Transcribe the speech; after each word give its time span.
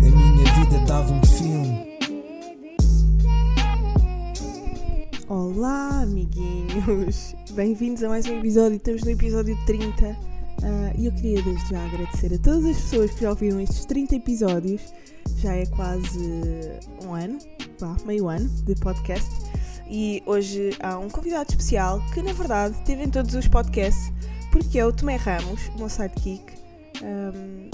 A 0.00 0.10
minha 0.10 0.54
vida 0.54 0.78
dava 0.86 1.12
um 1.12 1.24
filme. 1.24 1.98
Olá, 5.28 6.02
amiguinhos! 6.02 7.34
Bem-vindos 7.52 8.02
a 8.02 8.08
mais 8.08 8.26
um 8.26 8.38
episódio. 8.38 8.76
Estamos 8.76 9.02
no 9.02 9.10
episódio 9.10 9.58
30 9.66 10.16
ah, 10.62 10.92
e 10.96 11.06
eu 11.06 11.12
queria 11.12 11.42
desde 11.42 11.70
já 11.70 11.84
agradecer 11.84 12.34
a 12.34 12.38
todas 12.38 12.64
as 12.64 12.76
pessoas 12.76 13.10
que 13.12 13.22
já 13.22 13.30
ouviram 13.30 13.60
estes 13.60 13.84
30 13.84 14.16
episódios. 14.16 14.92
Já 15.36 15.54
é 15.54 15.66
quase 15.66 16.18
um 17.04 17.14
ano, 17.14 17.38
vá, 17.78 17.96
meio 18.04 18.28
ano 18.28 18.48
de 18.48 18.74
podcast. 18.76 19.47
E 19.90 20.22
hoje 20.26 20.76
há 20.80 20.98
um 20.98 21.08
convidado 21.08 21.50
especial 21.50 22.00
que, 22.12 22.22
na 22.22 22.32
verdade, 22.32 22.76
teve 22.84 23.04
em 23.04 23.10
todos 23.10 23.34
os 23.34 23.48
podcasts, 23.48 24.12
porque 24.52 24.78
é 24.78 24.84
o 24.84 24.92
Tomé 24.92 25.16
Ramos, 25.16 25.68
o 25.74 25.78
meu 25.78 25.88
sidekick. 25.88 26.44
Ahm, 27.02 27.70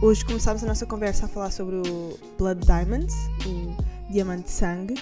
hoje 0.00 0.24
começámos 0.24 0.62
a 0.62 0.66
nossa 0.66 0.86
conversa 0.86 1.26
a 1.26 1.28
falar 1.28 1.50
sobre 1.50 1.76
o 1.76 2.18
Blood 2.38 2.64
Diamonds, 2.64 3.14
o 3.46 4.10
Diamante 4.12 4.44
de 4.44 4.50
Sangue 4.50 4.94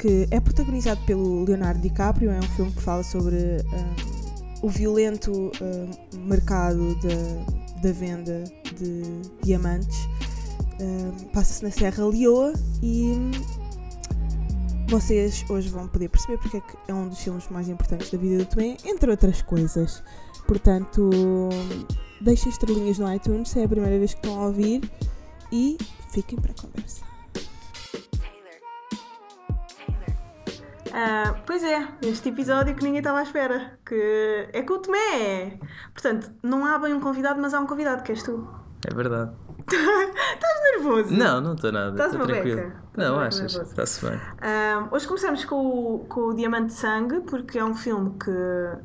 que 0.00 0.26
é 0.30 0.40
protagonizado 0.40 1.00
pelo 1.04 1.44
Leonardo 1.44 1.80
DiCaprio. 1.80 2.30
É 2.30 2.38
um 2.38 2.42
filme 2.56 2.72
que 2.72 2.80
fala 2.80 3.02
sobre 3.02 3.36
um, 3.36 4.66
o 4.66 4.68
violento 4.68 5.30
um, 5.60 6.18
mercado 6.26 6.94
da, 6.96 7.82
da 7.82 7.92
venda 7.92 8.44
de 8.78 9.02
diamantes. 9.42 10.08
Um, 10.80 11.28
Passa-se 11.28 11.62
na 11.62 11.70
Serra 11.70 12.06
Leoa 12.06 12.54
e 12.82 13.12
vocês 14.90 15.44
hoje 15.48 15.68
vão 15.68 15.86
poder 15.86 16.08
perceber 16.08 16.36
porque 16.38 16.56
é 16.56 16.60
que 16.60 16.76
é 16.88 16.92
um 16.92 17.08
dos 17.08 17.20
filmes 17.20 17.48
mais 17.48 17.68
importantes 17.68 18.10
da 18.10 18.18
vida 18.18 18.38
do 18.38 18.44
Tomé, 18.44 18.76
entre 18.84 19.08
outras 19.08 19.40
coisas. 19.40 20.02
Portanto, 20.48 21.10
deixem 22.20 22.50
estrelinhas 22.50 22.98
no 22.98 23.12
iTunes 23.14 23.50
se 23.50 23.60
é 23.60 23.64
a 23.64 23.68
primeira 23.68 23.96
vez 23.98 24.14
que 24.14 24.18
estão 24.18 24.40
a 24.40 24.46
ouvir 24.46 24.82
e 25.52 25.78
fiquem 26.12 26.36
para 26.40 26.50
a 26.50 26.54
conversa. 26.60 27.04
Ah, 30.92 31.40
pois 31.46 31.62
é, 31.62 31.86
este 32.02 32.30
episódio 32.30 32.74
que 32.74 32.82
ninguém 32.82 32.98
estava 32.98 33.20
à 33.20 33.22
espera. 33.22 33.78
Que 33.86 34.48
é 34.52 34.60
com 34.62 34.74
o 34.74 34.78
Tomé. 34.78 35.56
Portanto, 35.92 36.32
não 36.42 36.66
há 36.66 36.76
bem 36.80 36.92
um 36.92 37.00
convidado, 37.00 37.40
mas 37.40 37.54
há 37.54 37.60
um 37.60 37.66
convidado, 37.66 38.02
que 38.02 38.10
és 38.10 38.24
tu. 38.24 38.44
É 38.84 38.92
verdade. 38.92 39.30
Estás 40.34 40.60
nervoso? 40.72 41.14
Não, 41.14 41.40
não 41.40 41.54
estou 41.54 41.72
nada. 41.72 41.90
Estás 41.90 42.12
tranquilo. 42.12 42.72
Não, 42.96 43.18
achas? 43.18 43.54
Está-se 43.54 44.06
bem. 44.06 44.20
Ah, 44.40 44.88
hoje 44.90 45.06
começamos 45.06 45.44
com 45.44 45.56
o, 45.56 45.98
com 46.08 46.20
o 46.28 46.34
Diamante 46.34 46.68
de 46.68 46.72
Sangue, 46.74 47.20
porque 47.20 47.58
é 47.58 47.64
um 47.64 47.74
filme 47.74 48.14
que 48.18 48.30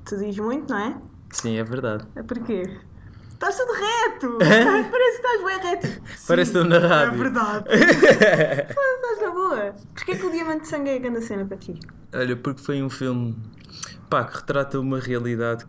te 0.06 0.18
diz 0.18 0.38
muito, 0.38 0.72
não 0.72 0.80
é? 0.80 0.96
Sim, 1.32 1.58
é 1.58 1.64
verdade. 1.64 2.06
É 2.16 2.24
porquê? 2.24 2.70
Estás 3.34 3.58
tudo 3.58 3.74
reto! 3.74 4.38
Parece 4.40 5.22
que 5.22 5.28
estás 5.28 5.44
bem 5.44 5.70
reto. 5.70 5.88
Parece 6.28 6.52
que 6.52 6.58
Sim, 6.58 6.64
estou 6.64 6.64
na 6.66 6.80
rádio. 6.80 7.14
É 7.14 7.18
verdade. 7.18 7.66
Mas 7.70 8.96
estás 8.96 9.22
na 9.22 9.32
boa. 9.32 9.76
Porquê 9.94 10.16
que 10.16 10.26
o 10.26 10.32
Diamante 10.32 10.62
de 10.62 10.68
Sangue 10.70 10.90
é 10.90 10.96
a 10.96 11.00
grande 11.00 11.22
cena 11.22 11.46
para 11.46 11.58
ti? 11.58 11.80
Olha, 12.14 12.36
porque 12.38 12.62
foi 12.62 12.82
um 12.82 12.90
filme 12.90 13.36
pá, 14.10 14.24
que 14.24 14.38
retrata 14.38 14.80
uma 14.80 15.00
realidade 15.00 15.66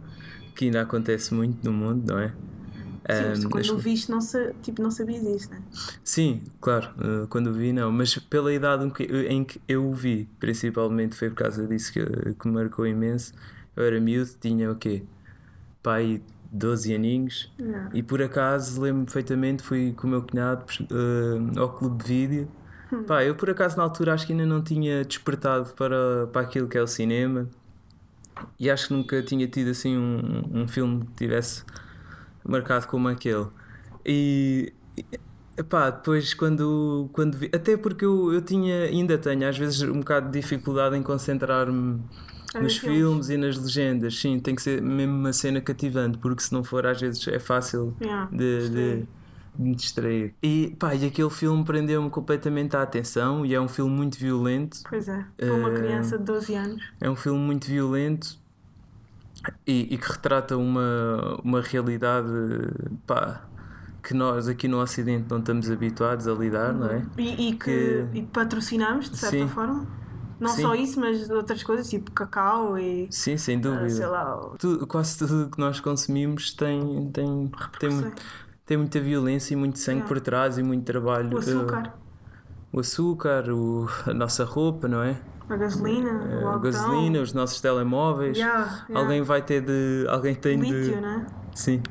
que 0.55 0.67
ainda 0.67 0.83
acontece 0.83 1.35
muito 1.35 1.65
no 1.65 1.73
mundo, 1.73 2.13
não 2.13 2.19
é? 2.21 2.33
Sim, 3.09 3.49
quando 3.49 3.71
o 3.75 3.79
viste, 3.79 4.11
não, 4.11 4.21
sa- 4.21 4.53
tipo, 4.63 4.83
não 4.83 4.91
sabias 4.91 5.23
isto, 5.25 5.51
não 5.53 5.59
é? 5.59 5.63
Sim, 6.03 6.43
claro, 6.61 6.91
eh, 6.99 7.27
quando 7.29 7.49
o 7.49 7.53
vi 7.53 7.73
não, 7.73 7.93
mas 7.93 8.17
pela 8.17 8.53
idade 8.53 8.85
em 9.29 9.45
que, 9.45 9.61
eu 9.69 9.87
o 9.89 9.95
vi, 9.95 10.29
principalmente 10.41 11.15
foi 11.15 11.29
por 11.31 11.37
causa 11.37 11.67
disso 11.67 11.93
que, 11.93 12.05
que 12.35 12.49
me 12.49 12.55
marcou 12.55 12.87
imenso. 12.87 13.33
Eu 13.77 13.85
era 13.85 14.01
miúdo, 14.01 14.31
tinha 14.41 14.71
o 14.73 14.75
quê? 14.77 15.03
Pai, 15.83 16.21
12 16.51 16.95
aninhos, 16.95 17.53
Não. 17.59 17.91
e 17.93 18.03
por 18.03 18.23
acaso 18.23 18.81
lembro-me 18.81 19.05
perfeitamente, 19.05 19.63
fui 19.63 19.93
com 19.97 20.07
o 20.07 20.11
meu 20.11 20.23
cunhado 20.23 20.65
eh, 20.91 21.61
ao 21.61 21.69
clube 21.75 22.03
de 22.03 22.09
vídeo. 22.09 22.49
Pá, 23.07 23.23
eu 23.25 23.35
por 23.35 23.51
acaso 23.51 23.77
na 23.77 23.83
altura 23.83 24.15
acho 24.15 24.27
que 24.27 24.33
ainda 24.33 24.47
não 24.47 24.63
tinha 24.63 25.05
despertado 25.05 25.75
para, 25.75 26.29
para 26.33 26.43
aquilo 26.43 26.69
que 26.69 26.79
é 26.79 26.83
o 26.83 26.87
cinema 26.87 27.49
e 28.59 28.71
acho 28.71 28.89
que 28.89 28.95
nunca 28.95 29.23
tinha 29.23 29.47
tido 29.49 29.71
assim 29.71 29.97
um, 29.97 30.63
um 30.63 30.69
filme 30.69 31.05
que 31.07 31.13
tivesse 31.17 31.65
marcado 32.49 32.87
como 32.89 33.09
aquele. 33.09 33.47
E 34.05 34.75
epá, 35.57 35.91
depois 35.91 36.35
quando, 36.35 37.09
quando 37.13 37.37
vi, 37.39 37.51
até 37.55 37.77
porque 37.77 38.05
eu, 38.05 38.33
eu 38.33 38.43
tinha, 38.43 38.85
ainda 38.85 39.19
tenho 39.19 39.49
às 39.49 39.57
vezes 39.59 39.83
um 39.83 40.01
bocado 40.01 40.31
de 40.31 40.41
dificuldade 40.41 40.97
em 40.97 41.03
concentrar-me 41.03 42.03
Ah, 42.55 42.61
nos 42.63 42.77
nos 42.77 42.79
filmes 42.79 43.29
e 43.31 43.37
nas 43.37 43.57
legendas, 43.59 44.19
sim, 44.19 44.41
tem 44.41 44.55
que 44.55 44.63
ser 44.63 44.81
mesmo 44.83 45.15
uma 45.15 45.33
cena 45.33 45.61
cativante, 45.61 46.19
porque 46.19 46.43
se 46.43 46.53
não 46.53 46.65
for 46.65 46.87
às 46.87 47.01
vezes 47.01 47.27
é 47.29 47.39
fácil 47.39 47.97
Yeah, 48.01 48.31
de, 48.31 48.71
de, 48.71 49.07
de 49.07 49.09
me 49.59 49.75
distrair. 49.75 50.35
E 50.43 50.77
pá, 50.79 50.95
e 50.95 51.07
aquele 51.07 51.31
filme 51.31 51.65
prendeu-me 51.65 52.11
completamente 52.11 52.77
a 52.77 52.83
atenção 52.83 53.45
e 53.45 53.55
é 53.55 53.61
um 53.61 53.69
filme 53.69 53.95
muito 53.95 54.19
violento. 54.19 54.87
Pois 54.89 55.09
é, 55.09 55.25
para 55.45 55.55
uma 55.55 55.71
Eh, 55.71 55.77
criança 55.81 56.19
de 56.19 56.25
12 56.25 56.55
anos. 56.55 56.83
É 57.01 57.11
um 57.11 57.17
filme 57.17 57.41
muito 57.41 57.67
violento 57.67 58.39
e, 59.67 59.95
e 59.95 59.99
que 59.99 60.11
retrata 60.13 60.57
uma, 60.57 61.39
uma 61.43 61.61
realidade 61.61 62.29
pá, 63.07 63.43
que 64.03 64.15
nós 64.15 64.49
aqui 64.49 64.69
no 64.69 64.79
Ocidente 64.81 65.27
não 65.31 65.39
estamos 65.39 65.71
habituados 65.71 66.29
a 66.29 66.33
lidar, 66.33 66.73
não 66.73 66.87
é? 66.89 67.05
E, 67.19 67.49
e 67.49 67.53
que, 67.55 67.59
que- 67.59 68.07
e 68.19 68.23
patrocinamos, 68.23 69.11
de 69.11 69.17
certa 69.17 69.37
Sim. 69.37 69.49
forma. 69.49 69.87
Não 70.39 70.51
Sim. 70.51 70.63
só 70.63 70.75
isso, 70.75 71.01
mas 71.01 71.29
outras 71.31 71.63
coisas, 71.63 71.89
tipo 71.89 72.11
cacau 72.13 72.79
e. 72.79 73.09
Sim, 73.11 73.37
sem 73.39 73.57
ah, 73.57 73.61
dúvida. 73.61 73.89
sei 73.91 74.07
lá. 74.07 74.37
o- 74.39 74.57
Tudo- 74.59 74.87
quase 74.87 75.17
tudo 75.19 75.49
que 75.51 75.59
nós 75.59 75.81
consumimos 75.81 76.53
tem, 76.53 77.11
tem, 77.11 77.51
tem, 77.81 78.13
tem 78.67 78.77
muita 78.77 79.01
violência 79.01 79.55
e 79.55 79.57
muito 79.57 79.79
sangue 79.79 80.01
Yeah. 80.01 80.09
por 80.09 80.21
trás 80.21 80.59
e 80.59 80.63
muito 80.63 80.85
trabalho. 80.85 81.31
O 81.35 81.39
eh, 81.39 81.41
açúcar, 81.41 81.95
o 82.71 82.81
açúcar, 82.81 83.51
o- 83.51 83.89
a 84.07 84.13
nossa 84.13 84.45
roupa, 84.45 84.87
não 84.87 85.03
é? 85.03 85.19
A 85.49 85.57
gasolina, 85.57 86.11
o 86.11 86.47
a 86.49 86.53
algodão. 86.55 86.61
gasolina, 86.61 87.21
os 87.21 87.33
nossos 87.33 87.61
telemóveis. 87.61 88.37
Yeah, 88.37 88.85
yeah. 88.89 88.99
Alguém 89.01 89.23
vai 89.23 89.43
ter 89.43 89.61
de. 89.63 90.07
Alguém 90.09 90.35
tem 90.35 90.59
Lítio, 90.61 90.95
de. 90.95 91.01
né? 91.01 91.27
Sim. 91.55 91.83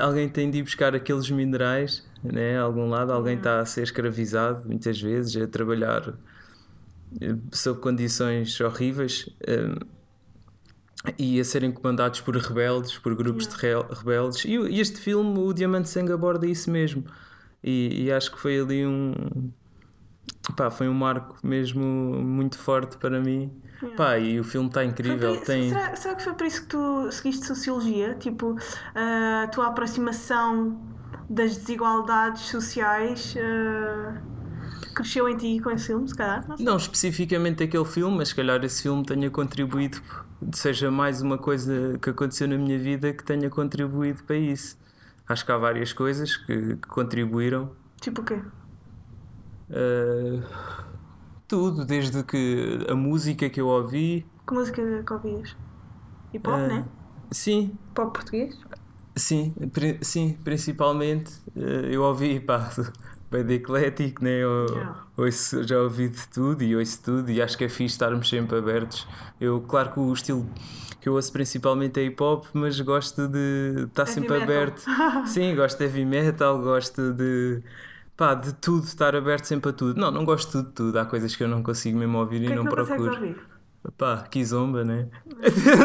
Alguém 0.00 0.28
tem 0.28 0.50
de 0.50 0.58
ir 0.58 0.62
buscar 0.62 0.94
aqueles 0.94 1.30
minerais, 1.30 2.04
né? 2.22 2.58
A 2.58 2.62
algum 2.62 2.88
lado. 2.88 3.12
Alguém 3.12 3.36
está 3.36 3.60
a 3.60 3.64
ser 3.64 3.82
escravizado, 3.82 4.66
muitas 4.66 5.00
vezes, 5.00 5.40
a 5.42 5.46
trabalhar 5.46 6.14
eh, 7.20 7.34
sob 7.52 7.80
condições 7.80 8.60
horríveis. 8.60 9.28
eh, 9.46 9.74
E 11.16 11.40
a 11.40 11.44
serem 11.44 11.70
comandados 11.72 12.20
por 12.20 12.36
rebeldes, 12.36 12.98
por 12.98 13.14
grupos 13.14 13.46
de 13.46 13.54
rebeldes. 13.56 14.44
E, 14.44 14.56
este 14.80 14.98
filme, 15.00 15.38
o 15.38 15.52
Diamante 15.52 15.88
Sangue, 15.88 16.12
aborda 16.12 16.46
isso 16.46 16.70
mesmo. 16.70 17.04
E, 17.62 18.04
e 18.04 18.12
acho 18.12 18.30
que 18.32 18.38
foi 18.38 18.60
ali 18.60 18.84
um. 18.86 19.12
Pá, 20.56 20.70
foi 20.70 20.88
um 20.88 20.94
marco 20.94 21.36
mesmo 21.42 21.84
muito 21.84 22.58
forte 22.58 22.96
para 22.96 23.20
mim. 23.20 23.52
Pá, 23.96 24.18
e 24.18 24.40
o 24.40 24.44
filme 24.44 24.68
está 24.68 24.80
Foi 24.80 24.88
incrível. 24.90 25.36
por- 25.36 25.44
Tem... 25.44 25.68
será, 25.68 25.94
será 25.94 26.14
que 26.16 26.22
foi 26.24 26.34
por 26.34 26.46
isso 26.46 26.62
que 26.62 26.68
tu 26.68 27.12
seguiste 27.12 27.46
Sociologia? 27.46 28.14
Tipo, 28.14 28.56
a 28.94 29.46
tua 29.48 29.68
aproximação 29.68 30.80
das 31.30 31.56
desigualdades 31.56 32.42
sociais 32.42 33.36
ah, 33.38 34.20
cresceu 34.94 35.28
em 35.28 35.36
ti 35.36 35.60
com 35.60 35.70
esse 35.70 35.86
filme, 35.88 36.08
se 36.08 36.14
calhar? 36.14 36.44
Não. 36.48 36.56
Não 36.58 36.76
especificamente 36.76 37.62
aquele 37.62 37.84
filme, 37.84 38.16
mas 38.16 38.28
se 38.30 38.34
calhar 38.34 38.62
esse 38.64 38.82
filme 38.82 39.04
tenha 39.04 39.30
contribuído, 39.30 40.00
seja 40.52 40.90
mais 40.90 41.22
uma 41.22 41.38
coisa 41.38 41.98
que 42.02 42.10
aconteceu 42.10 42.48
na 42.48 42.56
minha 42.58 42.78
vida 42.78 43.12
que 43.12 43.22
tenha 43.22 43.48
contribuído 43.48 44.24
para 44.24 44.36
isso. 44.36 44.76
Acho 45.28 45.44
que 45.44 45.52
há 45.52 45.58
várias 45.58 45.92
coisas 45.92 46.36
que, 46.36 46.76
que 46.76 46.88
contribuíram. 46.88 47.70
Tipo 48.00 48.22
o 48.22 48.24
quê? 48.24 48.40
Uh, 49.70 50.42
tudo, 51.46 51.84
desde 51.84 52.22
que 52.22 52.86
a 52.88 52.94
música 52.94 53.48
que 53.48 53.60
eu 53.60 53.66
ouvi. 53.68 54.26
Que 54.46 54.54
música 54.54 54.82
que 55.04 55.12
ouvias? 55.12 55.56
Hip 56.32 56.48
hop, 56.48 56.54
uh, 56.58 56.68
né? 56.68 56.84
Sim, 57.30 57.78
Pop 57.94 58.12
português? 58.12 58.58
sim, 59.16 59.52
pri- 59.72 59.98
sim, 60.02 60.38
principalmente 60.44 61.32
uh, 61.56 61.60
eu 61.90 62.02
ouvi, 62.02 62.40
pá, 62.40 62.70
bem 63.30 63.44
de 63.44 63.54
eclético, 63.54 64.22
né? 64.24 64.30
Eu, 64.42 64.66
Yeah. 64.68 64.94
ouço- 65.16 65.62
já 65.64 65.78
ouvi 65.80 66.08
de 66.08 66.28
tudo 66.28 66.62
e 66.62 66.76
ouço 66.76 67.02
tudo 67.02 67.30
e 67.30 67.42
acho 67.42 67.56
que 67.58 67.64
é 67.64 67.68
fixe 67.68 67.94
estarmos 67.94 68.28
sempre 68.28 68.56
abertos. 68.58 69.06
Eu, 69.40 69.60
claro 69.62 69.92
que 69.92 70.00
o 70.00 70.12
estilo 70.12 70.46
que 71.00 71.08
eu 71.08 71.14
ouço 71.14 71.32
principalmente 71.32 71.98
é 72.00 72.04
hip 72.04 72.22
hop, 72.22 72.46
mas 72.52 72.80
gosto 72.80 73.28
de 73.28 73.84
estar 73.88 74.06
Heavy 74.06 74.14
sempre 74.14 74.38
metal. 74.38 74.44
aberto. 74.44 74.90
Sim, 75.26 75.54
gosto 75.54 75.78
de 75.78 75.84
heavy 75.84 76.04
metal, 76.04 76.60
gosto 76.62 77.12
de. 77.12 77.62
Pá, 78.18 78.34
de 78.34 78.52
tudo, 78.54 78.84
estar 78.84 79.14
aberto 79.16 79.44
sempre 79.46 79.70
a 79.70 79.72
tudo. 79.72 79.98
Não, 79.98 80.10
não 80.10 80.24
gosto 80.24 80.48
de 80.48 80.52
tudo, 80.64 80.72
tudo. 80.74 80.98
Há 80.98 81.06
coisas 81.06 81.34
que 81.36 81.42
eu 81.44 81.48
não 81.48 81.62
consigo 81.62 81.96
mesmo 81.98 82.18
ouvir 82.18 82.40
que 82.40 82.42
e 82.42 82.46
é 82.46 82.50
que 82.50 82.56
não 82.56 82.64
não 82.64 82.70
procuro. 82.72 83.14
ouvir? 83.14 83.36
Pá, 83.96 84.26
kizomba, 84.28 84.84
né? 84.84 85.08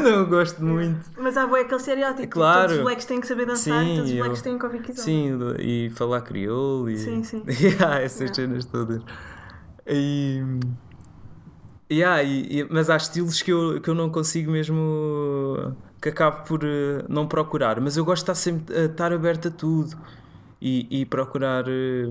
não 0.04 0.26
gosto 0.28 0.62
muito. 0.66 1.00
Mas 1.18 1.38
há 1.38 1.46
boa 1.46 1.62
aquele 1.62 1.76
estereótipo. 1.80 2.22
tipo, 2.22 2.34
Claro. 2.34 2.62
Todos 2.64 2.78
os 2.78 2.84
blacks 2.84 3.06
têm 3.06 3.22
que 3.22 3.28
saber 3.28 3.46
dançar 3.46 3.84
e 3.84 3.88
Sim, 3.88 3.96
todos 3.98 4.10
os 4.10 4.18
eu- 4.18 4.24
blacks 4.26 4.42
têm 4.42 4.58
que 4.58 4.66
ouvir 4.66 4.82
kizomba. 4.82 5.04
Sim, 5.04 5.38
e 5.60 5.90
falar 5.92 6.22
crioulo 6.22 6.90
e 6.90 6.98
Sim, 6.98 7.24
sim. 7.24 7.44
e 7.48 7.84
há 7.84 8.00
essas 8.02 8.20
Yeah. 8.22 8.36
cenas 8.36 8.66
todas. 8.66 9.02
E, 9.88 10.42
Yeah, 11.92 12.24
e- 12.24 12.62
e- 12.62 12.68
mas 12.72 12.90
há 12.90 12.96
estilos 12.98 13.42
que 13.44 13.52
eu, 13.54 13.80
que 13.80 13.88
eu 13.90 13.94
não 13.94 14.10
consigo 14.10 14.52
mesmo. 14.52 15.76
que 16.02 16.10
acabo 16.10 16.44
por 16.46 16.62
eh, 16.64 17.06
não 17.08 17.28
procurar. 17.28 17.80
Mas 17.80 17.96
eu 17.96 18.04
gosto 18.04 18.26
de 18.26 18.32
estar 18.32 18.36
sempre 18.36 18.76
a 18.76 18.86
estar 18.86 19.14
aberto 19.14 19.48
a 19.50 19.52
tudo 19.52 19.96
e, 20.66 21.02
e 21.02 21.06
procurar 21.06 21.66
eh, 21.68 22.08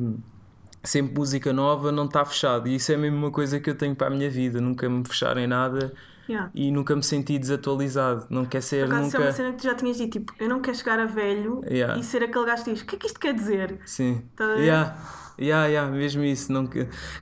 sempre 0.84 1.14
música 1.18 1.52
nova, 1.52 1.90
não 1.90 2.04
está 2.04 2.22
fechado. 2.24 2.68
E 2.68 2.74
isso 2.74 2.92
é 2.92 2.96
mesmo 2.98 3.16
uma 3.16 3.30
coisa 3.30 3.58
que 3.58 3.70
eu 3.70 3.74
tenho 3.74 3.96
para 3.96 4.08
a 4.08 4.10
minha 4.10 4.28
vida. 4.28 4.60
Nunca 4.60 4.88
me 4.90 5.02
fechar 5.08 5.36
em 5.38 5.46
nada 5.46 5.92
Yeah. 6.28 6.50
e 6.54 6.70
nunca 6.70 6.94
me 6.94 7.02
senti 7.02 7.36
desatualizado. 7.36 8.26
Não 8.30 8.44
quer 8.44 8.58
Por 8.60 8.62
ser 8.62 8.84
acaso, 8.84 9.08
isso 9.08 9.16
é 9.16 9.18
uma 9.18 9.24
nunca. 9.26 9.36
cena 9.36 9.50
que 9.52 9.56
tu 9.58 9.64
já 9.64 9.74
tinhas 9.74 9.96
dito, 9.96 10.10
tipo, 10.20 10.32
eu 10.38 10.48
não 10.48 10.60
quero 10.60 10.76
chegar 10.76 10.98
a 11.00 11.04
velho 11.04 11.62
Yeah. 11.68 11.98
e 11.98 12.04
ser 12.04 12.22
aquele 12.22 12.46
gajo 12.46 12.62
que 12.64 12.72
diz, 12.72 12.82
o 12.82 12.86
que 12.86 12.94
é 12.94 12.98
que 12.98 13.06
isto 13.06 13.18
quer 13.18 13.34
dizer? 13.34 13.80
Sim. 13.84 14.22
Tá 14.36 14.44
a 14.44 14.54
ver? 14.54 14.60
Yeah. 14.60 14.96
Yeah, 15.40 15.66
yeah, 15.66 15.90
mesmo 15.90 16.22
isso. 16.22 16.52
Não... 16.52 16.68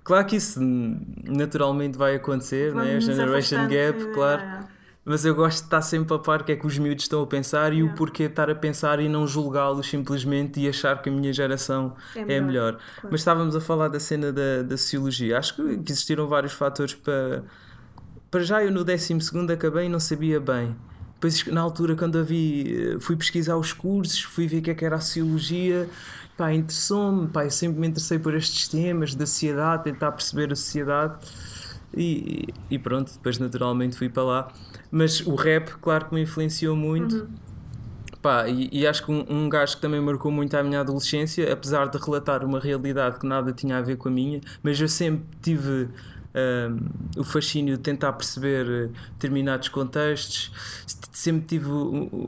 Claro 0.05 0.27
que 0.27 0.37
isso 0.37 0.61
hum, 0.63 1.01
naturalmente 1.27 1.97
vai 1.97 2.17
acontecer, 2.17 2.75
né? 2.75 2.97
Nos 2.97 3.05
Generation 3.07 3.63
Gap, 3.63 3.73
yeah, 3.99 4.13
claro. 4.13 4.43
yeah. 4.43 4.69
Mas 5.05 5.25
eu 5.25 5.35
gosto 5.35 5.59
de 5.61 5.65
estar 5.65 5.81
sempre 5.83 6.15
a 6.15 6.19
par 6.19 6.43
o 6.43 6.45
que 6.45 6.53
é 6.53 6.57
que 6.57 6.67
os 6.67 6.79
miúdos 6.79 7.05
estão 7.05 7.23
a 7.23 7.27
pensar 7.27 7.73
e 7.73 7.83
o 7.83 7.95
porquê 7.95 8.25
de 8.25 8.33
estar 8.33 8.51
a 8.51 8.55
pensar 8.55 9.01
e 9.01 9.09
não 9.09 9.27
julgá-los 9.27 9.89
simplesmente 9.89 10.61
e 10.61 10.69
achar 10.69 11.01
que 11.01 11.09
a 11.09 11.13
minha 11.13 11.33
geração 11.33 11.95
É 12.15 12.21
é 12.21 12.25
melhor, 12.25 12.43
melhor. 12.47 12.73
claro. 12.75 13.09
Mas 13.11 13.21
estávamos 13.23 13.57
a 13.57 13.61
falar 13.61 13.89
da 13.89 13.99
cena 13.99 14.31
da, 14.31 14.63
da 14.63 14.77
sociologia. 14.77 15.39
Acho 15.39 15.57
que 15.57 15.79
que 15.79 15.91
existiram 15.93 16.29
vários 16.29 16.53
fatores 16.53 16.95
para. 16.95 17.45
Para 18.31 18.43
já 18.43 18.63
eu 18.63 18.71
no 18.71 18.85
12 18.85 19.17
acabei 19.53 19.87
e 19.87 19.89
não 19.89 19.99
sabia 19.99 20.39
bem. 20.39 20.77
Depois, 21.15 21.45
na 21.47 21.61
altura, 21.61 21.97
quando 21.97 22.17
eu 22.17 22.25
vi, 22.25 22.95
eh, 22.95 23.01
fui 23.01 23.15
pesquisar 23.17 23.57
os 23.57 23.73
cursos, 23.75 24.23
fui 24.23 24.47
ver 24.47 24.59
o 24.59 24.63
que 24.63 24.71
é 24.71 24.75
que 24.75 24.85
era 24.85 24.97
a 24.97 25.01
sociologia, 25.01 25.87
pá, 26.37 26.51
interessou-me, 26.55 27.29
pá, 27.29 27.45
eu 27.45 27.51
sempre 27.51 27.79
me 27.79 27.89
interessei 27.89 28.19
por 28.19 28.35
estes 28.35 28.69
temas 28.69 29.15
da 29.15 29.27
sociedade, 29.27 29.85
tentar 29.85 30.13
perceber 30.13 30.51
a 30.53 30.57
sociedade 30.57 31.19
e, 31.97 32.49
e 32.71 32.79
pronto, 32.79 33.13
depois 33.13 33.39
naturalmente 33.39 33.97
fui 33.97 34.09
para 34.09 34.23
lá. 34.23 34.53
Mas 34.91 35.21
o 35.27 35.35
rap, 35.35 35.71
claro 35.81 36.07
que 36.07 36.15
me 36.15 36.23
influenciou 36.23 36.77
muito. 36.77 37.29
Pá, 38.23 38.47
e, 38.49 38.69
e 38.71 38.87
acho 38.87 39.05
que 39.05 39.11
um, 39.11 39.25
um 39.29 39.49
gajo 39.49 39.77
que 39.77 39.83
também 39.83 40.01
marcou 40.01 40.31
muito 40.31 40.55
a 40.55 40.63
minha 40.63 40.81
adolescência, 40.81 41.51
apesar 41.51 41.89
de 41.89 41.97
relatar 41.97 42.45
uma 42.45 42.61
realidade 42.61 43.19
que 43.19 43.27
nada 43.27 43.51
tinha 43.53 43.79
a 43.79 43.81
ver 43.81 43.97
com 43.97 44.09
a 44.09 44.13
minha, 44.13 44.41
mas 44.63 44.79
eu 44.79 44.89
sempre 44.89 45.25
tive 45.41 45.89
um, 46.35 47.21
o 47.21 47.25
fascínio 47.25 47.77
de 47.77 47.83
tentar 47.83 48.13
perceber 48.13 48.67
eh, 48.69 48.91
determinados 49.13 49.69
contextos, 49.69 50.53
sempre 51.13 51.47
tive 51.47 51.71
um, 51.71 52.03
um, 52.13 52.27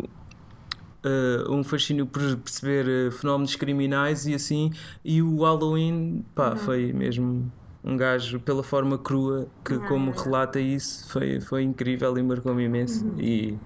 eh, 1.04 1.44
um 1.48 1.62
fascínio 1.62 2.06
por 2.06 2.22
perceber 2.38 2.88
eh, 2.88 3.10
fenómenos 3.10 3.54
criminais 3.54 4.26
e 4.26 4.34
assim, 4.34 4.72
e 5.04 5.22
o 5.22 5.42
Halloween, 5.42 6.24
pá, 6.34 6.56
foi 6.56 6.92
mesmo 6.92 7.52
um 7.84 7.96
gajo 7.96 8.38
pela 8.40 8.62
forma 8.62 8.96
crua 8.96 9.48
que 9.64 9.74
Ah, 9.74 9.80
como 9.88 10.10
é. 10.12 10.14
relata 10.22 10.60
isso 10.60 11.08
foi, 11.10 11.40
foi 11.40 11.62
incrível 11.62 12.16
e 12.16 12.22
marcou-me 12.22 12.64
imenso 12.64 13.04
e 13.18 13.58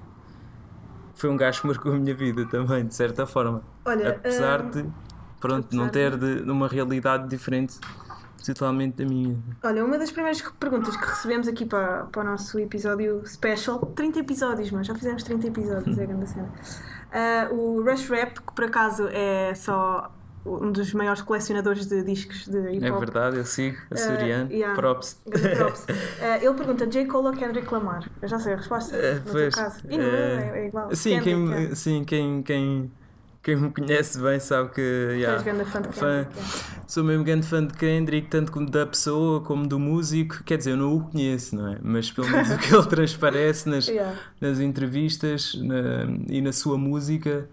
foi 1.14 1.30
um 1.30 1.36
gajo 1.36 1.60
que 1.62 1.66
marcou 1.66 1.92
a 1.92 1.96
minha 1.96 2.14
vida 2.14 2.46
também, 2.46 2.86
de 2.86 2.94
certa 2.94 3.26
forma. 3.26 3.62
Olha, 3.84 4.10
Apesar 4.10 4.62
hum, 4.62 4.70
de, 4.70 4.86
pronto, 5.40 5.64
apesar 5.66 5.82
não 5.82 5.88
ter 5.88 6.16
de- 6.16 6.42
de, 6.42 6.50
uma 6.50 6.68
realidade 6.68 7.28
diferente 7.28 7.78
totalmente 8.44 8.96
da 9.02 9.04
minha. 9.04 9.36
Olha, 9.62 9.84
uma 9.84 9.98
das 9.98 10.10
primeiras 10.12 10.40
perguntas 10.60 10.96
que 10.96 11.04
recebemos 11.04 11.48
aqui 11.48 11.64
para, 11.66 12.04
para 12.04 12.20
o 12.22 12.24
nosso 12.24 12.58
episódio 12.60 13.26
special, 13.26 13.80
30 13.80 14.20
episódios, 14.20 14.70
mas 14.70 14.86
já 14.86 14.94
fizemos 14.94 15.22
30 15.24 15.48
episódios, 15.48 15.98
é 15.98 16.02
a 16.02 16.06
grande 16.06 16.28
cena. 16.28 16.52
Ah, 17.12 17.48
o 17.50 17.82
Rush 17.82 18.08
Rap, 18.08 18.34
que 18.40 18.52
por 18.52 18.64
acaso 18.64 19.08
é 19.10 19.52
só 19.54 20.12
um 20.46 20.70
dos 20.72 20.92
maiores 20.92 21.22
colecionadores 21.22 21.86
de 21.86 22.02
discos 22.02 22.46
de 22.46 22.58
hip 22.72 22.84
É 22.86 22.92
hop. 22.92 22.98
verdade, 23.00 23.36
eu 23.36 23.44
sigo, 23.44 23.76
açoriano, 23.90 24.50
yeah. 24.52 24.74
props. 24.74 25.20
Props. 25.56 25.86
Ah, 26.22 26.38
ele 26.42 26.54
pergunta: 26.54 26.86
J. 26.86 27.04
Cole 27.06 27.26
ou 27.28 27.32
Kendrick 27.32 27.72
Lamar? 27.72 28.08
Eu 28.22 28.28
já 28.28 28.38
sei 28.38 28.54
a 28.54 28.56
resposta. 28.56 28.96
Eh, 28.96 29.14
no 29.14 29.20
teu 29.20 29.32
pois, 29.32 29.54
caso. 29.54 29.78
E 29.88 29.96
no 29.98 30.04
meu 30.04 30.12
eh, 30.14 30.50
é, 30.54 30.58
é 30.58 30.66
igual. 30.68 30.94
Sim, 30.94 31.20
quem, 31.20 31.34
Kendrick, 31.46 31.68
me- 31.70 31.76
sim 31.76 32.04
quem, 32.04 32.42
quem, 32.42 32.90
quem 33.42 33.56
me 33.56 33.70
conhece 33.70 34.20
bem 34.20 34.40
sabe 34.40 34.70
que 34.70 34.80
é. 34.80 35.12
yeah, 35.16 35.42
grande 35.42 35.64
fã 35.66 35.80
de 35.82 35.88
fã- 35.92 36.08
é. 36.20 36.26
sou 36.86 37.04
mesmo 37.04 37.22
grande 37.24 37.46
fã 37.46 37.64
de 37.64 37.74
Kendrick, 37.74 38.28
tanto 38.28 38.50
como 38.50 38.68
da 38.70 38.86
pessoa 38.86 39.40
como 39.40 39.66
do 39.68 39.78
músico. 39.78 40.42
Quer 40.44 40.58
dizer, 40.58 40.70
eu 40.72 40.76
não 40.76 40.96
o 40.96 41.00
conheço, 41.10 41.54
não 41.54 41.72
é? 41.72 41.78
Mas 41.82 42.10
pelo 42.10 42.28
menos 42.28 42.50
o 42.50 42.58
que 42.58 42.72
ele 42.74 42.86
transparece 42.86 43.68
nas, 43.68 43.86
Yeah, 43.88 44.16
nas 44.40 44.58
entrevistas 44.58 45.54
na- 45.54 46.06
e 46.28 46.40
na 46.40 46.52
sua 46.52 46.76
música. 46.78 47.48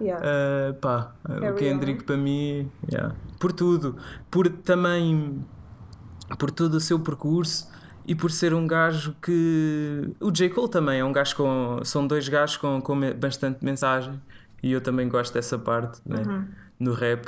Yeah. 0.00 0.24
Uh, 0.24 0.74
pá, 0.74 1.12
É 1.42 1.50
o 1.50 1.54
Kendrick 1.54 2.04
para 2.04 2.16
mim, 2.16 2.70
yeah. 2.92 3.14
por 3.40 3.52
tudo, 3.52 3.96
por 4.30 4.48
também 4.48 5.44
por 6.38 6.50
todo 6.50 6.74
o 6.74 6.80
seu 6.80 6.98
percurso 6.98 7.70
e 8.06 8.14
por 8.14 8.30
ser 8.30 8.52
um 8.54 8.66
gajo 8.66 9.14
que 9.22 10.10
o 10.20 10.30
J. 10.30 10.50
Cole 10.50 10.68
também 10.70 11.00
é 11.00 11.04
um 11.04 11.12
gajo 11.12 11.36
com 11.36 11.80
são 11.84 12.06
dois 12.06 12.28
gajos 12.28 12.56
com, 12.56 12.80
com 12.80 12.98
bastante 13.14 13.64
mensagem 13.64 14.20
e 14.62 14.72
eu 14.72 14.80
também 14.80 15.08
gosto 15.08 15.32
dessa 15.34 15.58
parte 15.58 16.00
né? 16.04 16.22
Uhum. 16.26 16.44
no 16.80 16.92
rap. 16.94 17.26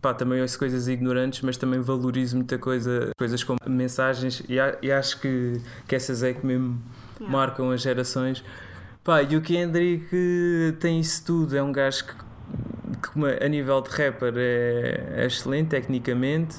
Pá, 0.00 0.14
também 0.14 0.40
ouço 0.40 0.58
coisas 0.58 0.86
ignorantes, 0.86 1.40
mas 1.42 1.56
também 1.56 1.80
valorizo 1.80 2.36
muita 2.36 2.58
coisa, 2.58 3.10
coisas 3.18 3.42
com 3.42 3.56
mensagens 3.66 4.42
e, 4.48 4.60
a- 4.60 4.76
e 4.80 4.92
acho 4.92 5.20
que, 5.20 5.60
que 5.88 5.94
essas 5.96 6.22
é 6.22 6.32
que 6.32 6.44
mesmo 6.46 6.80
Yeah. 7.18 7.34
marcam 7.34 7.70
as 7.70 7.80
gerações. 7.80 8.44
Pá, 9.06 9.22
e 9.22 9.36
o 9.36 9.40
Kendrick 9.40 10.08
tem 10.80 10.98
isso 11.00 11.24
tudo, 11.24 11.56
é 11.56 11.62
um 11.62 11.70
gajo 11.70 12.04
que, 12.04 12.14
que 12.14 13.44
a 13.44 13.48
nível 13.48 13.80
de 13.80 13.90
rapper 13.90 14.34
é, 14.36 15.12
é 15.22 15.26
excelente 15.26 15.68
tecnicamente. 15.68 16.56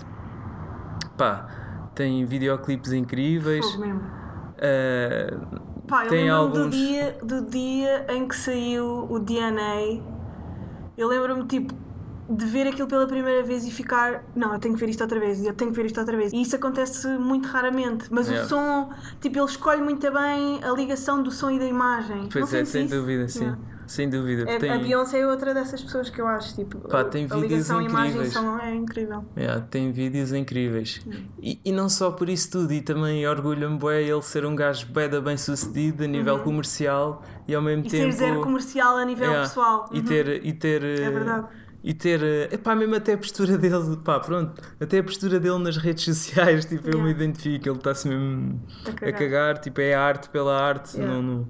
Pá, 1.18 1.90
tem 1.94 2.24
videoclipes 2.26 2.94
incríveis. 2.94 3.66
Fogo 3.66 3.82
mesmo. 3.86 4.00
Uh, 4.02 5.68
Pá, 5.88 6.04
eu 6.06 6.10
Tem 6.10 6.26
lembro-me 6.32 6.52
do 6.54 6.60
alguns- 6.60 6.76
dia, 6.76 7.18
do 7.24 7.42
dia 7.50 8.06
em 8.10 8.28
que 8.28 8.36
saiu 8.36 9.08
o 9.10 9.20
DNA. 9.20 10.02
Eu 10.98 11.08
lembro-me, 11.08 11.46
tipo, 11.46 11.74
de 12.30 12.46
ver 12.46 12.68
aquilo 12.68 12.88
pela 12.88 13.08
primeira 13.08 13.44
vez 13.44 13.66
e 13.66 13.72
ficar. 13.72 14.24
Não, 14.36 14.54
eu 14.54 14.60
tenho 14.60 14.74
que 14.74 14.80
ver 14.80 14.90
isto 14.90 15.02
outra 15.02 15.20
vez, 15.20 15.44
eu 15.44 15.54
tenho 15.54 15.72
que 15.72 15.78
ver 15.78 15.86
isto 15.86 16.00
outra 16.00 16.16
vez. 16.18 16.34
E 16.34 16.42
isso 16.42 16.56
acontece 16.56 17.08
muito 17.18 17.48
raramente. 17.48 18.06
Mas 18.12 18.30
o 18.30 18.46
som, 18.48 18.90
tipo, 19.22 19.38
ele 19.38 19.46
escolhe 19.46 19.82
muito 19.82 20.12
bem 20.12 20.64
a 20.64 20.72
ligação 20.72 21.22
do 21.24 21.32
som 21.32 21.50
e 21.52 21.60
da 21.60 21.66
imagem. 21.66 22.24
Não 22.24 22.30
pois 22.30 22.46
é, 22.54 22.58
sentes 22.58 22.72
sem 22.72 22.86
isso? 22.86 22.96
dúvida, 22.96 23.28
sim. 23.28 23.56
Sem 23.88 24.10
dúvida. 24.10 24.44
É, 24.52 24.60
tem, 24.60 24.70
A 24.70 24.78
Beyoncé 24.80 25.22
é 25.22 25.26
outra 25.26 25.54
dessas 25.54 25.82
pessoas 25.82 26.10
que 26.10 26.20
eu 26.20 26.28
acho, 26.28 26.54
tipo, 26.56 26.78
Pá, 26.90 27.00
a- 27.00 27.04
tem 27.06 27.24
a 27.24 27.28
vídeos 27.36 27.44
ligação 27.70 27.82
imagem 27.82 28.06
e 28.08 28.10
incríveis. 28.26 28.34
som 28.34 28.60
é 28.60 28.76
incrível. 28.76 29.26
Yeah, 29.38 29.62
tem 29.62 29.92
vídeos 29.94 30.34
incríveis. 30.34 31.00
E, 31.42 31.58
e 31.64 31.72
não 31.72 31.88
só 31.88 32.12
por 32.12 32.28
isso 32.28 32.52
tudo, 32.52 32.74
e 32.74 32.82
também 32.82 33.26
orgulha-me 33.26 33.78
bué 33.78 34.04
ele 34.04 34.22
ser 34.22 34.46
um 34.46 34.54
gajo 34.54 34.88
bué 34.88 35.08
da 35.08 35.22
bem 35.22 35.38
sucedido 35.38 36.04
a 36.04 36.08
nível 36.08 36.40
comercial 36.40 37.24
e 37.48 37.56
ao 37.56 37.62
mesmo 37.62 37.84
Uhum. 37.84 37.88
E 37.88 37.90
tempo. 37.92 38.12
ser 38.12 38.18
zero 38.18 38.42
comercial 38.42 38.98
a 38.98 39.06
nível 39.06 39.28
Yeah, 39.28 39.48
pessoal. 39.48 39.90
E 39.94 40.00
Uhum. 40.00 40.04
ter. 40.06 40.46
E 40.46 40.52
ter 40.52 40.84
É 40.84 41.10
verdade. 41.10 41.48
E 41.90 41.94
ter, 41.94 42.22
eh, 42.22 42.50
epá, 42.52 42.76
mesmo 42.76 42.96
até 42.96 43.14
a 43.14 43.18
postura 43.18 43.58
dele, 43.58 43.98
pá, 44.04 44.20
pronto, 44.20 44.62
até 44.78 44.98
a 45.00 45.04
postura 45.04 45.40
dele 45.40 45.60
nas 45.60 45.78
redes 45.78 46.04
sociais, 46.04 46.66
tipo, 46.66 46.86
eu 46.90 46.98
me 47.00 47.06
Yeah. 47.12 47.24
identifico, 47.24 47.70
ele 47.70 47.78
está-se 47.78 48.10
mesmo 48.10 48.62
A 48.86 48.90
a 48.90 48.94
cagar. 48.94 49.14
cagar, 49.20 49.58
tipo, 49.60 49.80
é 49.80 49.94
arte 49.94 50.30
pela 50.30 50.54
arte, 50.60 50.98
Yeah. 50.98 51.16
não, 51.16 51.22
não, 51.24 51.48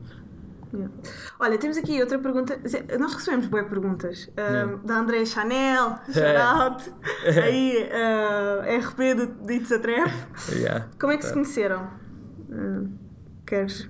Yeah. 0.74 0.94
Olha, 1.40 1.58
temos 1.58 1.78
aqui 1.78 2.00
outra 2.02 2.20
pergunta. 2.20 2.60
Nós 3.00 3.14
recebemos 3.16 3.48
boas 3.48 3.68
perguntas. 3.68 4.30
Yeah. 4.38 4.78
Da 4.84 5.00
Andrea 5.00 5.26
Chanel, 5.26 5.98
shout 6.12 6.92
É. 7.24 7.40
Aí, 7.42 7.90
uh, 7.90 8.86
RP 8.86 9.16
do 9.16 9.28
do 9.28 9.52
It's 9.54 9.72
a 9.72 9.80
Trap. 9.80 10.12
yeah. 10.52 10.88
Como 11.00 11.14
é 11.14 11.18
que 11.18 11.26
se 11.26 11.32
conheceram? 11.34 11.90
Uh, 12.50 12.90
queres? 13.46 13.90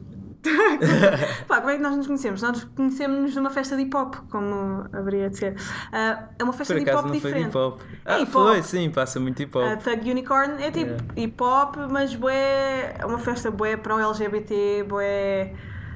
Pá, 1.48 1.58
como 1.60 1.70
é 1.72 1.75
que 1.77 1.82
nós 1.82 1.96
nos 1.98 2.08
conhecemos? 2.08 2.42
Nós 2.42 2.63
conhecemos 2.75 3.36
numa 3.36 3.50
festa 3.50 3.75
de 3.75 3.84
hip 3.84 3.96
hop, 3.96 4.16
como 4.30 4.86
haveria 4.94 5.30
de 5.30 5.38
ser. 5.38 5.54
Uh, 5.54 6.24
é 6.39 6.44
uma 6.44 6.54
festa 6.54 6.74
de 6.75 6.82
hip 6.82 6.89
acaso 6.89 7.06
hop 7.08 7.13
não 7.13 7.20
foi 7.22 7.30
diferente. 7.32 7.50
hip 7.50 7.58
hop. 7.58 7.82
É 8.06 8.13
Ah, 8.13 8.20
hip 8.20 8.38
hop. 8.38 8.48
foi, 8.48 8.63
sim, 8.63 8.89
passa 8.89 9.20
muito 9.20 9.42
hip 9.42 9.58
hop. 9.58 9.66
A 9.66 9.77
Thug 9.77 10.12
Unicorn 10.12 10.62
é 10.63 10.72
tipo 10.72 10.88
Yeah. 10.92 11.06
hip 11.16 11.42
hop, 11.44 11.75
mas 11.92 12.16
bué, 12.16 12.96
é 13.00 13.06
uma 13.06 13.20
festa 13.20 13.50
bué 13.51 13.75
para 13.77 13.96
o 13.96 14.00
LGBT, 14.00 14.84
bué 14.88 15.54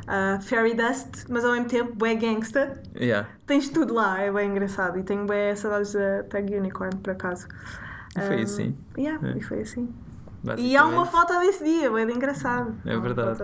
uh, 0.08 0.42
fairy 0.42 0.74
dust, 0.76 1.26
mas 1.30 1.46
ao 1.46 1.52
mesmo 1.54 1.68
tempo 1.68 1.94
bué 1.96 2.16
gangsta. 2.16 2.82
Yeah. 2.96 3.28
Tens 3.46 3.70
tudo 3.70 3.94
lá, 3.94 4.20
é 4.20 4.32
bem 4.32 4.50
engraçado. 4.50 4.98
E 5.00 5.04
tenho 5.04 5.26
bem 5.26 5.56
saudades 5.56 5.94
da 5.94 6.24
Tag 6.24 6.54
Unicorn, 6.56 6.96
por 6.98 7.12
acaso. 7.12 7.48
E 8.18 8.22
foi 8.22 8.40
Um, 8.40 8.44
assim. 8.44 8.78
Yeah, 8.98 9.28
É. 9.30 9.38
E 9.38 9.42
foi 9.42 9.62
assim. 9.62 9.94
E 10.58 10.76
há 10.76 10.86
uma 10.86 11.06
foto 11.06 11.38
desse 11.40 11.64
dia, 11.64 11.92
bem 11.92 12.10
engraçado. 12.10 12.76
É 12.84 12.98
verdade. 12.98 13.38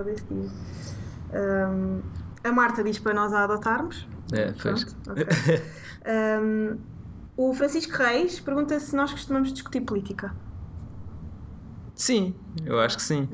Um, 1.33 2.01
a 2.43 2.51
Marta 2.51 2.83
diz 2.83 2.99
para 2.99 3.13
nós 3.13 3.33
a 3.33 3.43
adotarmos. 3.43 4.07
É, 4.31 4.53
pois. 4.61 4.83
Pronto, 4.83 5.21
ok. 5.21 5.25
Um, 6.07 6.77
o 7.35 7.53
Francisco 7.53 7.91
Reis 7.97 8.39
pergunta 8.39 8.79
se 8.79 8.95
nós 8.95 9.11
costumamos 9.11 9.51
discutir 9.51 9.81
política. 9.81 10.33
Sim, 11.93 12.33
eu 12.65 12.79
acho 12.79 12.95
que 12.95 13.03
sim. 13.03 13.27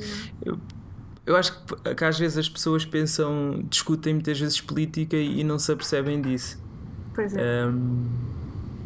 Eu, 0.44 0.58
eu 1.26 1.36
acho 1.36 1.64
que, 1.64 1.96
que 1.96 2.04
às 2.04 2.18
vezes 2.18 2.38
as 2.38 2.50
pessoas 2.50 2.84
pensam, 2.84 3.64
discutem 3.70 4.16
muitas 4.16 4.40
vezes 4.40 4.60
política 4.60 5.16
e, 5.16 5.44
não 5.44 5.60
se 5.60 5.72
apercebem 5.72 6.22
disso. 6.22 6.62
Pois 7.14 7.36
é. 7.36 7.66
Hum, 7.68 8.08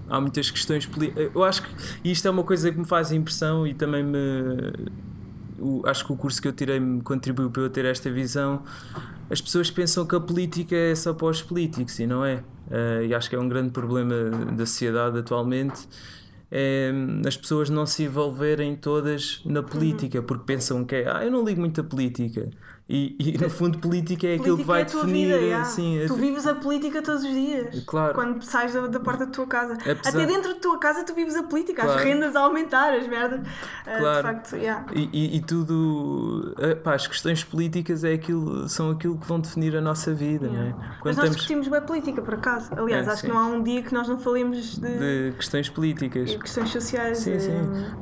há 0.09 0.19
muitas 0.19 0.51
questões 0.51 0.85
políticas. 0.85 1.31
Eu 1.33 1.43
acho 1.43 1.63
que 1.63 1.69
isto 2.03 2.27
é 2.27 2.31
uma 2.31 2.43
coisa 2.43 2.71
que 2.71 2.77
me 2.77 2.85
faz 2.85 3.11
impressão 3.11 3.65
e 3.65 3.73
também 3.73 4.03
me 4.03 4.73
o- 5.59 5.81
acho 5.85 6.05
que 6.05 6.11
o 6.13 6.15
curso 6.15 6.41
que 6.41 6.47
eu 6.47 6.53
tirei 6.53 6.79
me 6.79 7.01
contribuiu 7.01 7.49
para 7.49 7.61
eu 7.63 7.69
ter 7.69 7.85
esta 7.85 8.09
visão. 8.11 8.61
As 9.29 9.41
pessoas 9.41 9.69
pensam 9.69 10.05
que 10.05 10.15
a 10.15 10.19
política 10.19 10.75
é 10.75 10.95
só 10.95 11.13
para 11.13 11.27
os 11.27 11.41
políticos 11.41 11.99
e 11.99 12.07
não 12.07 12.23
é. 12.25 12.43
Eh, 12.71 13.07
e 13.09 13.13
acho 13.15 13.29
que 13.29 13.35
é 13.35 13.39
um 13.39 13.47
grande 13.49 13.71
problema 13.71 14.29
da 14.55 14.65
sociedade 14.65 15.17
atualmente. 15.19 15.87
É 16.49 16.93
as 17.27 17.35
pessoas 17.35 17.69
não 17.69 17.85
se 17.85 18.03
envolverem 18.03 18.73
todas 18.75 19.41
na 19.45 19.61
política 19.61 20.21
porque 20.21 20.45
pensam 20.45 20.85
que 20.85 20.95
é, 20.95 21.11
ah, 21.11 21.25
eu 21.25 21.29
não 21.31 21.43
ligo 21.43 21.59
muito 21.59 21.81
a 21.81 21.83
política. 21.83 22.49
E, 22.89 23.17
e, 23.19 23.37
no 23.37 23.49
fundo, 23.49 23.79
política 23.79 24.25
é 24.27 24.35
aquilo 24.35 24.57
que 24.57 24.63
Política 24.63 24.71
vai 24.71 24.81
é 24.81 24.85
definir. 24.85 25.33
vida, 25.37 25.49
já. 25.49 25.61
assim, 25.61 25.99
Tu 26.07 26.15
vives 26.15 26.47
a 26.47 26.55
política 26.55 27.01
todos 27.01 27.21
os 27.23 27.29
dias. 27.29 27.83
Claro. 27.85 28.13
Quando 28.13 28.41
sais 28.43 28.73
da, 28.73 28.87
da 28.87 28.99
porta 29.01 29.25
da 29.25 29.31
tua 29.31 29.45
casa. 29.45 29.73
Apesar- 29.73 30.09
Até 30.09 30.25
dentro 30.25 30.53
da 30.53 30.59
tua 30.61 30.79
casa 30.79 31.03
tu 31.03 31.13
vives 31.13 31.35
a 31.35 31.43
política. 31.43 31.81
As 31.83 31.91
Claro. 31.91 32.03
rendas 32.07 32.35
a 32.35 32.39
aumentar, 32.41 32.93
as 32.93 33.05
merdas. 33.07 33.41
Ah, 33.85 33.97
Claro. 33.97 34.15
De 34.17 34.33
facto, 34.33 34.55
yeah. 34.55 34.85
E, 34.95 35.09
e- 35.11 35.35
e 35.35 35.41
tudo, 35.41 36.55
eh, 36.59 36.75
pá, 36.75 36.93
as 36.95 37.05
questões 37.07 37.43
políticas 37.43 38.03
é 38.05 38.13
aquilo, 38.13 38.67
são 38.69 38.91
aquilo 38.91 39.17
que 39.17 39.27
vão 39.27 39.39
definir 39.41 39.75
a 39.75 39.81
nossa 39.81 40.13
vida, 40.13 40.47
não 40.47 40.61
é? 40.61 40.73
Mas 40.73 40.77
nós 41.03 41.09
estamos 41.17 41.35
discutimos 41.35 41.67
bem 41.67 41.81
política, 41.81 42.21
por 42.21 42.35
acaso. 42.35 42.69
Aliás, 42.73 43.05
É, 43.05 43.11
acho 43.11 43.21
sim. 43.21 43.27
que 43.27 43.33
não 43.33 43.39
há 43.39 43.47
um 43.47 43.61
dia 43.63 43.81
que 43.83 43.93
nós 43.93 44.07
não 44.07 44.17
falemos 44.17 44.77
de, 44.77 45.29
de 45.31 45.35
questões 45.35 45.69
políticas, 45.69 46.29
de 46.29 46.37
questões 46.37 46.69
sociais. 46.69 47.17
sim, 47.17 47.37
sim, 47.39 47.51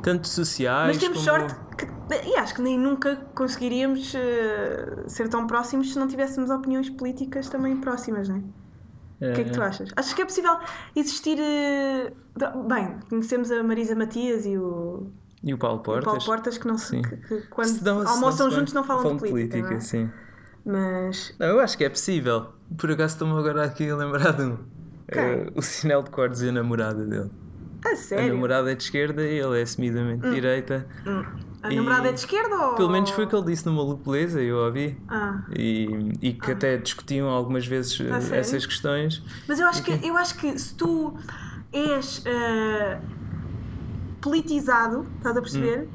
tanto 0.03 0.27
sociais 0.27 0.87
Mas 0.89 0.97
temos 0.97 1.17
como... 1.25 1.39
sorte 1.39 1.55
que, 1.75 1.85
e 2.29 2.35
acho 2.35 2.53
que 2.55 2.61
nem 2.61 2.77
nunca 2.77 3.15
conseguiríamos 3.35 4.13
eh, 4.15 5.03
ser 5.07 5.27
tão 5.29 5.45
próximos 5.47 5.91
se 5.93 5.99
não 5.99 6.07
tivéssemos 6.07 6.49
opiniões 6.49 6.89
políticas 6.89 7.49
também 7.49 7.75
próximas, 7.77 8.29
não 8.29 8.37
é? 8.37 8.39
O 9.29 9.33
que 9.33 9.41
é 9.41 9.43
que 9.45 9.51
tu 9.51 9.61
achas? 9.61 9.89
Achas 9.95 10.13
que 10.13 10.21
é 10.21 10.25
possível 10.25 10.57
existir. 10.95 11.37
da- 12.35 12.51
Bem, 12.51 12.97
conhecemos 13.09 13.49
a 13.49 13.63
Marisa 13.63 13.95
Matias 13.95 14.45
e 14.45 14.57
o, 14.57 15.07
E 15.43 15.53
o 15.53 15.57
Paulo 15.57 15.79
o 15.79 15.81
Portas? 15.83 16.05
Paulo 16.05 16.25
Portas 16.25 16.57
que, 16.57 16.67
não 16.67 16.77
se, 16.77 17.01
que, 17.01 17.15
que 17.17 17.41
quando 17.47 17.67
Se 17.67 17.83
dão- 17.83 18.01
se 18.01 18.07
almoçam 18.07 18.37
dão-se 18.47 18.55
juntos 18.57 18.73
não 18.73 18.83
falam, 18.83 19.15
de 19.15 19.29
política. 19.29 19.61
não 19.69 19.77
é? 19.77 19.79
sim. 19.79 20.09
Mas. 20.65 21.33
Não, 21.39 21.47
eu 21.47 21.59
acho 21.59 21.77
que 21.77 21.85
é 21.85 21.89
possível. 21.89 22.47
Por 22.77 22.91
acaso 22.91 23.13
estou-me 23.15 23.37
agora 23.39 23.63
aqui 23.63 23.89
a 23.89 23.95
lembrar 23.95 24.33
de 24.33 24.43
um. 24.43 24.57
Eh, 25.07 25.47
o 25.55 25.61
sinal 25.61 26.01
de 26.03 26.09
cordes 26.09 26.41
e 26.41 26.49
a 26.49 26.51
namorada 26.51 27.05
dele. 27.05 27.29
A 27.85 27.89
A 27.91 27.95
sério? 27.95 28.33
namorada 28.33 28.71
é 28.71 28.75
de 28.75 28.83
esquerda 28.83 29.21
e 29.23 29.37
ele 29.39 29.59
é 29.59 29.61
assumidamente 29.61 30.23
de 30.27 30.33
direita. 30.33 30.87
A 31.65 31.71
e- 31.71 31.75
namorada 31.75 32.09
é 32.09 32.11
de 32.11 32.19
esquerda 32.19 32.55
ou. 32.55 32.75
Pelo 32.75 32.89
menos 32.89 33.09
foi 33.09 33.25
o 33.25 33.27
que 33.27 33.35
ele 33.35 33.45
disse 33.45 33.65
numa 33.65 33.95
Beleza, 33.95 34.41
eu 34.41 34.57
ouvi. 34.57 34.97
Ah. 35.07 35.41
E, 35.57 35.87
e 36.21 36.33
que 36.33 36.51
até 36.51 36.77
discutiam 36.77 37.27
algumas 37.29 37.65
vezes 37.65 37.99
eh, 37.99 38.11
A 38.13 38.21
sério? 38.21 38.39
essas 38.39 38.65
questões. 38.65 39.23
Mas 39.47 39.59
eu 39.59 39.67
acho 39.67 39.81
que, 39.83 39.91
eu 40.07 40.15
acho 40.17 40.35
que 40.35 40.57
se 40.59 40.73
tu 40.75 41.13
és 41.73 42.21
eh, 42.25 42.99
politizado, 44.21 45.05
estás 45.17 45.35
a 45.37 45.41
perceber? 45.41 45.81
Hum. 45.81 45.87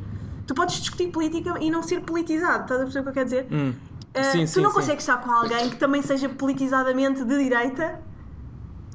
Tu 0.46 0.54
podes 0.54 0.76
discutir 0.80 1.08
política 1.08 1.54
e 1.60 1.70
não 1.70 1.82
ser 1.82 2.00
politizado, 2.00 2.62
estás 2.62 2.80
a 2.80 2.84
perceber 2.84 3.00
o 3.00 3.02
que 3.04 3.08
eu 3.08 3.14
quero 3.14 3.24
dizer? 3.26 3.46
Hum. 3.50 3.72
Eh, 4.12 4.22
Sim, 4.24 4.44
tu 4.44 4.50
sim, 4.50 4.60
não 4.62 4.70
sim. 4.70 4.76
consegues 4.76 5.02
estar 5.04 5.18
com 5.18 5.30
alguém 5.30 5.70
que 5.70 5.76
também 5.76 6.02
seja 6.02 6.28
politizadamente 6.28 7.24
de 7.24 7.38
direita 7.38 8.00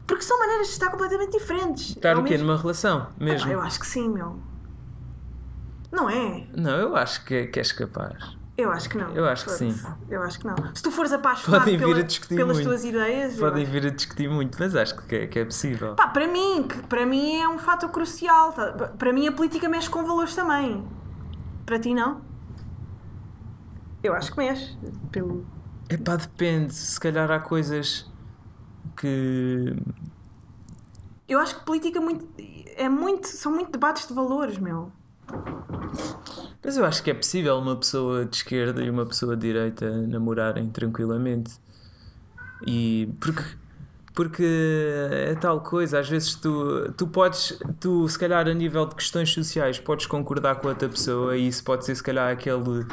porque 0.06 0.22
são 0.24 0.38
maneiras 0.38 0.68
de 0.68 0.74
estar 0.74 0.90
completamente 0.92 1.32
diferentes. 1.32 1.92
Estar 1.92 2.10
É 2.10 2.16
o 2.18 2.24
quê? 2.24 2.32
mesmo- 2.32 2.48
Numa 2.48 2.58
relação 2.62 3.08
Ah, 3.10 3.24
mesmo? 3.24 3.52
eu 3.52 3.62
acho 3.62 3.80
que 3.80 3.88
sim, 3.88 4.10
meu. 4.10 4.38
Não 5.96 6.10
é? 6.10 6.46
Não, 6.56 6.76
eu 6.78 6.96
acho 6.96 7.24
que, 7.26 7.34
é- 7.34 7.48
que 7.48 7.60
és 7.60 7.72
capaz. 7.72 8.36
Eu 8.58 8.72
acho 8.72 8.90
que 8.90 8.98
não. 8.98 9.10
Eu 9.14 9.26
acho 9.26 9.46
que 9.46 9.52
sim. 9.52 9.76
Eu 10.10 10.22
acho 10.24 10.40
que 10.40 10.48
não. 10.48 10.56
Se 10.74 10.82
tu 10.82 10.90
fores 10.90 11.12
apaixonado 11.12 11.60
Podem 11.62 11.78
vir 11.78 11.86
pela- 11.88 12.00
a 12.00 12.04
discutir 12.04 12.36
pelas 12.36 12.56
muito. 12.56 12.70
tuas 12.70 12.86
ideias. 12.86 13.36
Podem 13.38 13.66
vir 13.66 13.86
a 13.86 13.90
discutir 13.90 14.30
muito, 14.30 14.58
mas 14.58 14.76
acho 14.76 14.96
que 15.04 15.16
é, 15.16 15.28
que 15.28 15.40
é 15.40 15.46
possível. 15.46 15.94
Pá, 15.96 16.08
para 16.08 16.26
mim, 16.28 16.64
que 16.68 16.78
para 16.88 17.06
mim 17.06 17.36
é 17.42 17.50
um 17.50 17.58
fator 17.60 17.90
crucial. 17.90 18.54
tá? 18.54 18.72
Para 18.98 19.12
mim 19.12 19.28
a 19.28 19.32
política 19.34 19.68
mexe 19.68 19.90
com 19.90 20.06
valores 20.06 20.34
também. 20.36 20.86
Para 21.66 21.78
ti 21.80 21.94
não? 21.94 22.22
Eu 24.02 24.14
acho 24.14 24.32
que 24.32 24.38
mexe. 24.38 24.78
Pelo... 25.12 25.46
Epá, 25.90 26.16
depende. 26.16 26.74
Se 26.74 26.98
calhar 27.00 27.30
há 27.32 27.40
coisas 27.40 28.10
que. 28.96 29.76
Eu 31.28 31.40
acho 31.40 31.58
que 31.60 31.66
política 31.66 32.00
muito, 32.00 32.26
é 32.78 32.88
muito, 32.88 33.28
são 33.28 33.52
muito 33.52 33.72
debates 33.72 34.08
de 34.08 34.14
valores, 34.14 34.58
meu. 34.60 34.92
Mas 36.64 36.78
eu 36.78 36.86
acho 36.86 37.04
que 37.04 37.12
é 37.12 37.14
possível 37.14 37.58
uma 37.58 37.76
pessoa 37.76 38.26
de 38.26 38.38
esquerda 38.38 38.82
e 38.82 38.90
uma 38.90 39.06
pessoa 39.06 39.36
de 39.36 39.44
direita 39.44 39.90
namorarem 40.08 40.68
tranquilamente. 40.70 41.54
E 42.66 43.10
porque. 43.20 43.44
Porque 44.14 44.46
é 45.12 45.36
tal 45.36 45.60
coisa, 45.60 46.00
às 46.00 46.08
vezes 46.08 46.36
tu, 46.36 46.90
tu 46.96 47.06
podes, 47.06 47.60
tu 47.82 48.08
se 48.08 48.18
calhar 48.18 48.48
a 48.48 48.54
nível 48.54 48.86
de 48.86 48.96
questões 48.96 49.30
sociais 49.30 49.78
podes 49.78 50.06
concordar 50.06 50.56
com 50.56 50.70
outra 50.70 50.88
pessoa 50.88 51.36
e 51.36 51.50
isso 51.50 51.62
pode 51.66 51.84
ser 51.84 51.94
se 51.96 52.02
calhar 52.02 52.32
aquele, 52.32 52.86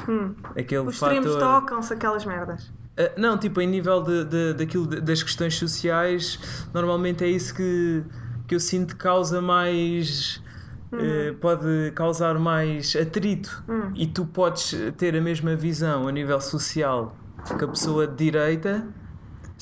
aquele 0.58 0.80
Os 0.80 0.94
extremos 0.94 1.32
fator. 1.32 1.60
tocam-se 1.60 1.94
aquelas 1.94 2.24
merdas. 2.24 2.64
Uh, 2.64 3.08
não, 3.16 3.38
tipo, 3.38 3.60
em 3.60 3.68
nível 3.68 4.02
de, 4.02 4.24
de, 4.24 4.54
daquilo, 4.54 4.84
das 4.84 5.22
questões 5.22 5.54
sociais, 5.54 6.40
normalmente 6.74 7.22
é 7.22 7.28
isso 7.28 7.54
que, 7.54 8.02
que 8.48 8.56
eu 8.56 8.60
sinto 8.60 8.96
causa 8.96 9.40
mais. 9.40 10.42
Uh, 10.92 11.34
pode 11.40 11.92
causar 11.94 12.38
mais 12.38 12.94
atrito. 12.96 13.64
E 13.94 14.06
tu 14.06 14.26
podes 14.26 14.74
ter 14.96 15.16
a 15.16 15.20
mesma 15.20 15.56
visão 15.56 16.08
a 16.08 16.12
nível 16.12 16.40
social 16.40 17.16
que 17.58 17.64
a 17.64 17.68
pessoa 17.68 18.06
de 18.06 18.16
direita. 18.16 18.86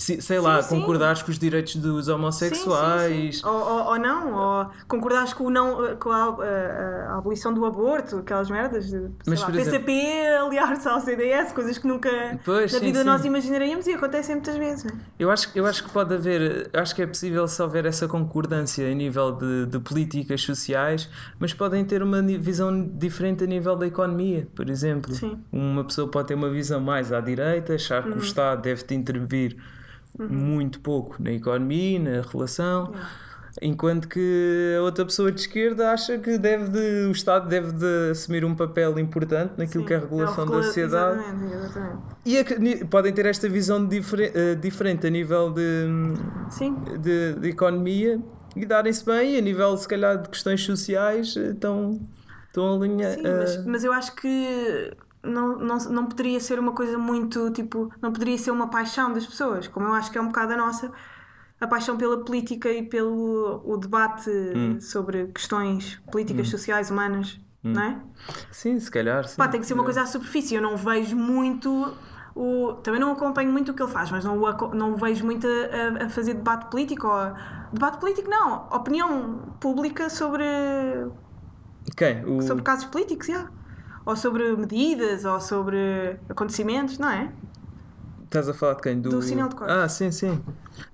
Se- 0.00 0.22
sei 0.22 0.40
lá, 0.40 0.62
sim. 0.62 0.80
concordares 0.80 1.22
com 1.22 1.30
os 1.30 1.38
direitos 1.38 1.76
dos 1.76 2.08
homossexuais. 2.08 3.38
Sim. 3.38 3.46
Ou, 3.46 3.52
ou, 3.54 3.84
ou 3.90 3.98
não, 3.98 4.32
ou 4.34 4.66
concordares 4.88 5.32
com, 5.34 5.50
não, 5.50 5.96
com 5.96 6.10
a, 6.10 6.24
a- 6.24 7.12
a 7.14 7.18
abolição 7.18 7.52
do 7.52 7.64
aborto, 7.66 8.16
aquelas 8.18 8.50
merdas. 8.50 8.88
De, 8.90 9.08
Mas, 9.26 9.40
lá, 9.40 9.46
por 9.46 9.54
exemplo- 9.56 9.84
PCP 9.86 10.26
aliar-se 10.40 10.88
ao 10.88 11.00
CDS, 11.00 11.52
coisas 11.52 11.76
que 11.76 11.86
nunca 11.86 12.10
Pois, 12.44 12.72
na 12.72 12.78
vida 12.78 13.04
nós 13.04 13.24
imaginaríamos 13.24 13.86
e 13.86 13.92
acontecem 13.92 14.34
muitas 14.36 14.56
vezes. 14.56 14.84
não 14.84 14.92
é? 14.92 15.00
Eu 15.18 15.30
acho, 15.30 15.50
eu 15.54 15.66
acho 15.66 15.84
que 15.84 15.90
pode 15.90 16.14
haver, 16.14 16.70
acho 16.72 16.94
que 16.94 17.02
é 17.02 17.06
possível 17.06 17.46
se 17.46 17.60
houver 17.62 17.84
essa 17.84 18.08
concordância 18.08 18.90
a 18.90 18.94
nível 18.94 19.32
de, 19.32 19.66
de 19.66 19.78
políticas 19.80 20.40
sociais, 20.42 21.08
mas 21.38 21.52
podem 21.52 21.84
ter 21.84 22.02
uma 22.02 22.22
visão 22.22 22.86
diferente 22.94 23.44
a 23.44 23.46
nível 23.46 23.76
da 23.76 23.86
economia, 23.86 24.48
por 24.54 24.70
exemplo. 24.70 25.12
Uma 25.52 25.84
pessoa 25.84 26.08
pode 26.08 26.28
ter 26.28 26.34
uma 26.34 26.48
visão 26.50 26.80
mais 26.80 27.12
à 27.12 27.20
direita, 27.20 27.74
achar 27.74 28.02
que 28.02 28.10
o 28.10 28.18
Estado 28.18 28.62
deve 28.62 28.82
te 28.82 28.94
intervir 30.14 30.36
muito 30.38 30.80
pouco 30.80 31.16
na 31.22 31.32
economia, 31.32 31.98
na 31.98 32.22
relação. 32.22 32.92
Enquanto 33.60 34.06
que 34.08 34.76
a 34.78 34.82
outra 34.82 35.04
pessoa 35.04 35.30
de 35.32 35.40
esquerda 35.40 35.90
acha 35.90 36.16
que 36.18 36.38
deve 36.38 36.68
de, 36.68 37.06
o 37.08 37.10
Estado 37.10 37.48
deve 37.48 37.72
de 37.72 38.10
assumir 38.12 38.44
um 38.44 38.54
papel 38.54 38.96
importante 38.98 39.54
naquilo 39.58 39.82
Sim. 39.82 39.88
que 39.88 39.92
é 39.92 39.96
a 39.96 40.00
regulação 40.00 40.44
o 40.44 40.50
da 40.50 40.62
sociedade. 40.62 41.18
Exatamente, 41.18 41.54
exatamente. 41.54 42.02
E 42.24 42.38
a- 42.38 42.86
podem 42.88 43.12
ter 43.12 43.26
esta 43.26 43.48
visão 43.48 43.86
eh, 44.34 44.54
diferente 44.54 45.04
a 45.06 45.10
nível 45.10 45.50
de, 45.52 45.84
de, 47.00 47.34
de 47.40 47.48
economia 47.48 48.20
e 48.54 48.64
darem-se 48.64 49.04
bem, 49.04 49.34
e 49.34 49.38
a 49.38 49.40
nível, 49.40 49.76
se 49.76 49.86
calhar, 49.88 50.22
de 50.22 50.28
questões 50.28 50.64
sociais, 50.64 51.36
eh, 51.36 51.50
estão, 51.50 52.00
estão 52.46 52.80
alinhados. 52.80 53.16
Sim, 53.16 53.22
mas, 53.22 53.66
mas 53.66 53.84
eu 53.84 53.92
acho 53.92 54.14
que 54.14 54.92
não, 55.22 55.58
não, 55.58 55.76
não 55.78 56.06
poderia 56.06 56.40
ser 56.40 56.58
uma 56.58 56.72
coisa 56.72 56.96
muito 56.98 57.50
tipo. 57.50 57.90
Não 58.00 58.12
poderia 58.12 58.36
ser 58.38 58.50
uma 58.50 58.68
paixão 58.68 59.12
das 59.12 59.26
pessoas, 59.26 59.68
como 59.68 59.86
eu 59.86 59.94
acho 59.94 60.10
que 60.10 60.18
é 60.18 60.20
um 60.20 60.26
bocado 60.28 60.52
a 60.52 60.56
nossa. 60.56 60.90
A 61.60 61.66
paixão 61.66 61.96
pela 61.98 62.24
política 62.24 62.70
e 62.70 62.82
pelo 62.82 63.60
o 63.64 63.76
debate 63.76 64.30
Hum. 64.30 64.80
sobre 64.80 65.26
questões 65.26 66.00
políticas, 66.10 66.48
sociais, 66.48 66.90
humanas, 66.90 67.38
Hum. 67.62 67.72
não 67.74 67.82
é? 67.82 68.00
Sim, 68.50 68.80
se 68.80 68.90
calhar. 68.90 69.28
Sim. 69.28 69.36
Pá, 69.36 69.46
tem 69.46 69.60
que 69.60 69.66
ser 69.66 69.74
uma 69.74 69.84
coisa 69.84 70.00
à 70.02 70.06
superfície. 70.06 70.54
Eu 70.54 70.62
não 70.62 70.76
vejo 70.76 71.14
muito. 71.16 71.92
O, 72.34 72.74
também 72.82 72.98
não 73.00 73.12
acompanho 73.12 73.52
muito 73.52 73.72
o 73.72 73.74
que 73.74 73.82
ele 73.82 73.90
faz, 73.92 74.10
mas 74.10 74.24
não 74.24 74.38
o, 74.40 74.74
não 74.74 74.92
o 74.92 74.96
vejo 74.96 75.22
muito 75.26 75.46
a, 75.46 76.04
a- 76.06 76.08
fazer 76.08 76.32
debate 76.34 76.70
político. 76.70 77.06
Ou, 77.06 77.32
debate 77.72 77.98
político, 77.98 78.30
não. 78.30 78.66
Opinião 78.70 79.54
pública 79.60 80.08
sobre 80.08 80.44
Quem? 81.96 82.24
O... 82.24 82.40
sobre 82.42 82.62
casos 82.62 82.84
políticos, 82.86 83.26
já. 83.26 83.48
Ou 84.10 84.16
sobre 84.16 84.56
medidas, 84.56 85.24
ou 85.24 85.40
sobre 85.40 86.16
acontecimentos, 86.28 86.98
não 86.98 87.08
é? 87.08 87.30
Estás 88.24 88.48
a 88.48 88.54
falar 88.54 88.74
de 88.74 88.82
quem? 88.82 89.00
Do, 89.00 89.10
Do 89.10 89.22
sinal 89.22 89.48
de 89.48 89.54
cortes. 89.56 89.76
Ah, 89.76 89.88
sim, 89.88 90.10
sim. 90.10 90.40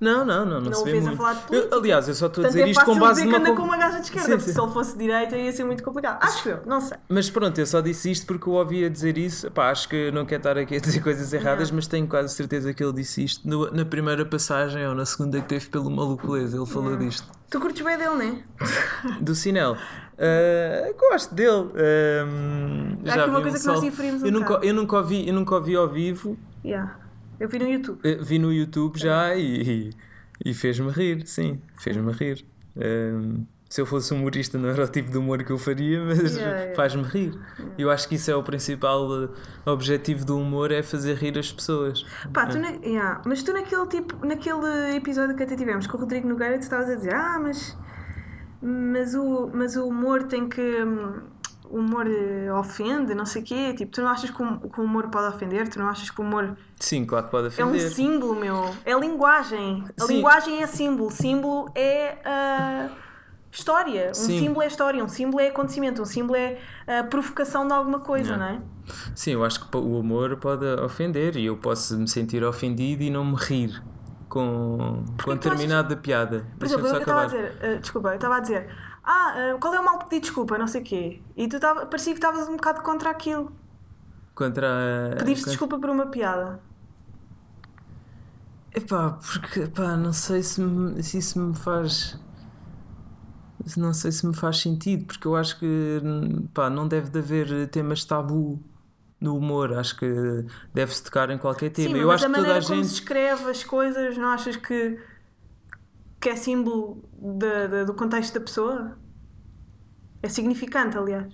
Não, 0.00 0.24
não, 0.24 0.44
não, 0.44 0.60
não, 0.60 0.70
Não 0.70 0.74
se 0.74 0.82
o 0.82 0.84
vê 0.84 1.00
muito. 1.00 1.22
Eu- 1.50 1.78
aliás, 1.78 2.08
eu 2.08 2.14
só 2.14 2.26
estou 2.26 2.44
a 2.44 2.48
dizer 2.48 2.62
é 2.62 2.68
isto 2.70 2.84
com 2.84 2.98
base 2.98 3.20
dizer 3.22 3.32
que 3.32 3.38
numa. 3.38 3.50
anda 3.50 3.56
com 3.60 3.66
uma 3.66 3.76
gaja 3.76 3.98
de 3.98 4.04
esquerda, 4.04 4.24
Sim, 4.26 4.32
porque 4.36 4.50
sim. 4.50 4.52
se 4.54 4.60
ele 4.60 4.72
fosse 4.72 4.98
direita 4.98 5.36
ia 5.36 5.52
ser 5.52 5.64
muito 5.64 5.82
complicado. 5.82 6.22
Acho 6.22 6.48
eu, 6.48 6.60
não 6.66 6.80
sei. 6.80 6.96
Mas 7.08 7.28
pronto, 7.30 7.58
eu 7.58 7.66
só 7.66 7.80
disse 7.82 8.10
isto 8.10 8.26
porque 8.26 8.48
eu 8.48 8.54
ouvia 8.54 8.88
dizer 8.90 9.16
isso. 9.18 9.50
Pá, 9.50 9.70
acho 9.70 9.88
que 9.88 10.10
não 10.12 10.24
quero 10.26 10.40
estar 10.40 10.58
aqui 10.58 10.76
a 10.76 10.80
dizer 10.80 11.00
coisas 11.02 11.32
erradas, 11.32 11.70
mas 11.70 11.86
tenho 11.86 12.06
quase 12.06 12.34
certeza 12.34 12.72
que 12.74 12.82
ele 12.82 12.92
disse 12.94 13.22
isto 13.24 13.46
no- 13.48 13.70
na 13.70 13.84
primeira 13.84 14.24
passagem 14.26 14.86
ou 14.86 14.94
na 14.94 15.04
segunda 15.06 15.40
que 15.40 15.46
teve 15.48 15.66
pelo 15.68 15.90
Maluco. 15.90 16.36
Ele 16.36 16.66
falou 16.66 16.96
disto. 16.96 17.26
Tu 17.50 17.60
curtes 17.60 17.84
bem 17.84 17.96
dele, 17.96 18.10
não 18.10 18.22
é? 18.22 19.20
Do 19.20 19.34
Sinel. 19.34 19.76
Ah, 20.18 20.92
gosto 20.98 21.34
dele. 21.34 21.70
Ahm, 21.74 22.96
Há 23.04 23.08
já 23.14 23.20
aqui 23.22 23.30
uma 23.30 23.42
coisa 23.42 23.56
um 23.56 23.60
que 23.60 23.66
nós 23.66 23.78
salto. 23.78 23.90
diferimos 23.90 24.22
um 24.22 24.26
eu 24.26 24.32
nunca, 24.32 24.54
eu 24.62 24.74
nunca 24.74 24.96
ouvi, 24.96 25.28
eu 25.28 25.34
nunca 25.34 25.54
ouvi 25.54 25.76
ao 25.76 25.88
vivo. 25.88 26.36
Yeah. 26.64 26.96
Eu 27.38 27.48
vi 27.48 27.58
no 27.58 27.68
YouTube. 27.68 27.98
Eh, 28.02 28.18
Vi 28.22 28.38
no 28.38 28.52
YouTube 28.52 28.98
já 28.98 29.34
e, 29.36 29.90
e, 30.42 30.50
e 30.50 30.54
fez-me 30.54 30.90
rir, 30.90 31.26
sim, 31.26 31.60
fez-me 31.78 32.10
rir. 32.12 32.44
Ahm, 32.76 33.44
Se 33.68 33.80
eu 33.80 33.84
fosse 33.86 34.14
humorista, 34.14 34.56
não 34.58 34.68
era 34.70 34.84
o 34.84 34.88
tipo 34.88 35.10
de 35.10 35.18
humor 35.18 35.42
que 35.44 35.50
eu 35.50 35.58
faria, 35.58 36.00
mas 36.06 36.36
Yeah, 36.36 36.56
yeah. 36.58 36.74
faz-me 36.76 37.02
rir. 37.02 37.38
Eu 37.76 37.90
acho 37.90 38.08
que 38.08 38.14
isso 38.14 38.30
é 38.30 38.34
o 38.36 38.42
principal 38.42 39.28
objetivo 39.66 40.24
do 40.24 40.38
humor: 40.38 40.70
é 40.72 40.82
fazer 40.82 41.14
rir 41.16 41.36
as 41.38 41.52
pessoas. 41.52 42.04
Pá, 42.32 42.46
tu 42.46 42.58
na... 42.58 42.68
yeah, 42.82 43.20
mas 43.26 43.42
tu 43.42 43.52
naquele 43.52 43.86
tipo, 43.88 44.24
naquele 44.24 44.96
episódio 44.96 45.36
que 45.36 45.42
até 45.42 45.56
tivemos 45.56 45.86
com 45.86 45.98
o 45.98 46.00
Rodrigo 46.00 46.26
Nogueira, 46.28 46.56
tu 46.58 46.62
estavas 46.62 46.88
a 46.88 46.94
dizer, 46.94 47.12
ah, 47.14 47.38
mas, 47.42 47.76
mas, 48.62 49.14
o, 49.14 49.50
mas 49.52 49.76
o 49.76 49.86
humor 49.86 50.24
tem 50.24 50.48
que. 50.48 50.60
O 51.68 51.78
humor 51.78 52.06
ofende, 52.60 53.12
não 53.12 53.26
sei 53.26 53.42
o 53.42 53.44
quê. 53.44 53.74
Tipo, 53.74 53.90
tu 53.90 54.00
não 54.00 54.08
achas 54.08 54.30
que 54.30 54.40
o, 54.40 54.70
que 54.70 54.80
o 54.80 54.84
humor 54.84 55.08
pode 55.08 55.34
ofender? 55.34 55.68
Tu 55.68 55.80
não 55.80 55.88
achas 55.88 56.08
que 56.08 56.20
o 56.20 56.24
humor 56.24 56.56
Sim, 56.78 57.04
claro 57.04 57.24
que 57.24 57.30
pode 57.32 57.60
é 57.60 57.64
um 57.64 57.70
ofender. 57.70 57.90
símbolo, 57.90 58.36
meu? 58.36 58.72
É 58.84 58.94
linguagem. 58.94 59.84
A 60.00 60.04
Sim. 60.04 60.14
linguagem 60.14 60.62
é 60.62 60.66
símbolo. 60.68 61.10
Símbolo 61.10 61.68
é 61.74 62.18
ah, 62.24 62.88
história. 63.50 64.10
Um 64.10 64.14
Sim. 64.14 64.38
símbolo 64.38 64.62
é 64.62 64.66
história. 64.68 65.04
Um 65.04 65.08
símbolo 65.08 65.40
é 65.40 65.48
acontecimento. 65.48 66.00
Um 66.02 66.06
símbolo 66.06 66.36
é 66.36 66.58
a 66.86 67.02
provocação 67.02 67.66
de 67.66 67.72
alguma 67.72 67.98
coisa, 67.98 68.36
não 68.36 68.46
é? 68.46 68.60
Sim, 69.16 69.32
eu 69.32 69.44
acho 69.44 69.68
que 69.68 69.76
o 69.76 69.98
humor 69.98 70.36
pode 70.36 70.64
ofender 70.64 71.36
e 71.36 71.46
eu 71.46 71.56
posso 71.56 71.98
me 71.98 72.06
sentir 72.06 72.44
ofendido 72.44 73.02
e 73.02 73.10
não 73.10 73.24
me 73.24 73.34
rir 73.34 73.82
com, 74.36 75.04
com 75.06 75.14
tu 75.16 75.30
achas- 75.30 75.40
determinada 75.40 75.96
piada. 75.96 76.46
Por 76.58 76.66
exemplo, 76.66 76.86
eu 76.88 76.98
estava 76.98 77.22
a 77.22 77.26
dizer, 77.26 77.56
eh, 77.62 77.76
desculpa, 77.78 78.08
eu 78.10 78.14
estava 78.16 78.36
a 78.36 78.40
dizer, 78.40 78.68
ah, 79.02 79.32
eh, 79.36 79.54
qual 79.58 79.74
é 79.74 79.80
o 79.80 79.84
mal 79.84 79.98
pedir 80.00 80.20
desculpa, 80.20 80.58
não 80.58 80.66
sei 80.66 80.82
o 80.82 80.84
quê. 80.84 81.22
E 81.36 81.48
tu 81.48 81.58
tava, 81.58 81.86
parecia 81.86 82.12
que 82.12 82.18
estavas 82.18 82.48
um 82.48 82.56
bocado 82.56 82.82
contra 82.82 83.10
aquilo. 83.10 83.50
Contra 84.34 84.66
a. 84.68 85.16
Pediste 85.16 85.44
contra- 85.44 85.50
desculpa 85.52 85.78
por 85.78 85.90
uma 85.90 86.06
piada. 86.06 86.60
Epá, 88.74 89.12
porque 89.32 89.60
epá, 89.60 89.96
não 89.96 90.12
sei 90.12 90.42
se, 90.42 90.60
me- 90.60 91.02
se 91.02 91.18
isso 91.18 91.40
me 91.40 91.54
faz. 91.56 92.18
Não 93.76 93.92
sei 93.94 94.12
se 94.12 94.26
me 94.26 94.34
faz 94.34 94.58
sentido, 94.60 95.06
porque 95.06 95.26
eu 95.26 95.34
acho 95.34 95.58
que 95.58 96.00
pá, 96.54 96.68
não 96.70 96.86
deve 96.86 97.10
de 97.10 97.18
haver 97.18 97.68
temas 97.68 98.04
tabu 98.04 98.62
no 99.20 99.36
humor. 99.36 99.72
Acho 99.74 99.96
que 99.96 100.06
deve-se 100.74 101.02
tocar 101.02 101.30
em 101.30 101.38
qualquer 101.38 101.70
tema. 101.70 101.94
Sim, 101.94 102.00
eu 102.00 102.10
acho 102.10 102.26
a 102.26 102.28
que 102.28 102.34
toda 102.34 102.48
a 102.58 102.62
como 102.62 102.74
gente. 102.76 102.86
se 102.88 102.94
escreve 102.94 103.50
as 103.50 103.64
coisas, 103.64 104.16
não 104.16 104.28
achas 104.28 104.56
que, 104.56 104.98
que 106.20 106.28
é 106.28 106.36
símbolo 106.36 107.02
da- 107.12 107.66
da- 107.66 107.84
do 107.84 107.94
contexto 107.94 108.34
da 108.34 108.40
pessoa? 108.40 108.98
É 110.22 110.28
significante, 110.28 110.96
aliás. 110.96 111.32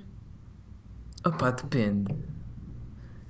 Opá, 1.25 1.51
depende. 1.51 2.15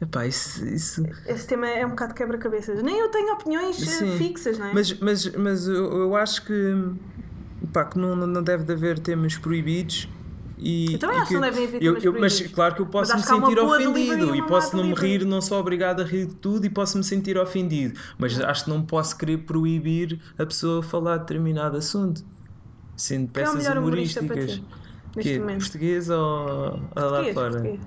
Epá, 0.01 0.27
isso. 0.27 0.65
isso... 0.67 1.05
Esse 1.27 1.47
tema 1.47 1.69
é 1.69 1.87
um 1.87 1.91
bocado 1.91 2.15
quebra-cabeças. 2.15 2.83
Nem 2.83 2.99
eu 2.99 3.09
tenho 3.11 3.33
opiniões 3.35 3.81
eh, 3.81 3.87
Sim. 3.87 4.19
fixas, 4.19 4.59
não 4.59 4.67
é? 4.67 4.75
Mas, 4.75 4.99
mas, 4.99 5.27
mas 5.37 5.69
eu, 5.69 5.85
eu 5.93 6.17
acho 6.17 6.45
que, 6.45 6.75
pá, 7.73 7.85
que 7.85 7.97
não, 7.99 8.17
não 8.17 8.43
deve 8.43 8.65
de 8.65 8.73
haver 8.73 8.99
temas 8.99 9.37
proibidos. 9.37 10.09
E, 10.65 10.93
Eu 10.93 10.99
também 11.01 11.17
e 11.17 11.21
acho 11.21 11.29
que 11.29 11.85
eu- 11.85 11.99
eu- 11.99 12.21
Mas 12.21 12.41
claro 12.43 12.75
que 12.77 12.83
eu 12.83 12.87
posso 12.87 13.17
me 13.17 13.23
sentir 13.23 13.59
ofendido 13.59 14.37
e 14.37 14.43
posso 14.47 14.77
não 14.77 14.85
me 14.85 14.95
rir, 14.95 15.25
não 15.25 15.41
sou 15.41 15.59
obrigado 15.59 16.01
a 16.03 16.05
rir 16.05 16.27
de 16.27 16.35
tudo 16.37 16.65
e 16.65 16.71
posso 16.71 16.97
me 16.97 17.03
sentir 17.03 17.37
ofendido. 17.37 17.99
Mas 18.17 18.39
acho 18.41 18.65
que 18.65 18.71
não 18.71 18.81
posso 18.83 19.19
querer 19.19 19.39
proibir 19.39 20.21
a 20.39 20.47
pessoa 20.47 20.79
a 20.79 20.83
falar 20.83 21.17
de 21.17 21.23
determinado 21.25 21.77
assunto. 21.77 22.23
Sendo 22.97 23.25
é 23.25 23.33
peças 23.33 23.67
para 23.67 23.81
humorísticas. 23.81 24.63
Que, 25.21 25.39
português 25.41 26.09
ou, 26.09 26.19
ou 26.19 26.77
lá 26.77 26.81
Português, 26.95 27.35
fora? 27.35 27.51
português. 27.51 27.81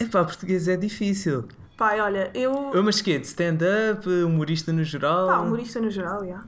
Epá, 0.00 0.24
português 0.24 0.68
é 0.68 0.76
difícil. 0.76 1.44
Pai, 1.76 2.00
olha, 2.00 2.30
eu. 2.34 2.70
Eu, 2.72 2.82
mas 2.82 3.00
que 3.00 3.18
de 3.18 3.26
stand-up, 3.26 4.08
humorista 4.08 4.72
no 4.72 4.82
geral? 4.82 5.26
Pá, 5.28 5.38
humorista 5.40 5.80
no 5.80 5.90
geral, 5.90 6.26
já. 6.26 6.40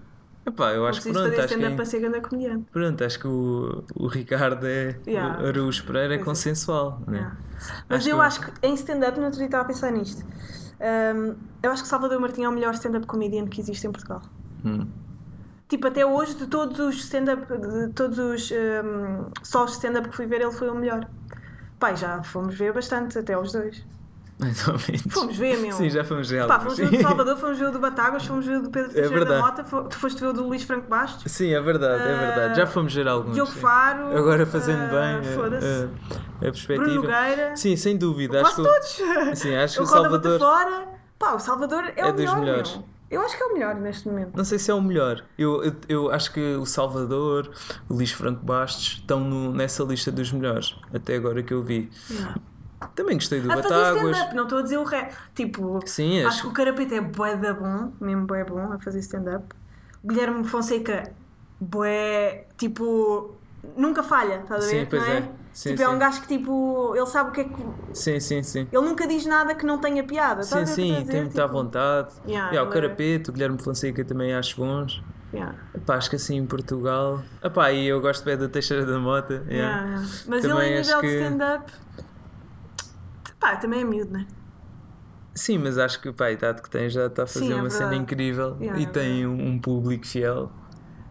Epá, 0.51 0.73
eu 0.73 0.87
acho 0.87 1.01
que 1.03 1.11
pronto, 1.13 1.25
fazer 1.31 1.41
acho 1.43 1.57
que, 1.57 1.65
é- 1.65 1.75
para 1.77 1.85
ser 1.85 2.01
grande 2.01 2.21
comediante. 2.21 2.67
pronto, 2.73 3.05
acho 3.05 3.19
que 3.19 3.27
o, 3.27 3.85
o 3.95 4.07
Ricardo 4.07 4.67
é 4.67 4.99
Yeah. 5.07 5.43
o 5.43 5.47
Araújo 5.47 5.85
Pereira 5.85 6.15
é 6.15 6.19
é. 6.19 6.23
consensual, 6.23 7.03
né? 7.07 7.19
Yeah. 7.19 7.37
Mas 7.89 7.99
Acho 8.01 8.09
eu 8.11 8.17
que- 8.17 8.23
acho 8.23 8.41
que 8.41 8.67
em 8.67 8.75
stand-up, 8.75 9.19
no 9.19 9.25
outro 9.25 9.39
dia 9.39 9.47
estava 9.47 9.65
a 9.65 9.67
pensar 9.67 9.91
nisto. 9.91 10.25
Ahm, 10.81 11.35
eu 11.63 11.71
acho 11.71 11.83
que 11.83 11.89
Salvador 11.89 12.19
Martinho 12.21 12.47
é 12.47 12.49
o 12.49 12.53
melhor 12.53 12.73
stand-up 12.75 13.07
comedian 13.07 13.47
que 13.47 13.61
existe 13.61 13.87
em 13.87 13.93
Portugal. 13.93 14.23
Hum. 14.65 14.87
Tipo, 15.69 15.87
até 15.87 16.05
hoje, 16.05 16.35
de 16.35 16.47
todos 16.47 16.79
os 16.81 16.97
stand-up, 17.05 17.47
de 17.47 17.89
todos 17.93 18.19
os 18.19 18.51
ahm, 18.51 19.31
só 19.43 19.65
os 19.65 19.73
stand-up 19.73 20.09
que 20.09 20.17
fui 20.17 20.27
ver, 20.27 20.41
ele 20.41 20.51
foi 20.53 20.69
o 20.71 20.75
melhor. 20.75 21.07
Pai, 21.79 21.97
já 21.97 22.23
fomos 22.23 22.55
ver 22.59 22.73
bastante, 22.73 23.19
até 23.19 23.39
os 23.39 23.53
dois. 23.53 23.85
Mais 24.41 24.67
ou 24.69 24.75
menos. 24.75 25.03
Fomos 25.15 25.37
ver, 25.37 25.57
meu. 25.59 25.73
Sim, 25.73 25.91
já 25.91 26.03
fomos 26.05 26.29
ver 26.31 26.47
Pá, 26.47 26.59
fomos 26.61 26.79
ver 26.79 26.87
o 26.87 26.91
do 26.91 26.97
Salvador, 27.03 27.37
fomos 27.37 27.59
ver 27.59 27.65
o 27.67 27.73
do 27.73 27.79
Batáguas, 27.79 28.25
fomos 28.27 28.47
ver 28.47 28.59
o 28.59 28.63
do 28.63 28.71
Pedro 28.71 28.93
Teixeira 28.93 29.25
da 29.25 29.31
verdade. 29.41 29.73
Mota, 29.73 29.89
tu 29.89 29.97
foste 29.99 30.21
ver 30.21 30.27
o 30.29 30.33
do 30.33 30.47
Luís 30.47 30.63
Franco 30.63 30.89
Bastos, 30.89 31.31
Sim, 31.31 31.53
é 31.53 31.61
verdade, 31.61 32.03
é 32.03 32.19
verdade. 32.19 32.57
Já 32.57 32.67
fomos 32.67 32.95
ver 32.95 33.07
alguns. 33.07 33.35
Diogo. 33.35 33.51
Faro. 33.53 34.17
Agora 34.17 34.47
fazendo 34.47 34.83
ah, 34.83 34.89
bem 34.89 35.31
a- 35.31 35.35
Foda-se. 35.35 35.67
a, 35.67 35.85
a 36.39 36.41
perspectiva. 36.41 36.85
Bruno 36.85 37.03
Nogueira. 37.03 37.57
Sim, 37.57 37.77
sem 37.77 37.97
dúvida. 37.97 38.41
Quase 38.41 38.61
acho 38.63 38.73
todos. 39.03 39.39
sim, 39.39 39.55
acho 39.55 39.77
que 39.79 39.83
o 39.83 39.87
Salvador. 39.87 40.39
Fora. 40.39 40.89
Pá, 41.19 41.35
o 41.35 41.39
Salvador 41.39 41.85
é, 41.85 42.01
É 42.01 42.07
o 42.07 42.13
dos 42.13 42.21
melhor. 42.21 42.41
melhores. 42.41 42.77
meu. 42.77 42.85
Eu 43.11 43.21
acho 43.23 43.37
que 43.37 43.43
é 43.43 43.47
o 43.47 43.53
melhor 43.53 43.75
neste 43.75 44.09
momento. 44.09 44.37
Não 44.37 44.45
sei 44.45 44.57
se 44.57 44.71
é 44.71 44.75
o 44.75 44.81
melhor. 44.81 45.25
Eu, 45.37 45.65
eu, 45.65 45.75
eu 45.89 46.11
acho 46.13 46.33
que 46.33 46.55
o 46.55 46.65
Salvador, 46.65 47.51
o 47.89 47.95
Luís 47.95 48.13
Franco 48.13 48.45
Bastos 48.47 48.99
estão 49.01 49.19
no- 49.19 49.53
nessa 49.53 49.83
lista 49.83 50.13
dos 50.13 50.31
melhores, 50.31 50.77
até 50.95 51.17
agora 51.17 51.43
que 51.43 51.53
eu 51.53 51.61
vi. 51.61 51.91
Também 52.95 53.17
gostei 53.17 53.41
do 53.41 53.51
A 53.53 53.57
Batáguas. 53.57 54.17
stand-up, 54.17 54.35
não 54.35 54.45
estou 54.45 54.59
a 54.59 54.63
dizer 54.63 54.79
o 54.79 54.85
ré. 54.85 55.11
Tipo, 55.35 55.81
Sim, 55.87 56.19
acho 56.21 56.29
acho 56.29 56.43
que 56.43 56.49
o 56.49 56.53
Carapete 56.53 56.95
é 56.95 57.01
bué 57.01 57.37
da 57.37 57.53
bom, 57.53 57.93
mesmo 58.01 58.27
bué 58.27 58.43
bom 58.45 58.73
a 58.73 58.79
fazer 58.79 59.01
stand-up. 59.01 59.45
Guilherme 60.05 60.45
Fonseca, 60.45 61.13
bué, 61.61 62.47
tipo, 62.57 63.35
nunca 63.77 64.03
falha, 64.03 64.37
estás 64.41 64.65
a 64.65 64.67
ver? 64.69 64.81
Sim, 64.81 64.87
pois 64.89 65.03
não 65.03 65.09
é? 65.13 65.17
é. 65.19 65.29
Sim, 65.53 65.71
tipo, 65.71 65.83
é 65.83 65.87
sim. 65.87 65.93
um 65.93 65.99
gajo 65.99 66.21
que 66.23 66.29
tipo, 66.29 66.93
ele 66.97 67.07
sabe 67.07 67.31
o 67.31 67.33
que 67.33 67.41
é 67.41 67.45
que. 67.45 67.57
Sim, 67.93 68.21
sim, 68.21 68.43
sim. 68.43 68.69
Ele 68.73 68.83
nunca 68.87 69.07
diz 69.07 69.27
nada 69.27 69.55
que 69.55 69.67
não 69.67 69.79
tenha 69.79 70.03
piada. 70.05 70.43
Sim, 70.45 70.55
a 70.59 70.61
eu 70.61 70.67
sim, 70.67 70.97
a 70.97 71.01
dizer? 71.01 71.11
tem 71.13 71.21
muita 71.23 71.43
Tipo, 71.43 71.53
vontade. 71.53 72.09
Yeah, 72.27 72.51
Yeah, 72.53 72.63
o 72.63 72.71
é- 72.71 72.75
Carapeto, 72.75 73.31
o 73.31 73.35
Guilherme 73.35 73.61
Fonseca 73.61 74.05
também 74.05 74.33
acho 74.33 74.57
bons. 74.57 75.03
yeah, 75.35 75.55
Epá, 75.75 75.97
acho 75.97 76.09
que 76.09 76.17
assim 76.17 76.37
em 76.37 76.47
Portugal. 76.47 77.21
Epá, 77.43 77.73
e 77.73 77.87
eu 77.89 78.01
gosto 78.01 78.25
bem 78.25 78.37
da 78.39 78.49
Teixeira 78.49 78.87
da 78.87 78.99
Mota. 78.99 79.45
yeah. 79.51 79.85
yeah. 79.87 80.07
Mas 80.29 80.41
Também 80.43 80.69
ele, 80.71 80.79
acho 80.81 80.89
nível 80.97 81.01
de 81.03 81.07
que- 81.09 81.23
stand-up, 81.25 81.73
pá, 83.41 83.57
também 83.57 83.81
é 83.81 83.85
miúdo, 83.85 84.13
né? 84.13 84.27
Sim, 85.35 85.59
mas 85.59 85.79
acho 85.79 86.01
que 86.01 86.13
pá, 86.13 86.27
a 86.27 86.33
idade 86.33 86.61
que 86.61 86.69
tem 86.71 86.89
já 86.91 87.07
está 87.07 87.23
a 87.23 87.27
fazer 87.27 87.47
Sim, 87.47 87.53
é 87.53 87.57
uma 87.57 87.71
cena 87.71 87.91
verdade. 87.91 88.03
incrível 88.03 88.57
Yeah, 88.61 88.81
e 88.81 88.85
é 88.85 88.89
tem 88.89 89.27
um, 89.27 89.49
um 89.49 89.59
público 89.59 90.07
fiel. 90.07 90.51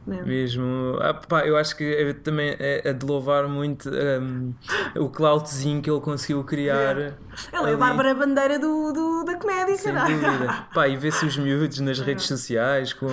Mesmo. 0.07 0.25
Mesmo. 0.27 0.97
Ah, 1.01 1.13
pá, 1.13 1.45
eu 1.45 1.55
acho 1.55 1.75
que 1.77 1.83
é, 1.83 2.13
também 2.13 2.55
é, 2.57 2.89
é 2.89 2.93
de 2.93 3.05
louvar 3.05 3.47
muito 3.47 3.89
um, 3.89 4.53
o 4.97 5.07
cloutzinho 5.09 5.81
que 5.83 5.89
ele 5.89 6.01
conseguiu 6.01 6.43
criar. 6.43 6.97
Ele 6.97 7.13
é 7.53 7.73
a. 7.73 7.77
Bárbara 7.77 8.15
Bandeira 8.15 8.57
do, 8.57 8.91
do- 8.91 9.23
da 9.23 9.35
comédia, 9.35 9.75
Sem 9.77 9.93
caralho. 9.93 10.19
dúvida. 10.19 10.67
Pá, 10.73 10.87
e 10.87 10.97
vê-se 10.97 11.25
os 11.25 11.37
miúdos 11.37 11.79
nas 11.79 11.99
redes 11.99 12.25
sociais 12.25 12.91
com, 12.91 13.07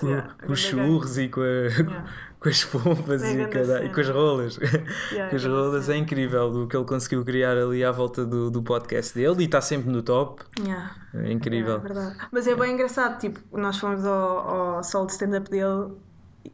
com, 0.00 0.06
yeah. 0.08 0.34
com 0.44 0.52
os 0.52 0.58
churros 0.58 1.18
e 1.18 1.28
com, 1.28 1.40
a- 1.40 2.04
com 2.40 2.48
as 2.48 2.64
pompas 2.64 3.22
É 3.22 3.32
e, 3.34 3.48
cada- 3.48 3.84
e 3.84 3.92
com 3.92 4.00
as 4.00 4.08
rolas. 4.08 4.58
Yeah, 5.12 5.28
com 5.30 5.36
as 5.36 5.44
rolas 5.44 5.88
é 5.88 5.96
incrível 5.96 6.46
o 6.62 6.66
que 6.66 6.76
ele 6.76 6.84
conseguiu 6.86 7.24
criar 7.24 7.56
ali 7.56 7.84
à 7.84 7.92
volta 7.92 8.24
do, 8.24 8.50
do 8.50 8.62
podcast 8.62 9.14
dele 9.14 9.36
e 9.42 9.44
está 9.44 9.60
sempre 9.60 9.90
no 9.90 10.02
top. 10.02 10.42
Yeah. 10.58 10.94
É 11.14 11.30
incrível. 11.32 11.74
É 11.76 11.78
verdade. 11.78 12.16
Mas 12.32 12.46
é 12.46 12.54
bem 12.54 12.72
engraçado, 12.74 13.18
tipo, 13.20 13.40
nós 13.56 13.78
fomos 13.78 14.04
ao, 14.04 14.76
ao 14.76 14.82
solo 14.84 15.06
de 15.06 15.12
stand-up 15.12 15.50
dele 15.50 15.92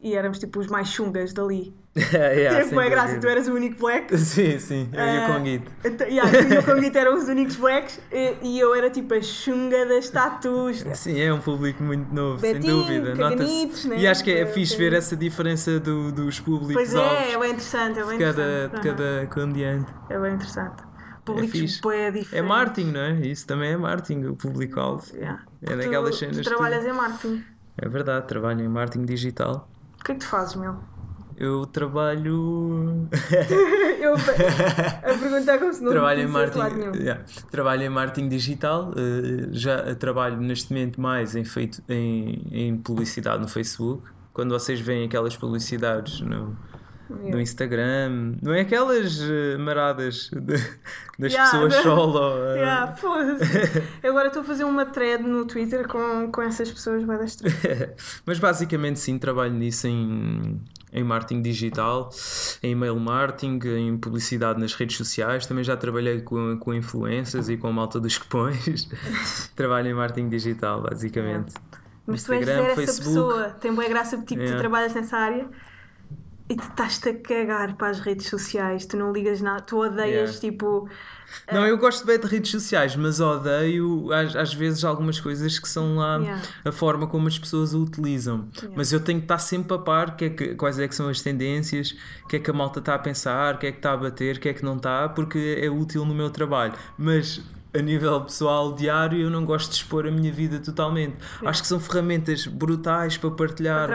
e 0.01 0.13
éramos 0.15 0.37
tipo 0.39 0.59
os 0.59 0.67
mais 0.67 0.89
chungas 0.89 1.33
dali. 1.33 1.73
Yeah, 1.99 2.57
Teve 2.57 2.69
sem 2.69 2.77
bem 2.77 2.89
graça, 2.89 3.07
dúvida. 3.15 3.27
tu 3.27 3.31
eras 3.31 3.47
o 3.47 3.53
único 3.53 3.79
black. 3.79 4.17
Sim, 4.17 4.59
sim, 4.59 4.89
eu 4.93 4.99
e 5.05 5.17
o 5.17 5.21
Ah, 5.23 5.27
Conguito. 5.33 5.71
então, 5.85 6.07
yeah, 6.07 6.31
tu 6.31 6.53
e 6.53 6.57
o 6.57 6.63
Conguito 6.75 6.97
eram 6.97 7.15
os 7.17 7.27
únicos 7.27 7.55
blacks 7.55 7.99
e, 8.11 8.35
e 8.43 8.59
eu 8.59 8.73
era 8.75 8.89
tipo 8.89 9.13
a 9.13 9.21
chunga 9.21 9.85
das 9.85 10.09
tatus. 10.09 10.85
Sim, 10.93 11.19
é 11.19 11.33
um 11.33 11.39
público 11.39 11.81
muito 11.83 12.13
novo, 12.13 12.39
sem 12.39 12.53
Betinho, 12.53 12.77
dúvida. 12.77 13.15
caganitos, 13.15 13.85
Nota-se. 13.85 13.87
né? 13.89 13.97
E 13.99 14.07
acho 14.07 14.23
que 14.23 14.31
é 14.31 14.39
É, 14.41 14.45
fixe 14.45 14.75
ver 14.77 14.93
essa 14.93 15.15
diferença 15.15 15.79
do- 15.79 16.11
dos 16.11 16.39
públicos 16.39 16.73
Pois 16.73 16.93
é, 16.95 17.31
é 17.33 17.39
bem 17.39 17.49
interessante, 17.51 17.99
é 17.99 18.03
bem 18.03 18.17
de 18.17 18.23
cada, 18.23 18.41
interessante. 18.41 18.81
de 18.81 18.87
cada 18.89 19.27
comediante. 19.33 19.93
É 20.09 20.19
bem 20.19 20.33
interessante. 20.33 20.83
fixe. 21.51 21.81
Públicos 21.81 21.99
É 21.99 22.11
diferentes. 22.11 22.47
marketing, 22.49 22.91
não 22.91 23.01
é? 23.01 23.13
Isso 23.21 23.45
também 23.45 23.71
é 23.71 23.77
marketing, 23.77 24.25
o 24.27 24.35
público-alvo. 24.35 25.03
Yeah. 25.13 25.41
É 25.61 25.71
Tu- 25.71 25.77
daquelas 25.77 26.11
tu, 26.15 26.19
cenas 26.19 26.37
que- 26.37 26.43
trabalhas 26.43 26.85
em 26.85 26.93
marketing. 26.93 27.43
É 27.77 27.89
verdade, 27.89 28.27
trabalho 28.27 28.61
em 28.63 28.67
marketing 28.69 29.05
digital. 29.05 29.67
O 29.99 30.03
que 30.05 30.11
é 30.13 30.15
que 30.15 30.21
tu 30.21 30.27
fazes, 30.27 30.55
meu? 30.55 30.77
Eu 31.37 31.67
trabalho. 31.67 33.07
Eu 34.01 34.15
a 34.15 35.17
perguntar 35.19 35.59
como 35.59 35.71
se 35.71 35.83
não 35.83 35.91
trabalho 35.91 36.21
em 36.21 36.27
marketing. 36.27 36.97
yeah. 36.97 37.23
Trabalho 37.51 37.83
em 37.83 37.89
marketing 37.89 38.27
digital. 38.27 38.91
eh, 38.95 39.49
já 39.51 39.93
trabalho 39.95 40.37
neste 40.37 40.73
momento 40.73 40.99
mais 40.99 41.35
em, 41.35 41.45
feito, 41.45 41.83
em, 41.87 42.47
em 42.51 42.77
publicidade 42.77 43.39
no 43.39 43.47
Facebook. 43.47 44.03
Quando 44.33 44.49
vocês 44.49 44.79
veem 44.79 45.05
aquelas 45.05 45.37
publicidades 45.37 46.21
no, 46.21 46.57
do 47.09 47.39
Instagram. 47.39 48.35
Não 48.41 48.53
é 48.53 48.61
aquelas 48.61 49.19
eh, 49.21 49.57
maradas 49.57 50.29
de- 50.33 50.53
das 51.19 51.31
Yeah, 51.33 51.51
pessoas 51.51 51.73
de- 51.75 51.83
solo. 51.83 52.45
eh, 52.45 52.57
Yeah, 52.57 52.95
agora 54.03 54.27
estou 54.27 54.41
a 54.41 54.45
fazer 54.45 54.63
uma 54.63 54.85
thread 54.85 55.23
no 55.23 55.45
Twitter 55.45 55.87
com, 55.87 56.31
com 56.31 56.41
essas 56.41 56.71
pessoas 56.71 57.05
das 57.05 57.37
Mas 58.25 58.39
basicamente 58.39 58.99
sim, 58.99 59.17
trabalho 59.17 59.53
nisso 59.53 59.87
em, 59.87 60.61
em 60.93 61.03
marketing 61.03 61.41
digital, 61.41 62.09
em 62.61 62.71
email 62.71 62.95
marketing, 62.99 63.59
em 63.65 63.97
publicidade 63.97 64.59
nas 64.59 64.73
redes 64.73 64.97
sociais. 64.97 65.45
Também 65.45 65.63
já 65.63 65.75
trabalhei 65.77 66.21
com, 66.21 66.57
com 66.57 66.73
influencers 66.73 67.49
e 67.49 67.57
com 67.57 67.67
a 67.67 67.71
malta 67.73 67.99
dos 67.99 68.17
cupons. 68.17 68.87
trabalho 69.55 69.87
em 69.89 69.93
marketing 69.93 70.29
digital, 70.29 70.81
basicamente. 70.81 71.53
Mas 72.05 72.23
tu 72.23 72.31
és 72.31 72.41
Instagram, 72.41 72.61
zero 72.67 72.71
essa 72.81 72.81
Facebook. 72.93 73.09
pessoa. 73.09 73.49
Tem 73.59 73.73
boa 73.73 73.87
graça 73.89 74.15
porque 74.17 74.35
tipo, 74.35 74.41
tu 74.41 74.45
Yeah. 74.47 74.59
trabalhas 74.61 74.93
nessa 74.93 75.17
área 75.17 75.45
e 76.49 76.55
tu 76.55 76.63
estás-te 76.63 77.09
a 77.09 77.13
cagar 77.13 77.75
para 77.75 77.89
as 77.89 77.99
redes 77.99 78.27
sociais. 78.27 78.85
Tu 78.85 78.95
não 78.95 79.11
ligas 79.11 79.41
nada. 79.41 79.61
Tu 79.61 79.77
odeias 79.77 80.07
Yeah. 80.07 80.39
tipo. 80.39 80.89
Não, 81.51 81.67
eu 81.67 81.77
gosto 81.77 82.05
bem 82.05 82.17
de 82.17 82.25
redes 82.25 82.49
sociais, 82.51 82.95
mas 82.95 83.19
odeio 83.19 84.11
às, 84.13 84.33
às 84.33 84.53
vezes 84.53 84.85
algumas 84.85 85.19
coisas 85.19 85.59
que 85.59 85.67
são 85.67 85.97
lá 85.97 86.17
Yeah. 86.19 86.41
a 86.63 86.71
forma 86.71 87.05
como 87.07 87.27
as 87.27 87.37
pessoas 87.37 87.73
o 87.73 87.83
utilizam. 87.83 88.47
Yeah. 88.55 88.77
Mas 88.77 88.93
eu 88.93 88.99
tenho 89.01 89.19
que 89.19 89.25
estar 89.25 89.39
sempre 89.39 89.75
a 89.75 89.77
par 89.79 90.15
que 90.15 90.25
é 90.25 90.29
que, 90.29 90.55
quais 90.55 90.79
é 90.79 90.87
que 90.87 90.95
são 90.95 91.09
as 91.09 91.21
tendências, 91.21 91.93
o 92.23 92.27
que 92.27 92.37
é 92.37 92.39
que 92.39 92.49
a 92.49 92.53
malta 92.53 92.79
está 92.79 92.95
a 92.95 92.99
pensar, 92.99 93.55
o 93.55 93.57
que 93.57 93.67
é 93.67 93.71
que 93.71 93.79
está 93.79 93.91
a 93.91 93.97
bater, 93.97 94.37
o 94.37 94.39
que 94.39 94.47
é 94.47 94.53
que 94.53 94.63
não 94.63 94.77
está, 94.77 95.09
porque 95.09 95.59
é 95.61 95.69
útil 95.69 96.05
no 96.05 96.15
meu 96.15 96.29
trabalho. 96.29 96.73
Mas 96.97 97.41
a 97.77 97.81
nível 97.81 98.21
pessoal, 98.21 98.73
diário, 98.73 99.19
eu 99.19 99.29
não 99.29 99.45
gosto 99.45 99.69
de 99.69 99.75
expor 99.77 100.07
a 100.07 100.11
minha 100.11 100.31
vida 100.31 100.59
totalmente. 100.59 101.17
Acho 101.45 101.61
que 101.61 101.67
são 101.67 101.79
ferramentas 101.79 102.47
brutais 102.47 103.17
para 103.17 103.31
partilhar 103.31 103.89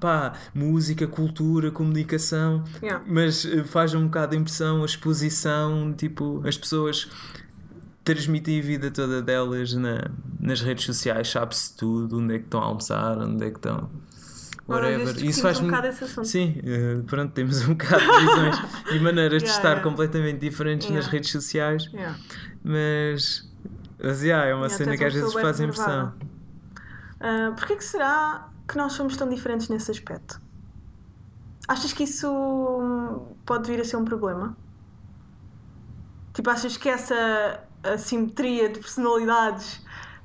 pá, 0.00 0.32
música, 0.54 1.06
cultura, 1.06 1.70
comunicação, 1.70 2.62
Yeah. 2.82 3.02
mas 3.06 3.44
eh, 3.44 3.64
faz 3.64 3.94
um 3.94 4.04
bocado 4.04 4.34
a 4.34 4.38
impressão, 4.38 4.82
a 4.82 4.84
exposição, 4.86 5.92
tipo, 5.92 6.42
as 6.46 6.56
pessoas 6.56 7.08
transmitem 8.02 8.58
a 8.58 8.62
vida 8.62 8.90
toda 8.90 9.22
delas 9.22 9.72
na, 9.74 10.10
nas 10.38 10.60
redes 10.60 10.84
sociais, 10.84 11.28
sabe-se 11.30 11.74
tudo, 11.76 12.18
onde 12.18 12.34
é 12.34 12.38
que 12.38 12.44
estão 12.44 12.60
a 12.60 12.64
almoçar, 12.66 13.16
onde 13.18 13.44
é 13.46 13.50
que 13.50 13.56
estão. 13.56 13.88
Whatever. 14.66 15.24
Isso 15.24 15.42
faz 15.42 15.60
um 15.60 15.66
bocado 15.66 15.86
esse 15.88 16.04
assunto. 16.04 16.26
Sim, 16.26 16.60
eh, 16.64 17.02
pronto, 17.06 17.32
temos 17.32 17.62
um 17.68 17.74
bocado 17.74 18.00
de 18.02 18.20
visões 18.20 18.56
e 18.92 18.98
maneiras 18.98 19.42
de 19.42 19.48
Yeah, 19.48 19.56
estar 19.58 19.68
yeah. 19.70 19.82
completamente 19.82 20.38
diferentes 20.40 20.88
nas 20.88 21.04
Yeah. 21.04 21.12
redes 21.12 21.30
sociais, 21.30 21.90
mas, 22.62 23.50
mas 24.02 24.22
yeah, 24.22 24.46
é 24.48 24.54
uma 24.54 24.68
cena 24.70 24.96
que 24.96 25.04
às 25.04 25.12
vezes 25.12 25.32
faz 25.32 25.60
impressão. 25.60 26.14
Ah, 27.20 27.52
Porquê 27.56 27.76
que 27.76 27.84
será 27.84 28.48
que 28.66 28.76
nós 28.76 28.94
somos 28.94 29.16
tão 29.16 29.28
diferentes 29.28 29.68
nesse 29.68 29.90
aspecto? 29.90 30.40
Achas 31.68 31.92
que 31.92 32.04
isso 32.04 32.28
pode 33.46 33.70
vir 33.70 33.80
a 33.80 33.84
ser 33.84 33.96
um 33.96 34.04
problema? 34.04 34.56
Tipo, 36.34 36.50
achas 36.50 36.76
que 36.76 36.88
essa 36.88 37.60
assimetria 37.82 38.68
de 38.68 38.78
personalidades 38.80 39.80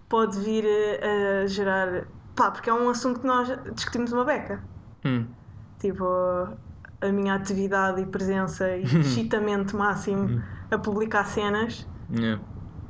pode 0.08 0.39
vir 0.39 0.65
a, 0.65 1.43
a 1.43 1.47
gerar. 1.47 2.08
Pá, 2.39 2.52
porque 2.52 2.69
é 2.69 2.73
um 2.73 2.89
assunto 2.89 3.19
que 3.19 3.28
nós 3.28 3.49
discutimos 3.75 4.13
uma 4.13 4.23
beca. 4.23 4.63
Hum. 5.04 5.25
Tipo, 5.78 6.06
a 7.02 7.12
minha 7.12 7.34
atividade 7.36 8.02
e 8.02 8.06
presença 8.06 8.69
e 8.78 8.84
excitamento 9.02 9.75
máximo 9.78 10.41
a 10.71 10.78
publicar 10.78 11.25
cenas 11.25 11.86
Yeah. 12.12 12.41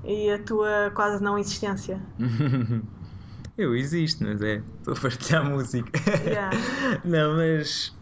e 0.04 0.32
a 0.32 0.38
tua 0.40 0.92
quase 0.94 1.22
não 1.24 1.36
existência. 1.38 2.00
Eu 3.58 3.76
existo, 3.76 4.24
mas 4.24 4.42
é 4.42 4.62
para 4.86 4.94
partilhar 4.96 5.44
música. 5.44 5.92
Yeah. 6.24 6.56
Não, 7.04 7.36
mas 7.36 7.94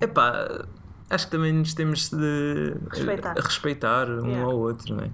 epá, 0.00 0.66
acho 1.08 1.24
que 1.26 1.30
também 1.30 1.52
nos 1.54 1.72
temos 1.72 2.10
de 2.10 2.74
Respeitar. 2.90 3.34
respeitar 3.36 4.10
um 4.10 4.26
Yeah. 4.26 4.44
ao 4.44 4.58
outro, 4.58 4.94
não 4.96 5.04
é? 5.04 5.10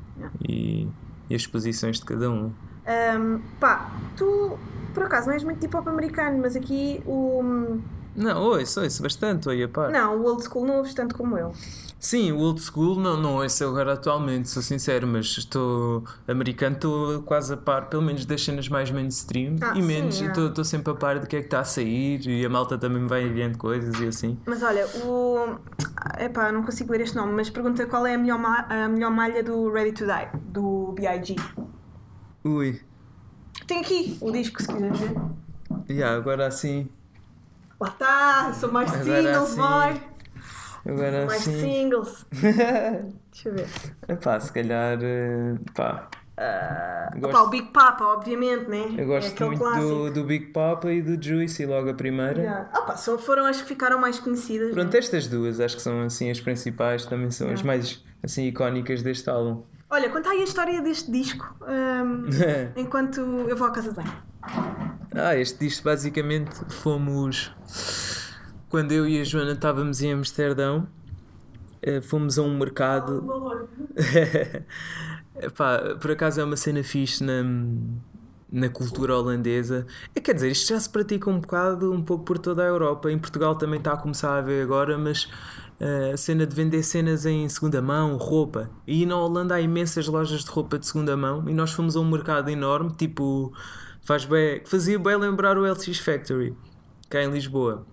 E, 0.48 0.88
e 1.30 1.34
as 1.36 1.46
posições 1.46 2.00
de 2.00 2.04
cada 2.06 2.28
um. 2.30 2.52
Um, 2.86 3.40
pá, 3.58 3.90
tu 4.16 4.58
por 4.94 5.04
acaso 5.04 5.26
não 5.26 5.34
és 5.34 5.44
muito 5.44 5.58
tipo 5.60 5.76
hop 5.78 5.88
americano, 5.88 6.38
mas 6.40 6.56
aqui 6.56 7.02
o. 7.06 7.78
Não, 8.14 8.42
ouço, 8.42 8.80
ouço 8.80 9.02
bastante, 9.02 9.46
oi, 9.48 9.66
pá. 9.68 9.88
Não, 9.90 10.16
o 10.18 10.24
old 10.24 10.42
school 10.42 10.64
não 10.64 10.76
ouves 10.78 10.94
tanto 10.94 11.14
como 11.14 11.36
eu. 11.36 11.52
Sim, 11.98 12.32
o 12.32 12.38
old 12.38 12.60
school 12.62 12.94
não, 12.98 13.16
não 13.20 13.34
ouço 13.36 13.64
agora 13.64 13.92
atualmente, 13.94 14.48
sou 14.48 14.62
sincero, 14.62 15.06
mas 15.06 15.26
estou 15.36 16.04
americano, 16.28 16.76
estou 16.76 17.22
quase 17.22 17.52
a 17.52 17.56
par, 17.56 17.88
pelo 17.90 18.02
menos 18.02 18.24
das 18.24 18.42
cenas 18.42 18.68
mais 18.68 18.90
mainstream 18.90 19.56
Ah, 19.60 19.72
e 19.76 19.82
menos, 19.82 20.22
é. 20.22 20.26
estou 20.26 20.46
estou 20.48 20.64
sempre 20.64 20.92
a 20.92 20.94
par 20.94 21.18
do 21.18 21.26
que 21.26 21.36
é 21.36 21.40
que 21.40 21.46
está 21.46 21.60
a 21.60 21.64
sair 21.64 22.24
e 22.26 22.46
a 22.46 22.48
malta 22.48 22.78
também 22.78 23.02
me 23.02 23.08
vai 23.08 23.22
enviando 23.26 23.58
coisas 23.58 23.98
e 24.00 24.06
assim. 24.06 24.38
Mas 24.46 24.62
olha, 24.62 24.86
o. 25.04 25.56
Epá, 26.18 26.50
não 26.52 26.62
consigo 26.62 26.92
ler 26.92 27.00
este 27.02 27.16
nome, 27.16 27.32
mas 27.32 27.50
pergunta 27.50 27.84
qual 27.86 28.06
é 28.06 28.14
a 28.14 28.18
melhor, 28.18 28.38
ma- 28.38 28.66
a 28.68 28.88
melhor 28.88 29.10
malha 29.10 29.42
do 29.42 29.68
Ready 29.70 29.92
to 29.92 30.04
Die, 30.06 30.28
do 30.52 30.92
B.I.G. 30.92 31.34
Ui, 32.46 32.80
Tem 33.66 33.80
aqui 33.80 34.16
o 34.20 34.30
disco, 34.30 34.62
se 34.62 34.68
quiseres 34.68 34.98
ver. 35.00 35.16
yeah, 35.90 36.16
agora 36.16 36.46
assim, 36.46 36.88
Lá 37.80 37.88
está, 37.88 38.52
são 38.54 38.72
mais 38.72 38.90
Agora 38.92 39.04
singles, 39.04 39.48
sim. 39.50 39.56
boy. 39.56 40.00
agora 40.94 41.26
Mais 41.26 41.42
assim. 41.48 41.60
singles. 41.60 42.26
Deixa 42.32 43.48
eu 43.48 43.54
ver. 43.54 43.66
Epá, 44.08 44.40
se 44.40 44.52
calhar, 44.52 44.98
eh, 45.02 45.54
pá, 45.74 46.08
Uh, 46.38 47.18
Gosto- 47.18 47.28
opá, 47.34 47.42
o 47.44 47.48
Big 47.48 47.68
Papa, 47.68 48.04
obviamente, 48.08 48.68
né? 48.68 48.84
eu 48.98 49.04
é 49.04 49.04
gosto 49.06 49.32
aquele 49.32 49.56
muito 49.56 49.80
do, 49.80 50.10
do 50.12 50.24
Big 50.24 50.48
Papa 50.48 50.92
e 50.92 51.00
do 51.00 51.16
Juicy, 51.22 51.64
logo 51.64 51.88
a 51.88 51.94
primeira. 51.94 52.38
Yeah. 52.38 52.70
Opa, 52.78 52.94
só 52.98 53.16
foram 53.16 53.46
as 53.46 53.62
que 53.62 53.66
ficaram 53.66 53.98
mais 53.98 54.18
conhecidas. 54.20 54.70
Pronto, 54.74 54.92
né? 54.92 54.98
estas 54.98 55.26
duas 55.28 55.60
acho 55.60 55.76
que 55.76 55.80
são 55.82 56.02
assim 56.02 56.30
as 56.30 56.38
principais, 56.38 57.06
também 57.06 57.30
são 57.30 57.46
as 57.46 57.60
Yeah. 57.62 57.66
mais 57.66 58.04
assim 58.22 58.46
icónicas 58.48 59.02
deste 59.02 59.30
álbum. 59.30 59.62
Olha, 59.88 60.10
conta 60.10 60.30
aí 60.30 60.40
a 60.40 60.44
história 60.44 60.82
deste 60.82 61.10
disco 61.10 61.54
hum, 61.62 62.26
enquanto 62.76 63.20
eu 63.20 63.56
vou 63.56 63.66
à 63.68 63.70
casa 63.70 63.90
de 63.90 63.96
banho. 63.96 64.12
Ah, 65.14 65.36
este 65.36 65.58
disco 65.58 65.84
basicamente 65.84 66.54
fomos 66.68 67.52
quando 68.68 68.92
eu 68.92 69.06
e 69.08 69.20
a 69.20 69.24
Joana 69.24 69.52
estávamos 69.52 70.02
em 70.02 70.12
Amsterdão, 70.12 70.88
eh, 71.80 72.00
fomos 72.00 72.38
a 72.38 72.42
um 72.42 72.58
mercado. 72.58 73.22
valor. 73.22 73.68
Epá, 75.38 75.96
por 76.00 76.10
acaso 76.10 76.40
é 76.40 76.44
uma 76.44 76.56
cena 76.56 76.82
fixe 76.82 77.22
na, 77.22 77.42
na 78.50 78.68
cultura 78.68 79.16
holandesa. 79.16 79.86
É, 80.14 80.20
quer 80.20 80.34
dizer, 80.34 80.50
isto 80.50 80.68
já 80.68 80.80
se 80.80 80.88
pratica 80.88 81.30
um 81.30 81.40
bocado, 81.40 81.92
um 81.92 82.02
pouco 82.02 82.24
por 82.24 82.38
toda 82.38 82.62
a 82.62 82.66
Europa. 82.66 83.10
Em 83.10 83.18
Portugal 83.18 83.54
também 83.54 83.78
está 83.78 83.92
a 83.92 83.96
começar 83.96 84.36
a 84.36 84.40
ver 84.40 84.62
agora, 84.62 84.98
mas 84.98 85.28
a 85.80 86.16
cena 86.16 86.46
de 86.46 86.54
vender 86.54 86.82
cenas 86.82 87.26
em 87.26 87.48
segunda 87.48 87.82
mão, 87.82 88.16
roupa. 88.16 88.70
E 88.86 89.04
na 89.04 89.16
Holanda 89.16 89.54
há 89.54 89.60
imensas 89.60 90.06
lojas 90.06 90.44
de 90.44 90.50
roupa 90.50 90.78
de 90.78 90.86
segunda 90.86 91.16
mão 91.16 91.48
e 91.48 91.54
nós 91.54 91.72
fomos 91.72 91.96
a 91.96 92.00
um 92.00 92.10
mercado 92.10 92.48
enorme, 92.48 92.92
tipo, 92.96 93.52
faz 94.02 94.24
bem, 94.24 94.62
fazia 94.64 94.98
bem 94.98 95.16
lembrar 95.16 95.58
o 95.58 95.70
LX 95.70 95.98
Factory, 95.98 96.54
cá 97.10 97.22
em 97.22 97.30
Lisboa. 97.30 97.86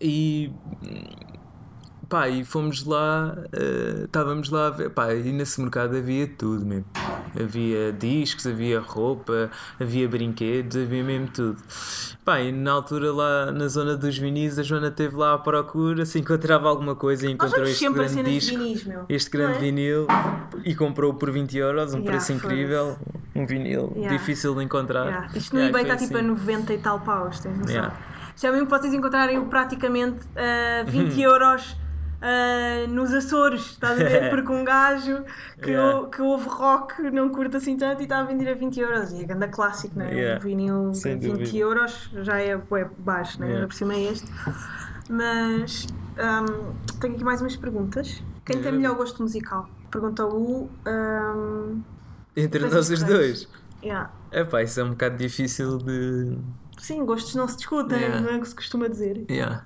E 0.00 0.52
Pá, 2.08 2.28
e 2.28 2.44
fomos 2.44 2.84
lá, 2.84 3.36
eh, 3.52 4.02
estávamos 4.04 4.48
lá 4.50 4.68
a 4.68 4.70
ver, 4.70 4.90
pá, 4.90 5.12
e 5.12 5.32
nesse 5.32 5.60
mercado 5.60 5.96
havia 5.96 6.28
tudo 6.28 6.64
mesmo. 6.64 6.84
Havia 7.38 7.92
discos, 7.92 8.46
havia 8.46 8.78
roupa, 8.78 9.50
havia 9.80 10.08
brinquedos, 10.08 10.76
havia 10.76 11.02
mesmo 11.02 11.26
tudo. 11.34 11.58
Pá, 12.24 12.40
e 12.40 12.52
na 12.52 12.70
altura 12.70 13.12
lá 13.12 13.50
na 13.50 13.66
zona 13.66 13.96
dos 13.96 14.16
vinis, 14.16 14.56
a 14.56 14.62
Joana 14.62 14.86
esteve 14.86 15.16
lá 15.16 15.34
à 15.34 15.38
procura, 15.38 16.06
se 16.06 16.20
encontrava 16.20 16.68
alguma 16.68 16.94
coisa 16.94 17.26
e 17.26 17.32
encontrou 17.32 17.64
este 17.64 17.88
grande 17.90 18.14
de 18.14 18.22
disco, 18.22 18.56
vinis, 18.56 18.84
meu. 18.84 19.04
este 19.08 19.28
grande 19.30 19.56
é? 19.56 19.60
vinil, 19.60 20.06
e 20.64 20.76
comprou 20.76 21.12
por 21.14 21.32
20 21.32 21.58
euros, 21.58 21.92
um 21.92 21.98
Yeah, 21.98 22.10
preço 22.12 22.32
incrível, 22.32 22.96
um 23.34 23.44
vinil 23.44 23.92
Yeah. 23.96 24.16
difícil 24.16 24.54
de 24.54 24.62
encontrar. 24.62 25.06
Yeah. 25.06 25.28
Isto 25.34 25.54
no 25.54 25.60
Yeah, 25.60 25.76
eBay 25.80 25.92
está 25.92 26.04
tipo 26.04 26.16
a 26.16 26.20
assim. 26.20 26.28
90 26.28 26.72
e 26.72 26.78
tal 26.78 27.00
paus, 27.00 27.40
tens 27.40 27.58
noção? 27.58 27.74
Yeah. 27.74 27.96
Já 28.36 28.52
mesmo 28.52 28.66
que 28.66 28.78
vocês 28.78 28.94
encontrarem 28.94 29.44
praticamente 29.46 30.20
a 30.36 30.84
20 30.84 31.14
Uhum. 31.14 31.20
euros 31.20 31.76
ah, 32.28 32.86
nos 32.88 33.12
Açores, 33.14 33.60
estás 33.72 34.00
a 34.00 34.04
ver? 34.04 34.30
Porque 34.34 34.50
um 34.52 34.64
gajo 34.64 35.24
que, 35.62 35.70
Yeah. 35.70 35.96
ou- 35.98 36.08
que 36.08 36.20
ouve 36.20 36.48
rock 36.48 37.02
não 37.10 37.28
curta 37.28 37.58
assim 37.58 37.76
tanto 37.76 38.00
e 38.00 38.04
está 38.04 38.18
a 38.18 38.24
vender 38.24 38.50
a 38.50 38.54
20 38.54 38.80
euros. 38.80 39.12
E 39.12 39.20
é 39.22 39.24
grande 39.24 39.48
clássico, 39.48 39.98
não 39.98 40.06
é? 40.06 40.12
Yeah. 40.14 40.40
Um 40.40 40.42
vinil 40.42 40.94
Sem 40.94 41.18
20 41.18 41.32
dúvida. 41.38 41.56
euros 41.56 42.10
já 42.22 42.38
é 42.38 42.56
bué 42.56 42.90
baixo, 42.98 43.38
não 43.40 43.46
é? 43.46 43.50
Yeah. 43.50 43.66
Por 43.68 43.74
cima 43.74 43.94
é 43.94 44.02
este. 44.12 44.26
Mas 45.08 45.86
ahm, 46.18 46.72
tenho 47.00 47.14
aqui 47.14 47.24
mais 47.24 47.40
umas 47.40 47.56
perguntas. 47.56 48.22
Quem 48.44 48.60
tem 48.60 48.72
melhor 48.72 48.96
gosto 48.96 49.22
musical? 49.22 49.68
Pergunta 49.90 50.24
o. 50.26 50.68
ahm, 50.86 51.80
Entre 52.36 52.60
nós 52.68 52.90
os 52.90 53.02
dois. 53.02 53.48
yeah. 53.82 54.10
Epá, 54.32 54.62
isso 54.62 54.80
é 54.80 54.84
um 54.84 54.90
bocado 54.90 55.16
difícil 55.16 55.78
de, 55.78 56.36
Sim, 56.78 57.04
gostos 57.06 57.34
não 57.34 57.46
se 57.48 57.56
discutem, 57.56 57.98
Yeah. 57.98 58.20
não 58.20 58.30
é 58.30 58.36
o 58.36 58.40
que 58.40 58.48
se 58.48 58.54
costuma 58.54 58.88
dizer. 58.88 59.24
Yeah. 59.30 59.64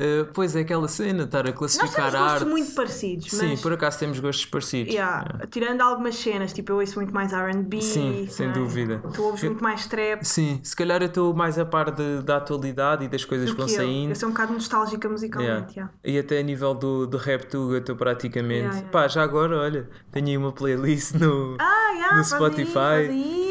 Uh, 0.00 0.24
pois 0.32 0.56
é 0.56 0.60
aquela 0.60 0.88
cena, 0.88 1.24
estar 1.24 1.40
a 1.46 1.50
Nós 1.50 1.58
classificar 1.58 1.90
temos 2.10 2.14
a 2.14 2.18
gostos 2.20 2.42
arte. 2.42 2.48
muito 2.50 2.74
parecidos, 2.74 3.30
Sim, 3.30 3.48
mas 3.50 3.60
por 3.60 3.72
acaso 3.74 3.98
temos 3.98 4.18
gostos 4.18 4.46
parecidos. 4.46 4.94
yeah, 4.94 5.46
tirando 5.50 5.82
algumas 5.82 6.16
cenas, 6.16 6.52
tipo 6.54 6.72
eu 6.72 6.76
ouço 6.78 6.96
muito 6.96 7.12
mais 7.12 7.32
RB. 7.32 7.82
Sim, 7.82 8.26
sem 8.30 8.48
é? 8.48 8.52
dúvida. 8.52 9.02
Tu 9.12 9.22
ouves 9.22 9.42
Eu- 9.42 9.50
muito 9.50 9.62
mais 9.62 9.86
trap. 9.86 10.24
Sim, 10.24 10.58
se 10.62 10.74
calhar 10.74 11.02
eu 11.02 11.06
estou 11.06 11.34
mais 11.34 11.58
a 11.58 11.66
par 11.66 11.90
de- 11.90 12.22
da 12.22 12.38
atualidade 12.38 13.04
e 13.04 13.08
das 13.08 13.24
coisas 13.26 13.48
do 13.50 13.54
que 13.54 13.60
vão 13.60 13.68
eu. 13.68 13.74
saindo. 13.76 14.10
Eu 14.12 14.16
sou 14.16 14.28
um 14.28 14.32
bocado 14.32 14.52
nostálgica 14.54 15.08
musicalmente. 15.08 15.50
Yeah. 15.50 15.72
yeah. 15.76 15.92
E 16.02 16.18
até 16.18 16.38
a 16.38 16.42
nível 16.42 16.72
do, 16.74 17.06
do 17.06 17.18
rap 17.18 17.44
tuga 17.46 17.78
estou 17.78 17.94
praticamente. 17.94 18.82
Pá, 18.90 19.06
já 19.06 19.22
agora, 19.22 19.58
olha, 19.58 19.88
tenho 20.10 20.28
aí 20.28 20.36
uma 20.36 20.52
playlist 20.52 21.12
no. 21.14 21.56
Ah, 21.60 21.76
No 22.16 22.24
faz 22.24 22.32
aí, 22.32 22.38
Spotify. 22.38 22.72
faz 22.72 23.10
aí. 23.10 23.49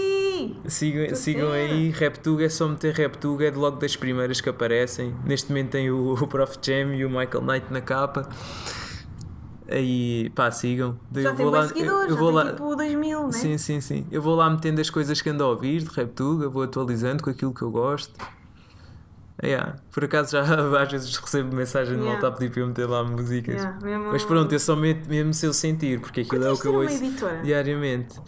Sigam, 0.69 1.15
sigam 1.15 1.51
ver. 1.51 1.71
aí, 1.71 1.89
RapTuga, 1.91 2.45
é 2.45 2.49
só 2.49 2.67
meter 2.67 2.93
RapTuga, 2.93 3.45
é 3.47 3.51
de 3.51 3.57
logo 3.57 3.77
das 3.77 3.95
primeiras 3.95 4.39
que 4.41 4.49
aparecem. 4.49 5.13
Neste 5.25 5.49
momento 5.49 5.71
tem 5.71 5.89
o, 5.91 6.13
o 6.13 6.27
Prof 6.27 6.57
Jam 6.61 6.93
e 6.95 7.03
o 7.05 7.09
Michael 7.09 7.41
Knight 7.43 7.65
na 7.71 7.81
capa. 7.81 8.27
Aí, 9.71 10.29
pá, 10.31 10.49
sigam. 10.49 10.97
Já 11.13 11.29
Eu 11.29 11.35
tem 11.35 11.45
vou 11.45 11.53
lá- 11.53 11.67
seguidores, 11.67 12.09
eu 12.09 12.17
vou 12.17 12.31
lá, 12.31 12.51
tipo 12.53 12.75
2000, 12.75 13.25
né? 13.27 13.31
Sim, 13.31 13.57
sim, 13.57 13.79
sim. 13.81 14.05
Eu 14.11 14.21
vou 14.21 14.35
lá 14.35 14.49
metendo 14.49 14.81
as 14.81 14.89
coisas 14.89 15.21
que 15.21 15.29
ando 15.29 15.43
a 15.43 15.47
ouvir 15.47 15.81
de 15.81 15.85
RapTuga, 15.89 16.49
vou 16.49 16.63
atualizando 16.63 17.21
com 17.23 17.29
aquilo 17.29 17.53
que 17.53 17.61
eu 17.61 17.69
gosto. 17.69 18.13
Yeah. 19.43 19.77
Por 19.91 20.03
acaso 20.03 20.31
já 20.31 20.41
às 20.81 20.91
vezes 20.91 21.15
recebo 21.15 21.55
mensagem 21.55 21.95
de 21.95 22.01
malta 22.03 22.17
Yeah. 22.17 22.27
a 22.27 22.31
pedir 22.31 22.51
para 22.51 22.61
eu 22.61 22.67
meter 22.67 22.85
lá 22.87 23.03
músicas. 23.03 23.55
Yeah, 23.55 23.79
mesmo- 23.81 24.11
Mas 24.11 24.23
pronto, 24.25 24.51
eu 24.53 24.59
só 24.59 24.75
meto 24.75 25.07
mesmo 25.07 25.33
se 25.33 25.45
eu 25.45 25.53
sentir, 25.53 25.99
porque 26.01 26.21
aquilo 26.21 26.45
é 26.45 26.51
o 26.51 26.57
que 26.57 26.65
eu 26.67 26.73
ouço 26.75 27.03
editora. 27.03 27.41
diariamente. 27.41 28.19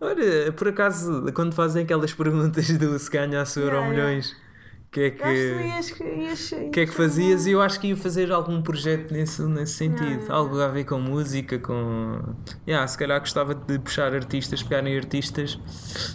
Olha, 0.00 0.52
por 0.52 0.68
acaso, 0.68 1.24
quando 1.34 1.54
fazem 1.54 1.82
aquelas 1.84 2.12
perguntas 2.14 2.68
do 2.78 2.98
se 2.98 3.10
ganha 3.10 3.40
a 3.40 3.44
Yeah, 3.44 3.62
yeah. 3.64 3.88
milhões, 3.88 4.30
o 4.32 4.90
que 4.94 5.00
é 5.00 5.10
que 5.10 5.22
que. 5.24 5.28
ias, 5.28 5.90
ias, 6.00 6.52
O 6.52 6.70
que 6.70 6.80
é 6.80 6.86
que 6.86 6.94
fazias? 6.94 7.46
E 7.46 7.50
eu 7.50 7.60
acho 7.60 7.80
que 7.80 7.88
ia 7.88 7.96
fazer 7.96 8.30
algum 8.30 8.62
projeto 8.62 9.10
nesse, 9.12 9.42
nesse 9.42 9.72
sentido. 9.74 10.30
Algo 10.30 10.60
a 10.60 10.68
ver 10.68 10.84
com 10.84 11.00
música, 11.00 11.58
com. 11.58 12.20
Yeah, 12.66 12.86
se 12.86 12.96
calhar 12.96 13.18
gostava 13.18 13.56
de 13.56 13.76
puxar 13.80 14.14
artistas, 14.14 14.62
pegarem 14.62 14.96
artistas 14.96 15.58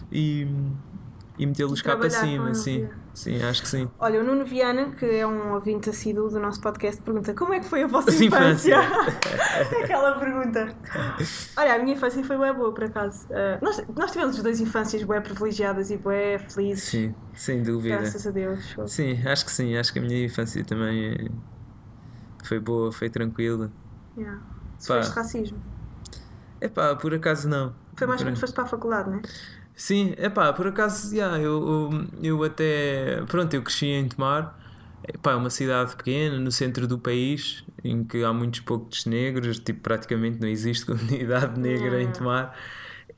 e, 0.10 0.48
e 1.40 1.46
metê-los 1.46 1.82
cá 1.82 1.96
para 1.96 2.10
cima. 2.10 2.54
Sim, 2.54 2.90
sim, 3.14 3.42
acho 3.42 3.62
que 3.62 3.70
sim. 3.70 3.90
Olha, 3.98 4.20
o 4.20 4.24
Nuno 4.26 4.44
Viana, 4.44 4.92
que 4.92 5.06
é 5.06 5.26
um 5.26 5.54
ouvinte 5.54 5.90
assíduo 5.90 6.30
do 6.30 6.38
nosso 6.38 6.60
podcast, 6.60 7.02
pergunta 7.02 7.34
como 7.34 7.54
é 7.54 7.62
que 7.62 7.66
foi 7.66 7.84
a 7.84 7.88
vossa 7.88 8.12
Sim, 8.12 8.26
infância? 8.26 8.76
infância. 8.76 9.80
Aquela 9.82 10.20
pergunta. 10.20 10.76
Olha, 11.56 11.76
a 11.76 11.80
minha 11.80 11.96
infância 11.96 12.22
foi 12.26 12.38
bem 12.38 12.54
boa, 12.54 12.74
por 12.74 12.84
acaso. 12.84 13.26
Uh, 13.28 13.64
nós, 13.64 13.82
nós 13.96 14.12
tivemos 14.12 14.36
as 14.36 14.44
duas 14.44 14.60
infâncias 14.60 15.02
bem 15.02 15.22
privilegiadas 15.22 15.90
e 15.90 15.98
bem 15.98 16.38
felizes. 16.40 16.84
Sim, 16.84 17.16
sem 17.34 17.64
dúvida. 17.64 17.96
Graças 17.96 18.28
a 18.28 18.32
Deus. 18.32 18.76
Sim, 18.88 19.26
acho 19.26 19.46
que 19.46 19.52
sim. 19.52 19.78
Acho 19.78 19.94
que 19.94 20.00
a 20.00 20.02
minha 20.02 20.26
infância 20.26 20.62
também 20.66 21.14
eh, 21.14 21.30
foi 22.44 22.60
boa, 22.60 22.92
foi 22.92 23.10
tranquila. 23.10 23.72
Yeah. 24.18 24.42
Pá. 24.42 24.46
Sofreste 24.78 25.16
racismo. 25.16 25.58
Epá, 26.60 26.98
por 26.98 27.14
acaso 27.14 27.48
não. 27.48 27.74
Foi 27.96 28.06
mais 28.06 28.22
quando 28.22 28.38
foste 28.38 28.54
para 28.54 28.66
a 28.66 28.68
faculdade, 28.68 29.10
não 29.10 29.20
é? 29.20 29.22
Sim, 29.80 30.14
epá, 30.18 30.52
por 30.52 30.68
acaso, 30.68 31.16
yeah, 31.16 31.40
eu, 31.40 31.90
eu, 32.22 32.36
eu 32.38 32.44
até. 32.44 33.24
Pronto, 33.28 33.54
eu 33.54 33.62
cresci 33.64 33.86
em 33.86 34.10
Tomar. 34.10 34.60
Epá, 35.08 35.32
é 35.32 35.36
uma 35.36 35.50
cidade 35.50 35.96
pequena, 35.96 36.38
no 36.38 36.52
centro 36.52 36.86
do 36.86 37.00
país, 37.00 37.64
em 37.82 38.04
que 38.04 38.22
há 38.22 38.34
muitos 38.34 38.60
poucos 38.60 39.06
negros, 39.06 39.58
tipo, 39.58 39.80
praticamente 39.80 40.38
não 40.42 40.50
existe 40.50 40.84
comunidade 40.86 41.58
negra 41.58 41.96
em 41.96 42.08
Yeah. 42.08 42.12
Tomar. 42.12 42.60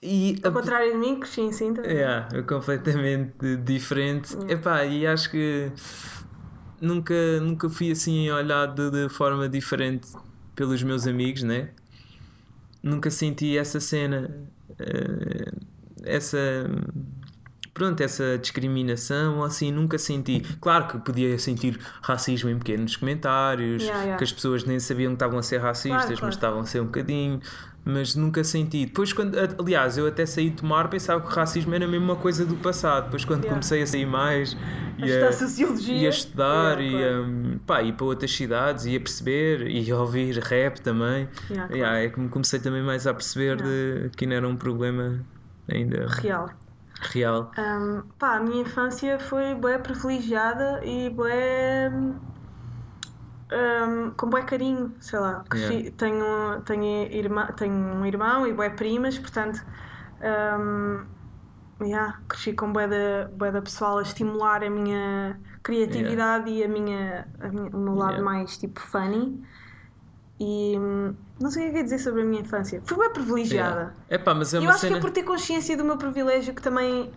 E 0.03 0.39
Ao 0.43 0.51
contrário 0.51 0.91
de 0.91 0.97
mim, 0.99 1.19
cresci 1.19 1.41
em 1.41 1.51
Sintra. 1.51 1.91
Yeah, 1.91 2.29
é 2.31 2.43
completamente 2.43 3.57
diferente. 3.65 4.31
Yeah. 4.33 4.53
Epá, 4.53 4.85
e 4.85 5.07
acho 5.07 5.31
que 5.31 5.71
nunca, 6.79 7.39
nunca 7.41 7.69
fui 7.69 7.89
assim 7.89 8.29
olhado 8.29 8.91
de 8.91 9.09
forma 9.09 9.49
diferente 9.49 10.09
pelos 10.55 10.83
meus 10.83 11.07
amigos, 11.07 11.41
né? 11.41 11.69
Nunca 12.83 13.09
senti 13.09 13.57
essa 13.57 13.79
cena, 13.79 14.29
eh, 14.77 15.51
essa. 16.03 16.37
Pronto, 17.73 18.01
essa 18.01 18.37
discriminação, 18.37 19.41
assim, 19.43 19.71
nunca 19.71 19.97
senti. 19.97 20.41
Claro 20.59 20.87
que 20.87 20.97
podia 20.99 21.39
sentir 21.39 21.79
racismo 22.01 22.49
em 22.49 22.57
pequenos 22.57 22.97
comentários, 22.97 23.81
Yeah, 23.81 24.01
yeah. 24.01 24.17
que 24.17 24.23
as 24.25 24.31
pessoas 24.33 24.65
nem 24.65 24.77
sabiam 24.77 25.11
que 25.11 25.15
estavam 25.15 25.39
a 25.39 25.43
ser 25.43 25.59
racistas, 25.59 25.89
Claro, 25.91 26.07
claro. 26.07 26.25
mas 26.25 26.35
estavam 26.35 26.59
a 26.59 26.65
ser 26.65 26.81
um 26.81 26.85
bocadinho. 26.85 27.39
Mas 27.83 28.13
nunca 28.13 28.43
senti. 28.43 28.85
Depois, 28.85 29.11
quando, 29.13 29.35
aliás, 29.57 29.97
eu 29.97 30.05
até 30.05 30.25
saí 30.25 30.49
de 30.51 30.57
tomar, 30.57 30.87
pensava 30.89 31.21
que 31.21 31.27
o 31.27 31.29
racismo 31.31 31.73
era 31.73 31.87
mesmo 31.87 32.05
uma 32.05 32.15
coisa 32.17 32.45
do 32.45 32.55
passado. 32.57 33.05
Depois, 33.05 33.23
quando 33.25 33.43
Yeah. 33.45 33.53
comecei 33.55 33.81
a 33.81 33.87
sair 33.87 34.05
mais 34.05 34.55
A 34.99 35.05
e 35.05 36.01
e 36.01 36.05
a 36.05 36.09
estudar 36.09 36.79
e 36.81 36.93
a, 36.93 37.23
pá, 37.65 37.81
ir 37.81 37.93
para 37.93 38.05
outras 38.05 38.31
cidades 38.31 38.85
e 38.85 38.95
a 38.95 38.99
perceber 38.99 39.65
e 39.67 39.89
a 39.89 39.97
ouvir 39.97 40.37
rap 40.39 40.79
também. 40.81 41.27
É 41.71 42.09
que 42.09 42.19
me 42.19 42.27
comecei 42.29 42.59
também 42.59 42.83
mais 42.83 43.07
a 43.07 43.13
perceber 43.13 43.55
de 43.57 44.11
que 44.15 44.27
não 44.27 44.35
era 44.35 44.47
um 44.47 44.55
problema 44.57 45.19
ainda 45.73 46.07
Real. 46.07 46.49
real. 47.13 47.51
Um, 47.57 48.03
pá, 48.19 48.35
a 48.35 48.39
minha 48.39 48.61
infância 48.61 49.19
foi 49.19 49.55
bem 49.55 49.79
privilegiada 49.79 50.81
e 50.85 51.09
bem. 51.09 52.15
Um, 53.53 54.11
com 54.11 54.29
bem 54.29 54.45
carinho, 54.45 54.93
sei 55.01 55.19
lá. 55.19 55.43
Yeah. 55.53 55.91
tenho, 55.97 56.61
tenho, 56.61 57.11
irmã, 57.11 57.47
tenho 57.47 57.73
um 57.73 58.05
irmão 58.05 58.47
e 58.47 58.53
bem 58.53 58.69
primas, 58.75 59.17
portanto. 59.19 59.61
Um, 60.21 61.03
yeah, 61.83 62.17
cresci 62.29 62.53
com 62.53 62.71
bué 62.71 62.87
da, 62.87 63.27
bué 63.33 63.51
da 63.51 63.61
pessoal 63.61 63.97
a 63.97 64.03
estimular 64.03 64.63
a 64.63 64.69
minha 64.69 65.37
criatividade 65.63 66.49
e 66.49 66.63
a 66.63 66.67
minha, 66.67 67.27
a 67.41 67.47
minha- 67.49 67.69
o 67.75 67.77
meu 67.77 67.95
lado 67.95 68.13
Yeah. 68.13 68.23
mais 68.23 68.57
tipo 68.57 68.79
funny. 68.79 69.43
E 70.43 70.75
não 71.39 71.51
sei 71.51 71.69
o 71.69 71.71
que 71.71 71.77
é 71.77 71.83
dizer 71.83 71.99
sobre 71.99 72.23
a 72.23 72.25
minha 72.25 72.41
infância. 72.41 72.81
Fui 72.83 72.97
bem 72.97 73.11
privilegiada. 73.13 73.93
É 74.09 74.17
pá, 74.17 74.33
mas 74.33 74.51
é 74.55 74.57
Eu 74.57 74.63
uma 74.63 74.71
acho 74.71 74.79
cena. 74.79 74.93
que 74.93 74.97
é 74.97 75.01
por 75.01 75.11
ter 75.11 75.21
consciência 75.21 75.77
do 75.77 75.83
meu 75.85 75.97
privilégio 75.97 76.55
que 76.55 76.61
também 76.63 77.11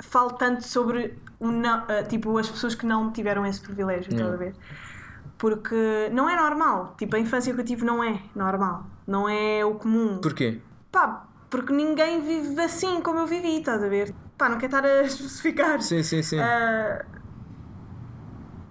falo 0.00 0.30
tanto 0.30 0.66
sobre 0.66 1.18
o 1.38 1.48
não, 1.50 1.84
ah, 1.86 2.02
tipo, 2.08 2.38
as 2.38 2.48
pessoas 2.48 2.74
que 2.74 2.86
não 2.86 3.12
tiveram 3.12 3.44
esse 3.44 3.60
privilégio, 3.60 4.14
estás 4.14 4.32
a 4.32 4.36
ver? 4.36 4.54
Porque 5.36 6.08
não 6.10 6.26
é 6.26 6.34
normal. 6.34 6.94
Tipo, 6.96 7.16
a 7.16 7.18
infância 7.18 7.52
que 7.52 7.60
eu 7.60 7.64
tive 7.66 7.84
não 7.84 8.02
é 8.02 8.18
normal. 8.34 8.86
Não 9.06 9.28
é 9.28 9.62
o 9.62 9.74
comum. 9.74 10.18
Porquê? 10.22 10.58
Pá, 10.90 11.26
porque 11.50 11.70
ninguém 11.70 12.22
vive 12.22 12.58
assim 12.62 13.02
como 13.02 13.18
eu 13.18 13.26
vivi, 13.26 13.58
estás 13.58 13.82
a 13.84 13.88
ver? 13.88 14.14
Pá, 14.38 14.48
não 14.48 14.56
quero 14.56 14.74
estar 14.74 14.86
a 14.88 15.02
especificar. 15.04 15.82
Sim, 15.82 16.02
sim, 16.02 16.22
sim. 16.22 16.38
Ah, 16.40 17.04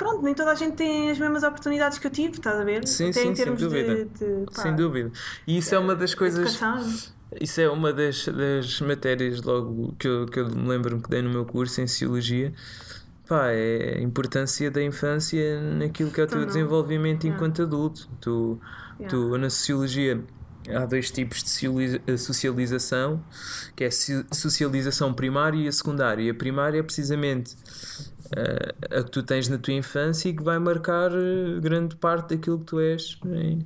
pronto, 0.02 0.24
nem 0.24 0.34
toda 0.34 0.52
a 0.52 0.56
gente 0.56 0.76
tem 0.76 1.12
as 1.12 1.20
mesmas 1.20 1.44
oportunidades 1.44 1.98
que 2.00 2.08
eu 2.08 2.12
tive, 2.12 2.34
estás 2.38 2.60
a 2.60 2.64
ver? 2.64 2.88
Sim, 2.88 3.10
Até 3.12 3.14
sim, 3.14 3.20
em 3.20 3.36
sem 3.36 3.46
termos 3.46 3.62
dúvida. 3.62 3.96
de, 3.96 4.06
de 4.06 4.52
pá, 4.52 4.62
Sem 4.64 4.76
dúvida. 4.76 5.12
E 5.46 5.58
isso 5.60 5.76
é 5.76 5.80
uma 5.80 5.96
das 5.96 6.16
coisas. 6.16 6.40
educação. 6.56 7.12
Isso 7.40 7.62
é 7.62 7.70
uma 7.70 7.94
das, 7.94 8.26
das 8.28 8.82
matérias 8.82 9.42
logo 9.44 9.94
que 10.00 10.08
eu, 10.08 10.26
que 10.26 10.40
eu 10.40 10.50
me 10.50 10.68
lembro 10.68 11.00
que 11.00 11.10
dei 11.10 11.22
no 11.22 11.30
meu 11.30 11.46
curso 11.46 11.80
em 11.80 11.88
Sociologia. 11.88 12.52
Pá, 13.28 13.48
é 13.52 13.98
a 14.00 14.02
importância 14.02 14.70
da 14.72 14.84
infância 14.84 15.62
naquilo 15.62 16.12
que 16.12 16.20
é 16.20 16.24
o 16.24 16.28
teu 16.28 16.38
Então, 16.40 16.42
não. 16.42 16.48
desenvolvimento 16.48 17.24
Yeah. 17.24 17.36
enquanto 17.38 17.62
adulto. 17.62 18.10
Tu, 18.20 18.60
Yeah. 19.00 19.10
tu, 19.10 19.38
na 19.38 19.50
Sociologia, 19.50 20.20
há 20.70 20.86
dois 20.86 21.10
tipos 21.10 21.42
de 21.44 22.02
eh, 22.06 22.18
socialização, 22.18 23.24
que 23.76 23.84
é 23.86 23.90
socialização 24.34 25.14
primária 25.14 25.58
e 25.58 25.68
a 25.68 25.72
secundária. 25.72 26.24
E 26.24 26.30
a 26.30 26.34
primária 26.34 26.80
é 26.80 26.84
precisamente 26.84 27.56
eh, 28.36 29.00
a 29.00 29.04
que 29.04 29.12
tu 29.12 29.24
tens 29.24 29.48
na 29.48 29.58
tua 29.58 29.74
infância 29.74 30.30
e 30.30 30.36
que 30.36 30.44
vai 30.44 30.60
marcar 30.60 31.12
eh, 31.12 31.60
grande 31.60 31.96
parte 31.96 32.36
daquilo 32.36 32.60
que 32.60 32.66
tu 32.66 32.80
és 32.80 33.20
em, 33.26 33.66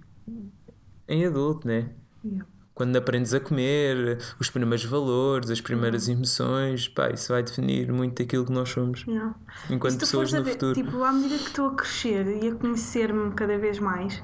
em 1.07 1.25
adulto, 1.25 1.67
né? 1.67 1.89
Yeah. 2.23 2.45
quando 2.73 2.95
aprendes 2.97 3.33
a 3.33 3.39
comer, 3.39 4.17
os 4.39 4.49
primeiros 4.49 4.83
valores, 4.83 5.49
as 5.49 5.61
primeiras 5.61 6.09
emoções, 6.09 6.87
pá, 6.87 7.09
isso 7.09 7.31
vai 7.31 7.41
definir 7.41 7.91
muito 7.91 8.21
aquilo 8.21 8.45
que 8.45 8.51
nós 8.51 8.69
somos 8.69 9.05
Yeah. 9.07 9.33
Enquanto 9.69 9.99
pessoas 9.99 10.33
no 10.33 10.43
ver, 10.43 10.53
futuro. 10.53 10.73
Tipo, 10.73 11.03
à 11.03 11.11
medida 11.13 11.37
que 11.37 11.49
estou 11.49 11.67
a 11.67 11.75
crescer 11.75 12.43
e 12.43 12.49
a 12.49 12.55
conhecer-me 12.55 13.31
cada 13.31 13.57
vez 13.57 13.79
mais, 13.79 14.21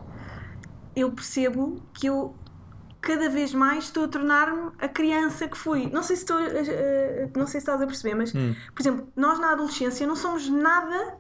eu 0.96 1.12
percebo 1.12 1.82
que 1.94 2.08
eu 2.08 2.36
cada 3.02 3.30
vez 3.30 3.54
mais 3.54 3.86
estou 3.86 4.04
a 4.06 4.08
tornar-me 4.08 4.72
a 4.80 4.88
criança 4.88 5.48
que 5.48 5.58
fui. 5.58 5.90
Não 5.92 6.04
sei 6.04 6.16
se 6.16 6.22
estou, 6.24 6.38
a- 6.38 7.38
não 7.38 7.48
sei 7.48 7.60
se 7.60 7.66
estás 7.66 7.82
a 7.82 7.86
perceber, 7.88 8.16
mas 8.16 8.34
Hum. 8.34 8.54
por 8.76 8.82
exemplo, 8.82 9.08
nós 9.16 9.40
na 9.40 9.52
adolescência 9.52 10.06
não 10.06 10.16
somos 10.16 10.48
nada 10.50 11.16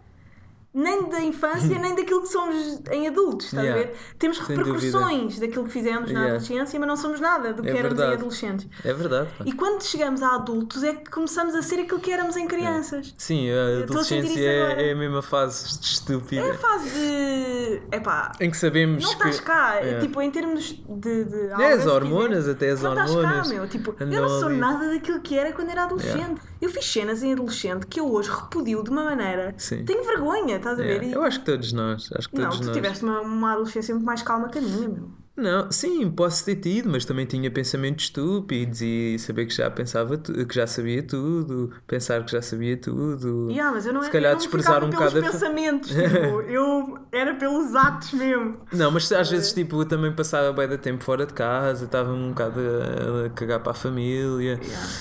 nem 0.73 1.09
da 1.09 1.19
infância, 1.21 1.77
nem 1.79 1.93
daquilo 1.95 2.21
que 2.21 2.29
somos 2.29 2.81
em 2.91 3.07
adultos, 3.07 3.47
estás 3.47 3.65
Yeah. 3.65 3.81
a 3.81 3.85
ver? 3.91 3.97
Temos 4.17 4.37
Sem 4.37 4.55
repercussões 4.55 5.39
daquilo 5.39 5.65
que 5.65 5.71
fizemos 5.71 6.11
na 6.11 6.19
Yeah. 6.21 6.35
adolescência, 6.35 6.79
mas 6.79 6.87
não 6.87 6.95
somos 6.97 7.19
nada 7.19 7.53
do 7.53 7.61
que 7.61 7.69
É 7.69 7.71
éramos 7.77 7.93
em 7.93 7.97
verdade. 7.97 8.13
adolescentes. 8.13 8.67
É 8.85 8.93
verdade. 8.93 9.29
pá. 9.37 9.43
E 9.45 9.51
quando 9.53 9.81
chegamos 9.83 10.21
a 10.21 10.35
adultos 10.35 10.83
é 10.83 10.93
que 10.93 11.09
começamos 11.09 11.55
a 11.55 11.61
ser 11.61 11.81
aquilo 11.81 11.99
que 11.99 12.11
éramos 12.11 12.37
em 12.37 12.47
crianças. 12.47 13.13
Sim, 13.17 13.49
a 13.51 13.53
a 13.81 13.83
adolescência 13.83 14.27
isso 14.29 14.39
é, 14.39 14.89
é 14.89 14.91
a 14.93 14.95
mesma 14.95 15.21
fase 15.21 15.79
estúpida 15.81 16.41
É 16.41 16.51
a 16.51 16.57
fase 16.57 16.89
de. 16.89 17.81
Epá, 17.95 18.31
em 18.39 18.49
que 18.49 18.57
sabemos 18.57 19.03
não 19.03 19.09
que. 19.11 19.15
estás 19.17 19.39
cá. 19.39 19.75
É. 19.75 19.99
Tipo, 19.99 20.21
em 20.21 20.31
termos 20.31 20.69
de. 20.87 21.23
de 21.25 21.47
É, 21.61 21.73
as 21.73 21.81
se 21.83 21.87
hormonas, 21.89 22.47
até 22.47 22.69
as 22.69 22.81
não 22.81 22.91
hormonas. 22.91 23.15
estás 23.15 23.47
cá, 23.47 23.53
meu. 23.53 23.67
Tipo, 23.67 23.95
eu 23.99 24.07
não 24.07 24.29
sou 24.29 24.47
ali. 24.47 24.57
nada 24.57 24.87
daquilo 24.89 25.19
que 25.19 25.37
era 25.37 25.51
quando 25.51 25.69
era 25.69 25.83
adolescente. 25.83 26.41
Eu 26.61 26.69
fiz 26.69 26.85
cenas 26.85 27.23
em 27.23 27.33
adolescente 27.33 27.87
que 27.87 27.99
eu 27.99 28.11
hoje 28.11 28.29
repudio 28.29 28.83
de 28.83 28.89
uma 28.89 29.03
maneira. 29.03 29.53
Sim. 29.57 29.83
Tenho 29.83 30.03
vergonha, 30.03 30.59
estás 30.61 30.79
a 30.79 30.83
ver? 30.83 30.89
Yeah. 31.03 31.07
E- 31.07 31.13
Eu 31.13 31.23
acho 31.23 31.39
que 31.39 31.45
todos 31.45 31.71
nós. 31.73 32.09
Acho 32.13 32.29
que 32.29 32.35
Não, 32.37 32.43
todos 32.45 32.59
tu 32.59 32.65
nós. 32.67 32.75
tiveste 32.75 33.03
uma, 33.03 33.21
uma 33.21 33.51
adolescência 33.53 33.93
muito 33.93 34.05
mais 34.05 34.21
calma 34.21 34.49
que 34.49 34.57
a 34.57 34.61
minha, 34.61 34.87
meu. 34.89 35.11
Não, 35.41 35.71
sim, 35.71 36.09
posso 36.11 36.45
ter 36.45 36.55
tido, 36.57 36.89
mas 36.89 37.03
também 37.03 37.25
tinha 37.25 37.49
pensamentos 37.49 38.05
estúpidos 38.05 38.81
e 38.81 39.17
saber 39.19 39.45
que 39.47 39.53
já 39.55 39.69
pensava 39.71 40.17
que 40.17 40.53
já 40.55 40.67
sabia 40.67 41.01
tudo, 41.03 41.71
pensar 41.87 42.23
que 42.23 42.31
já 42.31 42.41
sabia 42.41 42.77
tudo. 42.77 43.47
Yeah, 43.49 43.71
mas 43.73 43.85
eu 43.85 43.93
não, 43.93 44.01
Se 44.01 44.07
eu 44.07 44.11
calhar 44.11 44.31
não 44.33 44.39
desprezar 44.39 44.83
um 44.83 44.89
pelos 44.89 45.05
bocado 45.13 45.25
fa- 45.25 45.31
pensamentos, 45.31 45.89
tipo, 45.93 46.41
eu 46.41 46.99
era 47.11 47.33
pelos 47.35 47.75
atos 47.75 48.13
mesmo. 48.13 48.57
Não, 48.71 48.91
mas 48.91 49.11
às 49.11 49.29
vezes 49.29 49.51
tipo, 49.53 49.83
também 49.85 50.11
passava 50.13 50.53
bem 50.53 50.67
da 50.67 50.77
tempo 50.77 51.03
fora 51.03 51.25
de 51.25 51.33
casa, 51.33 51.85
estava 51.85 52.11
um 52.11 52.29
bocado 52.29 52.59
a, 52.59 53.25
a 53.25 53.29
cagar 53.31 53.59
para 53.61 53.71
a 53.71 53.75
família. 53.75 54.59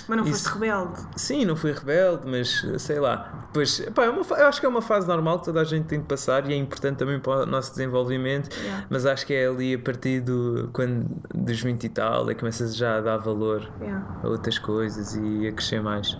Mas 0.08 0.16
não 0.18 0.24
Isso- 0.24 0.44
foste 0.44 0.58
rebelde. 0.58 1.00
Sim, 1.16 1.44
não 1.44 1.56
fui 1.56 1.72
rebelde, 1.72 2.26
mas 2.28 2.64
sei 2.78 2.98
lá. 2.98 3.44
Depois, 3.48 3.80
pá, 3.94 4.04
é 4.04 4.10
uma 4.10 4.22
eu 4.38 4.46
acho 4.46 4.60
que 4.60 4.66
é 4.66 4.68
uma 4.68 4.82
fase 4.82 5.06
normal 5.06 5.38
que 5.40 5.44
toda 5.46 5.60
a 5.60 5.64
gente 5.64 5.86
tem 5.86 6.00
de 6.00 6.06
passar 6.06 6.48
e 6.48 6.54
é 6.54 6.56
importante 6.56 6.96
também 6.96 7.18
para 7.20 7.42
o 7.42 7.46
nosso 7.46 7.70
desenvolvimento. 7.72 8.48
Yeah. 8.56 8.86
Mas 8.88 9.04
acho 9.06 9.26
que 9.26 9.34
é 9.34 9.46
ali 9.46 9.74
a 9.74 9.78
partir 9.78 10.20
do, 10.30 10.70
quando, 10.72 11.06
dos 11.34 11.60
20 11.60 11.84
e 11.84 11.88
tal, 11.88 12.30
é 12.30 12.34
que 12.34 12.40
começas 12.40 12.76
já 12.76 12.98
a 12.98 13.00
dar 13.00 13.16
valor 13.18 13.68
Yeah. 13.80 14.20
a 14.22 14.28
outras 14.28 14.58
coisas 14.58 15.14
e 15.16 15.48
a 15.48 15.52
crescer 15.52 15.82
mais. 15.82 16.16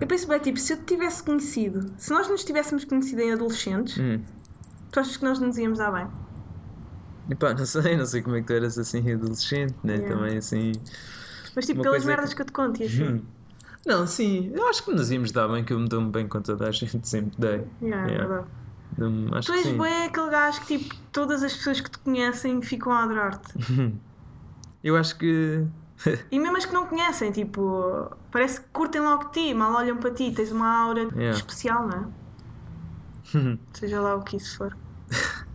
Eu 0.00 0.06
penso 0.06 0.26
bem, 0.28 0.38
tipo, 0.40 0.58
se 0.58 0.72
eu 0.72 0.76
te 0.78 0.84
tivesse 0.84 1.22
conhecido, 1.22 1.90
se 1.98 2.10
nós 2.12 2.28
nos 2.28 2.44
tivéssemos 2.44 2.84
conhecido 2.84 3.20
em 3.22 3.32
adolescentes, 3.32 3.96
Hum. 3.98 4.20
tu 4.90 5.00
achas 5.00 5.16
que 5.16 5.24
nós 5.24 5.38
nos 5.38 5.56
íamos 5.58 5.78
dar 5.78 5.90
bem? 5.92 6.06
E 7.30 7.34
pá, 7.34 7.54
não 7.54 7.64
sei, 7.64 7.96
não 7.96 8.04
sei 8.06 8.20
como 8.22 8.36
é 8.36 8.40
que 8.40 8.46
tu 8.48 8.52
eras 8.52 8.76
assim 8.78 9.12
adolescente, 9.12 9.74
né? 9.84 9.94
Yeah. 9.96 10.14
Também 10.16 10.36
assim. 10.38 10.72
Mas 11.54 11.66
tipo, 11.66 11.82
pelas 11.82 12.02
é 12.04 12.06
merdas 12.06 12.30
que- 12.30 12.36
que... 12.36 12.42
eu 12.42 12.46
te 12.46 12.52
conto 12.52 12.82
e 12.82 12.86
assim. 12.86 13.04
Hum. 13.04 13.22
Não, 13.86 14.06
sim, 14.06 14.50
eu 14.54 14.68
acho 14.68 14.84
que 14.84 14.92
nos 14.92 15.10
íamos 15.10 15.32
dar 15.32 15.48
bem, 15.48 15.64
que 15.64 15.72
eu 15.72 15.78
me 15.78 15.88
dou-me 15.88 16.10
bem 16.10 16.26
com 16.28 16.40
toda 16.40 16.68
a 16.68 16.70
gente, 16.72 17.06
sempre 17.08 17.32
dei. 17.38 17.64
Yeah, 17.82 18.08
é 18.08 18.10
Yeah. 18.12 18.26
verdade. 18.26 18.46
Dou-me- 18.96 19.30
Acho 19.36 19.48
Tu 19.52 19.52
és 19.54 19.66
bem 19.68 20.04
aquele 20.04 20.30
gajo 20.30 20.60
que 20.62 20.78
tipo, 20.78 20.94
todas 21.10 21.42
as 21.42 21.56
pessoas 21.56 21.80
que 21.80 21.90
te 21.90 21.98
conhecem 21.98 22.60
ficam 22.62 22.92
a 22.92 23.02
adorar-te. 23.04 23.52
Eu 24.84 24.96
acho 24.96 25.16
que. 25.16 25.64
E 26.30 26.38
mesmo 26.38 26.56
as 26.56 26.66
que 26.66 26.72
não 26.74 26.86
conhecem, 26.86 27.30
tipo, 27.30 28.10
parece 28.32 28.60
que 28.60 28.66
curtem 28.72 29.00
logo 29.00 29.24
de 29.26 29.32
ti, 29.32 29.54
mal 29.54 29.72
olham 29.74 29.96
para 29.96 30.10
ti, 30.10 30.32
tens 30.32 30.50
uma 30.50 30.68
aura 30.68 31.02
Yeah. 31.02 31.30
especial, 31.30 31.86
não 31.86 31.98
é? 31.98 33.58
Seja 33.72 34.00
lá 34.00 34.16
o 34.16 34.22
que 34.22 34.36
isso 34.36 34.56
for. 34.58 34.76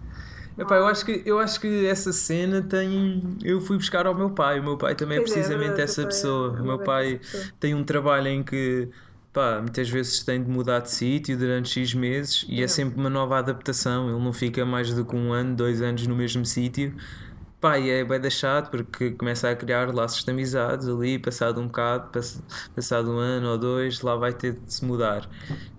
Epá, 0.57 0.75
eu 0.77 0.87
acho 0.87 1.05
que 1.05 1.21
eu 1.23 1.37
acho 1.37 1.59
que 1.59 1.85
essa 1.85 2.11
cena 2.11 2.61
tem. 2.63 3.37
Eu 3.43 3.61
fui 3.61 3.77
buscar 3.77 4.07
ao 4.07 4.15
meu 4.15 4.31
pai. 4.31 4.59
O 4.59 4.63
meu 4.63 4.75
pai 4.77 4.95
também 4.95 5.19
Pois 5.19 5.29
é, 5.31 5.35
é 5.35 5.37
é 5.37 5.41
precisamente 5.43 5.67
verdade, 5.75 5.81
essa 5.83 6.01
é 6.01 6.05
pessoa. 6.05 6.49
uma 6.53 6.61
O 6.61 6.63
meu 6.63 6.79
pai 6.79 7.21
tem 7.59 7.75
um 7.75 7.83
trabalho 7.83 8.27
em 8.27 8.41
que 8.41 8.89
pá, 9.37 9.59
muitas 9.61 9.87
vezes 9.87 10.23
tem 10.23 10.43
de 10.43 10.49
mudar 10.49 10.79
de 10.79 10.89
sítio 10.89 11.37
durante 11.37 11.69
X 11.69 11.93
meses 11.93 12.43
e 12.49 12.53
é 12.53 12.55
Yeah. 12.55 12.73
sempre 12.73 12.99
uma 12.99 13.09
nova 13.09 13.37
adaptação. 13.37 14.09
Ele 14.09 14.23
não 14.23 14.33
fica 14.33 14.65
mais 14.65 14.91
do 14.91 15.05
que 15.05 15.15
um 15.15 15.31
ano, 15.31 15.55
dois 15.55 15.79
anos 15.79 16.07
no 16.07 16.15
mesmo 16.15 16.43
sítio. 16.43 16.95
Pá, 17.61 17.77
e 17.77 17.87
é 17.91 18.03
bem 18.03 18.19
deixado 18.19 18.71
porque 18.71 19.11
começa 19.11 19.47
a 19.47 19.55
criar 19.55 19.93
laços 19.93 20.23
de 20.23 20.31
amizades 20.31 20.87
ali, 20.87 21.19
passado 21.19 21.61
um 21.61 21.67
bocado, 21.67 22.09
pass- 22.09 22.41
passado 22.75 23.11
um 23.11 23.17
ano 23.19 23.49
ou 23.49 23.57
dois, 23.59 24.01
lá 24.01 24.15
vai 24.15 24.33
ter 24.33 24.53
de 24.53 24.73
se 24.73 24.83
mudar. 24.83 25.29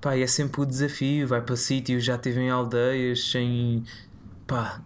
Pá, 0.00 0.16
e 0.16 0.22
é 0.22 0.26
sempre 0.28 0.60
o 0.60 0.64
desafio, 0.64 1.26
vai 1.26 1.40
para 1.42 1.56
sítios, 1.56 2.04
já 2.04 2.14
estive 2.14 2.40
em 2.40 2.50
aldeias 2.50 3.28
sem. 3.28 3.82
pá, 4.46 4.80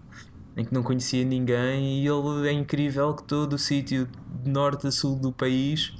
em 0.56 0.64
que 0.64 0.72
não 0.72 0.82
conhecia 0.82 1.24
ninguém 1.26 2.02
e 2.02 2.06
ele 2.08 2.48
é 2.48 2.52
incrível 2.52 3.12
que 3.14 3.22
todo 3.24 3.52
o 3.54 3.58
sítio 3.58 4.08
de 4.42 4.50
norte 4.50 4.86
a 4.86 4.90
sul 4.90 5.16
do 5.16 5.30
país 5.30 5.94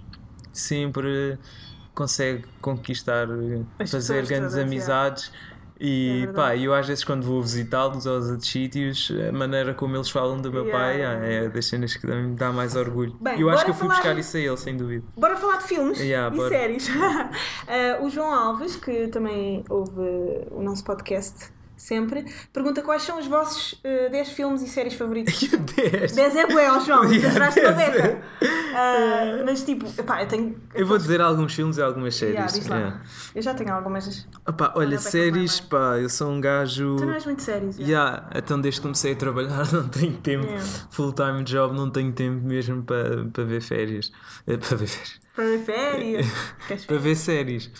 sempre 0.53 1.39
consegue 1.95 2.45
conquistar, 2.61 3.27
As 3.79 3.91
fazer 3.91 4.27
grandes 4.27 4.53
todas, 4.53 4.67
amizades. 4.67 5.33
É 5.81 5.85
E 5.85 6.17
verdade. 6.27 6.37
pá, 6.37 6.57
eu 6.57 6.73
às 6.73 6.87
vezes 6.87 7.03
quando 7.03 7.25
vou 7.25 7.43
visitá-los 7.43 8.07
aos 8.07 8.31
outros 8.31 8.49
sítios, 8.49 9.13
a 9.29 9.33
maneira 9.33 9.75
como 9.75 9.97
eles 9.97 10.09
falam 10.11 10.41
do 10.41 10.53
meu 10.53 10.65
Yeah, 10.65 10.79
pai 10.79 11.05
ah, 11.05 11.27
é 11.27 11.49
das 11.49 11.67
cenas 11.67 11.97
que 11.97 12.07
me 12.07 12.37
dá 12.37 12.53
mais 12.53 12.77
orgulho. 12.77 13.17
Bem, 13.21 13.41
eu 13.41 13.51
acho 13.51 13.65
que 13.65 13.71
eu 13.71 13.75
fui 13.75 13.89
buscar 13.89 14.17
isso 14.17 14.37
a 14.37 14.41
ele, 14.41 14.57
sem 14.57 14.77
dúvida. 14.77 15.05
Bora 15.17 15.35
falar 15.37 15.57
de 15.57 15.65
filmes 15.65 15.99
Yeah, 15.99 16.33
e 16.33 16.39
bora. 16.39 16.49
séries. 16.51 16.89
Eh, 17.67 17.99
o 18.01 18.09
João 18.09 18.33
Alves, 18.33 18.77
que 18.77 19.09
também 19.09 19.65
ouve 19.69 20.01
o 20.53 20.63
nosso 20.63 20.85
podcast 20.85 21.51
sempre, 21.83 22.25
pergunta 22.53 22.81
quais 22.83 23.03
são 23.03 23.19
os 23.19 23.27
vossos 23.27 23.81
eh, 23.83 24.09
10 24.09 24.29
filmes 24.31 24.63
e 24.63 24.69
séries 24.69 24.95
favoritos. 24.95 25.39
10. 25.77 26.13
10 26.13 26.37
é 26.37 26.47
bué, 26.47 26.67
João, 26.81 27.05
Yeah, 27.13 27.39
na 27.39 27.49
10 27.51 27.79
é. 27.97 28.23
Ah, 28.75 29.43
mas 29.45 29.63
tipo, 29.65 29.87
epá, 29.99 30.23
eu 30.23 30.29
tenho. 30.29 30.57
Eu 30.75 30.87
vou 30.87 30.97
dizer 30.97 31.21
alguns 31.21 31.55
filmes 31.55 31.77
e 31.77 31.83
algumas 31.83 32.15
séries. 32.15 32.57
Yeah. 32.57 32.77
Yeah. 32.79 33.03
Eu 33.35 33.43
já 33.43 33.55
tenho 33.55 33.73
algumas. 33.75 34.27
Opá, 34.49 34.73
olha, 34.77 34.99
séries, 34.99 35.61
pá, 35.61 35.99
eu 35.99 36.09
sou 36.09 36.31
um 36.31 36.41
gajo. 36.41 36.97
Tu 36.97 37.05
não 37.05 37.13
és 37.15 37.25
muito 37.27 37.43
séries. 37.43 37.77
já. 37.77 37.85
Yeah, 37.85 38.31
então 38.35 38.61
desde 38.61 38.81
que 38.81 38.83
comecei 38.87 39.13
a 39.13 39.17
trabalhar 39.17 39.71
não 39.73 39.89
tenho 39.89 40.13
tempo, 40.19 40.47
Yeah. 40.47 40.65
full 40.91 41.13
time 41.13 41.43
job, 41.45 41.75
não 41.75 41.91
tenho 41.91 42.13
tempo 42.13 42.45
mesmo 42.47 42.83
para, 42.83 43.25
para 43.27 43.45
ver 43.45 43.61
férias. 43.61 44.11
Eh, 44.47 44.57
Para 44.57 44.77
ver 44.77 44.87
férias. 44.87 45.21
Para 45.35 45.45
ver 45.45 45.59
férias. 45.65 46.27
Para 46.87 46.99
ver 46.99 47.17
séries. 47.17 47.71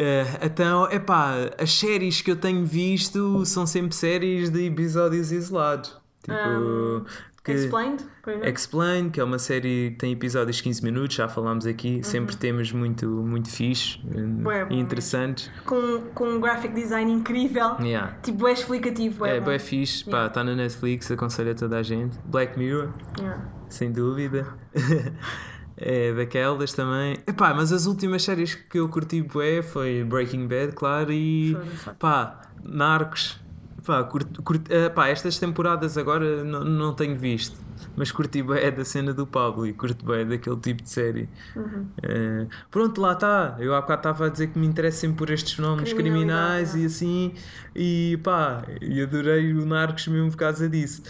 Eh, 0.00 0.24
então, 0.46 0.86
é 0.86 0.98
pá, 1.00 1.34
as 1.58 1.72
séries 1.72 2.22
que 2.22 2.30
eu 2.30 2.36
tenho 2.36 2.64
visto 2.64 3.44
são 3.44 3.66
sempre 3.66 3.96
séries 3.96 4.48
de 4.48 4.64
episódios 4.66 5.32
isolados. 5.32 5.96
Tipo. 6.22 6.36
Um, 6.38 7.04
que- 7.44 7.52
Explained? 7.52 8.04
por 8.22 8.30
exemplo? 8.34 8.48
Explain, 8.50 9.08
que 9.10 9.18
é 9.20 9.24
uma 9.24 9.38
série 9.38 9.90
que 9.92 9.96
tem 9.96 10.12
episódios 10.12 10.58
de 10.58 10.62
15 10.62 10.84
minutos, 10.84 11.16
já 11.16 11.26
falámos 11.28 11.66
aqui, 11.66 12.00
sempre 12.04 12.36
temas 12.36 12.70
muito, 12.70 13.06
muito 13.08 13.48
fixe 13.50 13.98
eh, 14.14 14.18
Uhum. 14.20 14.42
Bué 14.42 14.66
e 14.70 14.78
interessantes. 14.78 15.50
Com, 15.64 16.02
com 16.14 16.28
um 16.28 16.40
graphic 16.40 16.74
design 16.74 17.10
incrível. 17.10 17.76
Yeah. 17.80 18.18
Tipo, 18.22 18.46
é 18.48 18.52
explicativo. 18.52 19.24
É, 19.24 19.40
bom. 19.40 19.46
bem 19.46 19.58
fixe, 19.58 20.04
pá, 20.04 20.26
está 20.26 20.44
na 20.44 20.54
Netflix, 20.54 21.10
aconselho 21.10 21.50
a 21.52 21.54
toda 21.54 21.78
a 21.78 21.82
gente. 21.82 22.16
Black 22.26 22.56
Mirror, 22.58 22.90
Yeah. 23.18 23.48
sem 23.70 23.90
dúvida. 23.90 24.46
é 25.78 26.12
daquelas 26.12 26.72
também. 26.72 27.16
Epá, 27.26 27.54
mas 27.54 27.72
as 27.72 27.86
últimas 27.86 28.22
séries 28.22 28.54
que 28.54 28.78
eu 28.78 28.88
curti 28.88 29.22
bué 29.22 29.62
foi 29.62 30.04
Breaking 30.04 30.46
Bad, 30.46 30.72
claro, 30.72 31.12
e 31.12 31.56
pá, 31.98 32.40
Narcos. 32.64 33.38
Pá, 33.86 34.02
curti, 34.04 34.42
curti- 34.42 34.70
eh, 34.72 34.88
pá, 34.90 35.08
estas 35.08 35.38
temporadas 35.38 35.96
agora 35.96 36.44
não, 36.44 36.62
não 36.62 36.92
tenho 36.94 37.16
visto, 37.16 37.58
mas 37.96 38.10
curti 38.12 38.42
bué 38.42 38.70
da 38.70 38.84
cena 38.84 39.12
do 39.12 39.26
Pablo 39.26 39.66
e 39.66 39.72
curto 39.72 40.04
bué 40.04 40.24
daquele 40.24 40.56
tipo 40.56 40.82
de 40.82 40.90
série. 40.90 41.28
Uhum. 41.56 41.86
Eh, 42.02 42.46
pronto, 42.70 43.00
lá 43.00 43.12
está. 43.12 43.56
Eu 43.58 43.74
há 43.74 43.80
bocado 43.80 43.98
estava 44.00 44.26
a 44.26 44.28
dizer 44.28 44.48
que 44.48 44.58
me 44.58 44.66
interessa 44.66 44.98
sempre 44.98 45.16
por 45.18 45.30
estes 45.30 45.52
fenómenos 45.52 45.92
criminais 45.92 46.74
e 46.74 46.84
assim, 46.86 47.34
e 47.74 48.18
pá, 48.22 48.62
e 48.80 49.02
adorei 49.02 49.52
o 49.54 49.64
Narcos 49.66 50.06
mesmo 50.08 50.30
por 50.30 50.36
causa 50.36 50.68
disso. 50.68 51.02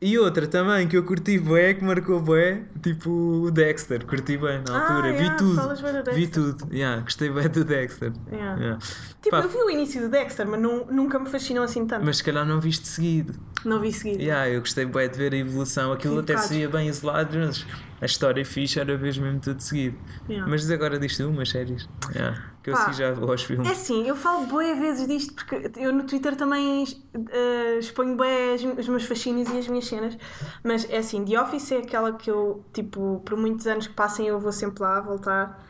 E 0.00 0.18
outra 0.18 0.46
também 0.46 0.86
que 0.86 0.96
eu 0.96 1.02
curti 1.02 1.38
bué, 1.38 1.72
que 1.72 1.82
marcou 1.82 2.20
bué, 2.20 2.64
tipo 2.82 3.10
o 3.10 3.50
Dexter, 3.50 4.04
curti 4.04 4.36
bué 4.36 4.60
na 4.66 4.76
Ah, 4.76 4.80
altura, 4.90 5.12
vi 5.12 5.18
yeah, 5.22 5.36
tudo, 5.36 6.14
vi 6.14 6.26
tudo, 6.26 6.74
yeah, 6.74 7.00
gostei 7.00 7.30
bué 7.30 7.48
do 7.48 7.64
Dexter. 7.64 8.12
Yeah. 8.30 8.78
Tipo, 9.22 9.30
Pá, 9.36 9.42
eu 9.42 9.48
vi 9.48 9.56
o 9.56 9.70
início 9.70 10.02
do 10.02 10.10
Dexter, 10.10 10.46
mas 10.46 10.60
não, 10.60 10.84
nunca 10.86 11.18
me 11.18 11.26
fascinou 11.30 11.64
assim 11.64 11.86
tanto. 11.86 12.04
mas 12.04 12.18
se 12.18 12.24
calhar 12.24 12.44
não 12.44 12.60
viste 12.60 12.86
seguido. 12.86 13.32
Não 13.64 13.80
vi 13.80 13.92
seguido. 13.92 14.22
Yeah, 14.22 14.48
eu 14.50 14.60
gostei 14.60 14.84
bué 14.84 15.08
de 15.08 15.16
ver 15.16 15.32
a 15.32 15.36
evolução, 15.36 15.92
aquilo 15.92 16.14
Sim, 16.14 16.20
até 16.20 16.32
bocados. 16.34 16.48
seria 16.50 16.68
bem 16.68 16.88
isolado, 16.88 17.38
mas 17.38 17.66
a 18.00 18.04
história 18.06 18.44
fixe 18.44 18.78
era 18.78 18.96
vez 18.96 19.16
mesmo 19.16 19.40
tudo 19.40 19.60
seguido. 19.60 19.96
Yeah. 20.28 20.50
Mas 20.50 20.70
agora 20.70 20.98
diz 20.98 21.16
tu 21.16 21.28
umas 21.28 21.48
séries. 21.50 21.88
Yeah, 22.14 22.42
que 22.62 22.70
eu 22.70 22.74
Pá, 22.74 22.82
assim 22.84 22.92
já 22.92 23.12
vou 23.12 23.30
aos 23.30 23.42
filmes. 23.42 23.66
É 23.68 23.72
assim, 23.72 24.06
eu 24.06 24.14
falo 24.16 24.46
boé 24.46 24.74
vezes 24.74 25.06
disto 25.06 25.34
porque 25.34 25.70
eu 25.76 25.92
no 25.92 26.04
Twitter 26.04 26.36
também 26.36 26.84
eh, 27.30 27.78
exponho 27.78 28.16
as- 28.22 28.78
os 28.80 28.88
meus 28.88 29.04
fascínios 29.04 29.48
e 29.50 29.58
as 29.58 29.68
minhas 29.68 29.86
cenas. 29.86 30.16
Mas 30.62 30.88
é 30.90 30.98
assim, 30.98 31.24
The 31.24 31.40
Office 31.40 31.72
é 31.72 31.78
aquela 31.78 32.12
que 32.12 32.30
eu, 32.30 32.64
tipo, 32.72 33.22
por 33.24 33.36
muitos 33.38 33.66
anos 33.66 33.86
que 33.86 33.94
passem 33.94 34.26
eu 34.26 34.38
vou 34.38 34.52
sempre 34.52 34.82
lá 34.82 35.00
voltar. 35.00 35.62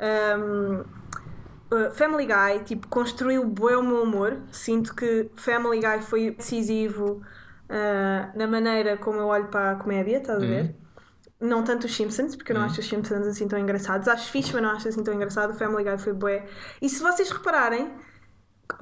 Um, 0.00 0.80
uh, 0.80 1.92
Family 1.92 2.26
Guy, 2.26 2.64
tipo, 2.64 2.88
construiu 2.88 3.44
bué 3.44 3.76
o 3.76 3.82
meu 3.82 4.02
humor. 4.02 4.36
Sinto 4.50 4.94
que 4.94 5.28
Family 5.34 5.80
Guy 5.80 6.02
foi 6.02 6.30
decisivo 6.30 7.22
uh, 7.70 8.36
na 8.36 8.46
maneira 8.46 8.96
como 8.96 9.20
eu 9.20 9.26
olho 9.26 9.48
para 9.48 9.72
a 9.72 9.74
comédia, 9.76 10.18
estás 10.18 10.42
a 10.42 10.46
ver? 10.46 10.74
Não 11.40 11.64
tanto 11.64 11.86
os 11.86 11.96
Simpsons, 11.96 12.36
porque 12.36 12.52
eu 12.52 12.56
não 12.56 12.64
acho 12.64 12.80
os 12.80 12.86
Simpsons 12.86 13.26
assim 13.26 13.48
tão 13.48 13.58
engraçados. 13.58 14.06
Acho 14.08 14.30
fixe, 14.30 14.52
mas 14.52 14.62
não 14.62 14.70
acho 14.70 14.88
assim 14.88 15.02
tão 15.02 15.14
engraçado. 15.14 15.52
O 15.52 15.54
Family 15.54 15.84
Guy 15.84 15.96
foi 15.96 16.12
bué. 16.12 16.46
E 16.82 16.88
se 16.88 17.02
vocês 17.02 17.30
repararem, 17.30 17.94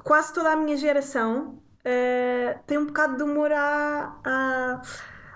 quase 0.03 0.33
toda 0.33 0.51
a 0.51 0.55
minha 0.57 0.75
geração 0.75 1.61
uh, 1.85 2.59
tem 2.67 2.77
um 2.77 2.85
bocado 2.85 3.15
de 3.15 3.23
humor 3.23 3.51
à, 3.51 4.19
à, 4.25 4.81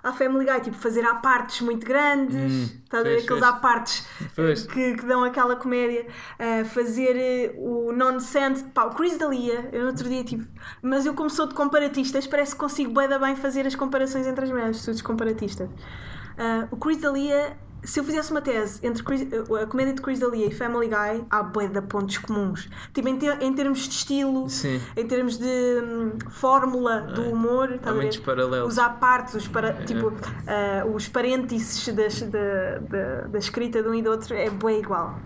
à 0.03 0.11
Family 0.11 0.45
Guy. 0.45 0.61
Tipo, 0.61 0.77
fazer 0.77 1.05
à 1.05 1.15
partes 1.15 1.61
muito 1.61 1.85
grandes. 1.85 2.35
Hum, 2.35 2.69
estás 2.83 3.05
a 3.05 3.09
ver? 3.09 3.23
Aqueles 3.23 3.43
à 3.43 3.53
partes 3.53 4.05
Pois. 4.35 4.67
que, 4.67 4.95
que 4.95 5.05
dão 5.05 5.23
aquela 5.23 5.55
comédia. 5.55 6.05
Uh, 6.39 6.65
fazer 6.65 7.53
uh, 7.55 7.87
o 7.87 7.91
nonsense. 7.91 8.63
Pá, 8.65 8.85
o 8.85 8.89
Chris 8.91 9.17
D'Elia, 9.17 9.69
eu 9.71 9.81
no 9.81 9.87
outro 9.87 10.07
dia 10.09 10.23
tive... 10.23 10.47
Mas 10.81 11.05
eu 11.05 11.13
como 11.13 11.29
sou 11.29 11.47
de 11.47 11.53
comparatistas, 11.53 12.27
parece 12.27 12.53
que 12.53 12.59
consigo 12.59 12.91
da 13.07 13.17
bem 13.17 13.35
fazer 13.35 13.65
as 13.65 13.75
comparações 13.75 14.27
entre 14.27 14.45
as 14.45 14.51
minhas 14.51 14.77
estudos 14.77 15.01
comparatistas. 15.01 15.69
Uh, 15.69 16.67
o 16.71 16.77
Chris 16.77 16.97
D'Elia 16.97 17.57
se 17.83 17.99
eu 17.99 18.03
fizesse 18.03 18.31
uma 18.31 18.41
tese 18.41 18.79
entre 18.85 19.03
Chris- 19.03 19.27
a 19.61 19.65
comédia 19.65 19.93
de 19.93 20.01
Chris 20.01 20.19
D'Elia 20.19 20.47
e 20.47 20.51
Family 20.53 20.87
Guy, 20.87 21.25
há 21.29 21.43
bué 21.43 21.67
de 21.67 21.81
pontos 21.81 22.17
comuns. 22.17 22.69
Tipo, 22.93 23.07
em, 23.09 23.17
ter- 23.17 23.41
em 23.41 23.53
termos 23.53 23.79
de 23.87 23.93
estilo, 23.95 24.49
Sim. 24.49 24.79
em 24.95 25.05
termos 25.07 25.37
de 25.37 25.45
hum, 25.45 26.11
fórmula 26.29 27.01
do 27.01 27.23
humor, 27.23 27.79
Há 27.83 27.91
muitos 27.93 28.17
paralelos. 28.19 28.73
os 28.73 28.79
apartes, 28.79 29.33
os, 29.35 29.47
para, 29.47 29.73
tipo, 29.85 30.13
ah, 30.47 30.85
os 30.87 31.07
parênteses 31.09 31.87
das- 31.93 32.21
da, 32.21 32.77
da, 32.79 33.21
da 33.27 33.37
escrita 33.39 33.83
de 33.83 33.89
um 33.89 33.93
e 33.93 34.01
do 34.01 34.09
outro 34.11 34.33
é 34.33 34.49
bem 34.49 34.79
igual. 34.79 35.19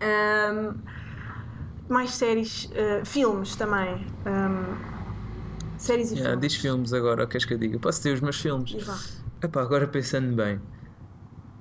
Ahm, 0.00 0.74
mais 1.88 2.10
séries, 2.10 2.70
ah, 2.74 3.04
filmes 3.04 3.56
também. 3.56 4.06
Ahm, 4.26 4.76
séries 5.78 6.10
e 6.10 6.14
Yeah, 6.14 6.30
filmes. 6.32 6.52
diz 6.52 6.60
filmes 6.60 6.92
agora, 6.92 7.26
queres 7.26 7.44
que 7.46 7.54
eu 7.54 7.58
diga? 7.58 7.78
Posso 7.78 8.02
ter 8.02 8.12
os 8.12 8.20
meus 8.20 8.40
filmes? 8.40 8.76
Epá, 9.42 9.62
agora 9.62 9.86
pensando 9.86 10.34
bem. 10.36 10.60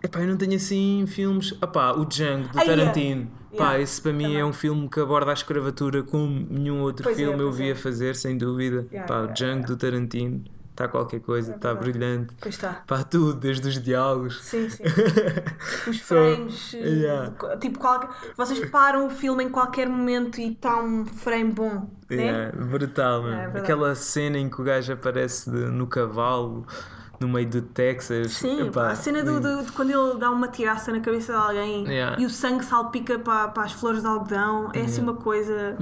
Epá, 0.03 0.19
eu 0.21 0.27
não 0.27 0.37
tenho 0.37 0.55
assim 0.55 1.05
filmes. 1.07 1.53
Epá, 1.61 1.91
o 1.93 2.05
Django 2.05 2.47
do 2.49 2.59
Ah, 2.59 2.63
yeah. 2.63 2.83
Tarantino. 2.83 3.27
Pá, 3.27 3.33
Yeah, 3.71 3.79
esse 3.81 4.01
para 4.01 4.13
mim 4.13 4.23
também. 4.25 4.39
é 4.39 4.45
um 4.45 4.53
filme 4.53 4.87
que 4.89 4.99
aborda 4.99 5.31
a 5.31 5.33
escravatura 5.33 6.03
como 6.03 6.45
nenhum 6.49 6.81
outro 6.81 7.03
Pois 7.03 7.17
é, 7.17 7.21
filme 7.23 7.39
eu 7.41 7.47
pois 7.47 7.57
vi 7.57 7.71
é. 7.71 7.75
fazer, 7.75 8.15
sem 8.15 8.37
dúvida. 8.37 8.85
Yeah, 8.91 9.07
Pá, 9.11 9.21
o 9.21 9.27
Django 9.33 9.65
do 9.65 9.75
Tarantino 9.77 10.43
está 10.69 10.87
qualquer 10.87 11.21
coisa, 11.21 11.55
está 11.55 11.73
verdade. 11.73 11.91
brilhante. 11.97 12.35
Pois 12.39 12.53
está. 12.53 12.83
Pá, 12.85 13.01
tudo, 13.03 13.33
desde 13.33 13.67
os 13.67 13.81
diálogos. 13.81 14.43
Sim, 14.43 14.69
sim. 14.69 14.83
Os 15.89 15.99
frames. 16.01 16.73
eh, 16.75 16.77
yeah. 16.77 17.31
co- 17.31 17.57
Tipo, 17.57 17.79
qualquer, 17.79 18.09
vocês 18.35 18.69
param 18.69 19.07
o 19.07 19.09
filme 19.09 19.43
em 19.45 19.49
qualquer 19.49 19.89
momento 19.89 20.39
e 20.39 20.51
está 20.51 20.79
um 20.83 21.03
frame 21.05 21.51
bom. 21.51 21.89
Né? 22.09 22.51
Brutal, 22.51 23.23
mano. 23.23 23.33
É 23.33 23.41
verdade. 23.45 23.57
Aquela 23.59 23.95
cena 23.95 24.37
em 24.37 24.47
que 24.49 24.61
o 24.61 24.63
gajo 24.63 24.93
aparece 24.93 25.49
de- 25.49 25.65
no 25.71 25.87
cavalo, 25.87 26.67
no 27.19 27.27
meio 27.27 27.49
do 27.49 27.61
Texas. 27.61 28.33
Sim, 28.33 28.67
Epá, 28.67 28.89
a 28.91 28.95
cena 28.95 29.23
do, 29.23 29.39
do- 29.39 29.63
de 29.63 29.71
quando 29.71 29.89
ele 29.91 30.19
dá 30.19 30.29
uma 30.29 30.47
tiraça 30.47 30.91
na 30.91 30.99
cabeça 30.99 31.33
de 31.33 31.39
alguém 31.39 31.87
Yeah. 31.87 32.21
e 32.21 32.25
o 32.25 32.29
sangue 32.29 32.63
salpica 32.65 33.17
para, 33.19 33.47
para 33.49 33.63
as 33.63 33.71
flores 33.73 34.01
de 34.01 34.07
algodão, 34.07 34.69
é 34.73 34.81
assim 34.81 35.01
uma 35.01 35.15
coisa. 35.15 35.75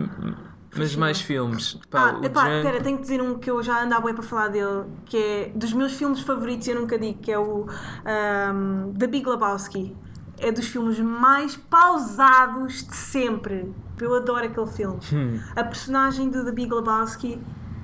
Mas 0.77 0.93
mais 0.95 1.21
filmes. 1.21 1.79
Pá, 1.89 2.17
Ah, 2.21 2.25
epá, 2.25 2.43
Django- 2.49 2.63
pera, 2.69 2.83
tenho 2.83 2.97
que 2.97 3.01
dizer 3.03 3.21
um 3.21 3.39
que 3.39 3.49
eu 3.49 3.63
já 3.63 3.83
ando 3.83 3.95
há 3.95 3.99
bué 4.01 4.13
para 4.13 4.23
falar 4.23 4.49
dele, 4.49 4.83
que 5.05 5.15
é 5.17 5.51
dos 5.55 5.71
meus 5.71 5.93
filmes 5.93 6.19
favoritos, 6.21 6.67
eu 6.67 6.79
nunca 6.81 6.97
digo, 6.99 7.19
que 7.19 7.31
é 7.31 7.39
o 7.39 7.65
ahm, 8.05 8.91
The 8.97 9.07
Big 9.07 9.27
Lebowski. 9.27 9.95
É 10.37 10.51
dos 10.51 10.67
filmes 10.67 10.99
mais 10.99 11.55
pausados 11.55 12.85
de 12.85 12.93
sempre. 12.95 13.73
Eu 14.01 14.13
adoro 14.15 14.45
aquele 14.45 14.67
filme. 14.67 14.99
Hum. 15.13 15.39
A 15.55 15.63
personagem 15.63 16.29
do 16.29 16.43
The 16.43 16.51
Big 16.51 16.73
Lebowski 16.73 17.39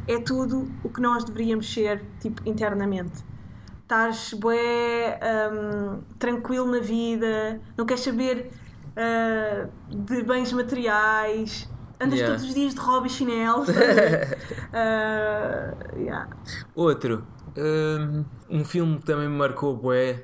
é 0.06 0.20
tudo 0.20 0.70
o 0.84 0.90
que 0.90 1.00
nós 1.00 1.24
deveríamos 1.24 1.72
ser, 1.74 2.04
tipo, 2.20 2.42
internamente. 2.46 3.24
Estás 3.92 4.34
bué 4.36 5.20
ahm, 5.22 6.00
tranquilo 6.18 6.66
na 6.66 6.80
vida, 6.80 7.60
não 7.78 7.86
queres 7.86 8.02
saber 8.02 8.50
ah, 8.96 9.68
de 9.90 10.24
bens 10.24 10.54
materiais, 10.54 11.70
andas 12.00 12.20
Yeah. 12.20 12.32
todos 12.34 12.48
os 12.48 12.56
dias 12.56 12.74
de 12.74 12.80
a 13.68 13.74
ver? 13.74 14.38
Ah, 14.72 15.74
yeah. 15.98 16.30
Outro, 16.74 17.28
hum, 17.58 18.24
um 18.50 18.64
filme 18.64 18.98
que 18.98 19.06
também 19.08 19.28
me 19.28 19.36
marcou 19.36 19.76
bué, 19.76 20.24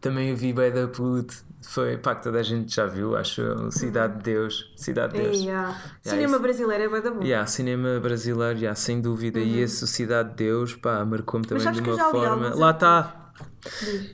também 0.00 0.30
eu 0.30 0.36
vi 0.36 0.52
da 0.70 0.86
puto, 0.88 1.34
foi, 1.62 1.96
pá, 1.98 2.14
que 2.14 2.22
toda 2.22 2.38
a 2.38 2.42
gente 2.42 2.74
já 2.74 2.86
viu, 2.86 3.16
acho, 3.16 3.42
Cidade 3.70 4.16
de 4.18 4.22
Deus, 4.22 4.72
Cidade 4.76 5.14
de 5.14 5.22
Deus. 5.22 5.36
Yeah. 5.38 5.68
Yeah, 5.68 5.78
Cinema 6.02 6.32
isso- 6.32 6.42
brasileiro 6.42 6.84
é 6.84 6.88
da 7.00 7.10
bom. 7.10 7.22
Yeah, 7.22 7.46
cinema 7.46 8.00
brasileiro, 8.00 8.58
yeah, 8.58 8.74
sem 8.74 9.00
dúvida, 9.00 9.38
e 9.40 9.60
esse 9.60 9.86
Cidade 9.86 10.30
de 10.30 10.36
Deus, 10.36 10.74
pá, 10.74 11.04
marcou-me 11.04 11.46
também 11.46 11.70
de 11.72 11.80
uma 11.80 12.10
forma. 12.10 12.54
Lá 12.54 12.70
está, 12.70 13.27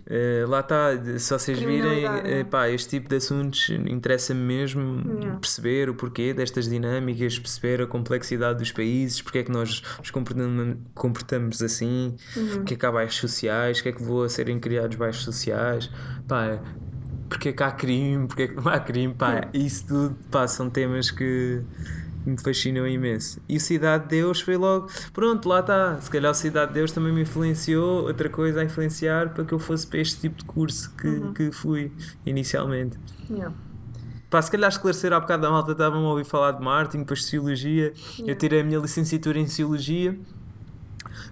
Eh, 0.07 0.45
lá 0.49 0.61
está, 0.61 0.91
se 1.19 1.31
vocês 1.33 1.59
virem, 1.59 2.05
é. 2.25 2.45
pá, 2.45 2.69
este 2.71 2.91
tipo 2.91 3.09
de 3.09 3.17
assuntos 3.17 3.71
interessa-me 3.71 4.41
mesmo 4.41 5.03
Yeah. 5.15 5.39
perceber 5.41 5.89
o 5.91 5.95
porquê 5.95 6.35
destas 6.35 6.69
dinâmicas, 6.69 7.39
perceber 7.39 7.83
a 7.83 7.87
complexidade 7.87 8.59
dos 8.59 8.73
países, 8.73 9.21
porque 9.23 9.39
é 9.39 9.43
que 9.43 9.51
nós 9.53 9.83
nos 9.99 10.11
comportamos, 10.11 10.77
comportamos 10.95 11.63
assim, 11.63 12.17
Uhum. 12.37 12.49
porque 12.57 12.75
é 12.75 12.77
que 12.77 12.87
há 12.87 12.93
baixos 12.93 13.19
sociais, 13.21 13.79
porque 13.79 13.91
é 13.91 13.93
que 13.93 14.03
vou 14.03 14.25
a 14.25 14.29
serem 14.29 14.59
criados 14.59 14.97
baixos 14.97 15.25
sociais, 15.25 15.91
pá, 16.27 16.59
porque 17.29 17.51
é 17.51 17.53
que 17.53 17.63
há 17.63 17.71
crime, 17.71 18.27
porque 18.27 18.43
é 18.45 18.49
que 18.49 18.55
não 18.55 18.69
há 18.69 18.79
crime, 18.81 19.15
pá, 19.15 19.49
isso 19.53 19.87
tudo, 19.87 20.17
pá, 20.31 20.47
são 20.49 20.69
temas 20.71 21.11
que 21.11 21.63
me 22.25 22.39
fascinam 22.41 22.87
imenso. 22.87 23.41
E 23.49 23.57
o 23.57 23.61
Cidade 23.61 24.05
de 24.05 24.11
Deus 24.11 24.41
foi 24.41 24.57
logo, 24.57 24.89
pronto, 25.13 25.49
lá 25.49 25.61
está. 25.61 26.01
Se 26.01 26.11
calhar 26.11 26.31
o 26.31 26.35
Cidade 26.35 26.69
de 26.69 26.75
Deus 26.75 26.93
também 26.93 27.13
me 27.13 27.23
influenciou, 27.23 28.05
outra 28.05 28.29
coisa 28.29 28.61
a 28.61 28.65
influenciar 28.65 29.35
para 29.35 29.45
que 29.45 29.53
eu 29.53 29.59
fosse 29.59 29.87
para 29.87 29.99
este 29.99 30.21
tipo 30.21 30.39
de 30.39 30.45
curso 30.45 30.95
que, 30.97 31.21
que 31.35 31.53
fui 31.53 31.93
inicialmente. 32.25 32.99
Yeah. 33.29 33.55
Pá, 34.31 34.43
se 34.43 34.51
calhar 34.51 34.69
esclarecer 34.69 35.13
há 35.13 35.21
bocado 35.21 35.43
da 35.43 35.51
malta 35.51 35.73
estavam 35.73 36.05
a 36.07 36.11
ouvir 36.11 36.25
falar 36.25 36.53
de 36.53 36.63
marketing, 36.63 37.01
depois 37.01 37.21
de 37.21 37.27
Sociologia. 37.27 37.93
Eu 38.27 38.35
tirei 38.35 38.63
a 38.63 38.65
minha 38.65 38.81
licenciatura 38.81 39.39
em 39.39 39.47
Sociologia, 39.47 40.19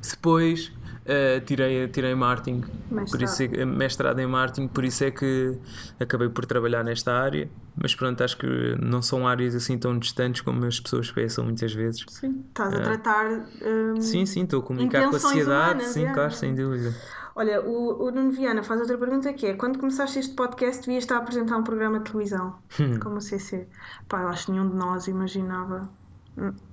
depois 0.08 0.70
eh, 1.04 1.40
tirei, 1.40 1.88
tirei 1.88 2.14
marketing, 2.14 2.60
por 2.60 2.94
Mestrado. 2.94 3.22
isso 3.24 3.42
é, 3.42 3.64
mestrado 3.64 4.18
em 4.20 4.26
marketing, 4.26 4.68
por 4.68 4.84
isso 4.84 5.02
é 5.04 5.10
que 5.10 5.56
acabei 5.98 6.28
por 6.28 6.46
trabalhar 6.46 6.82
nesta 6.84 7.12
área. 7.12 7.48
Mas 7.74 7.94
pronto, 7.94 8.22
acho 8.22 8.36
que 8.36 8.46
não 8.80 9.00
são 9.02 9.26
áreas 9.26 9.54
assim 9.54 9.78
tão 9.78 9.98
distantes 9.98 10.42
como 10.42 10.64
as 10.66 10.78
pessoas 10.78 11.10
pensam 11.10 11.44
muitas 11.44 11.72
vezes. 11.72 12.04
Sim. 12.08 12.44
Estás 12.48 12.74
a 12.74 12.76
É. 12.76 12.80
tratar. 12.80 13.26
hum, 13.62 14.00
Sim, 14.00 14.26
sim, 14.26 14.42
estou 14.44 14.60
a 14.60 14.62
comunicar 14.62 15.08
com 15.08 15.16
a 15.16 15.18
sociedade, 15.18 15.70
humanas, 15.74 15.86
sim, 15.92 16.00
yeah. 16.00 16.14
claro, 16.14 16.32
sem 16.34 16.54
dúvida. 16.54 16.94
Olha, 17.34 17.62
o, 17.62 18.04
o 18.04 18.10
Nuno 18.10 18.30
Viana 18.30 18.62
faz 18.62 18.78
outra 18.78 18.98
pergunta 18.98 19.32
que 19.32 19.46
é: 19.46 19.54
quando 19.54 19.78
começaste 19.78 20.18
este 20.18 20.34
podcast, 20.34 20.82
devias 20.86 21.04
estar 21.04 21.16
a 21.16 21.18
apresentar 21.20 21.56
um 21.56 21.64
programa 21.64 21.98
de 21.98 22.10
televisão, 22.10 22.56
Hum. 22.78 22.98
como 23.00 23.16
o 23.16 23.20
CC. 23.22 23.66
Pá, 24.06 24.20
eu 24.20 24.28
acho 24.28 24.44
que 24.46 24.52
nenhum 24.52 24.68
de 24.68 24.76
nós 24.76 25.06
imaginava 25.08 25.88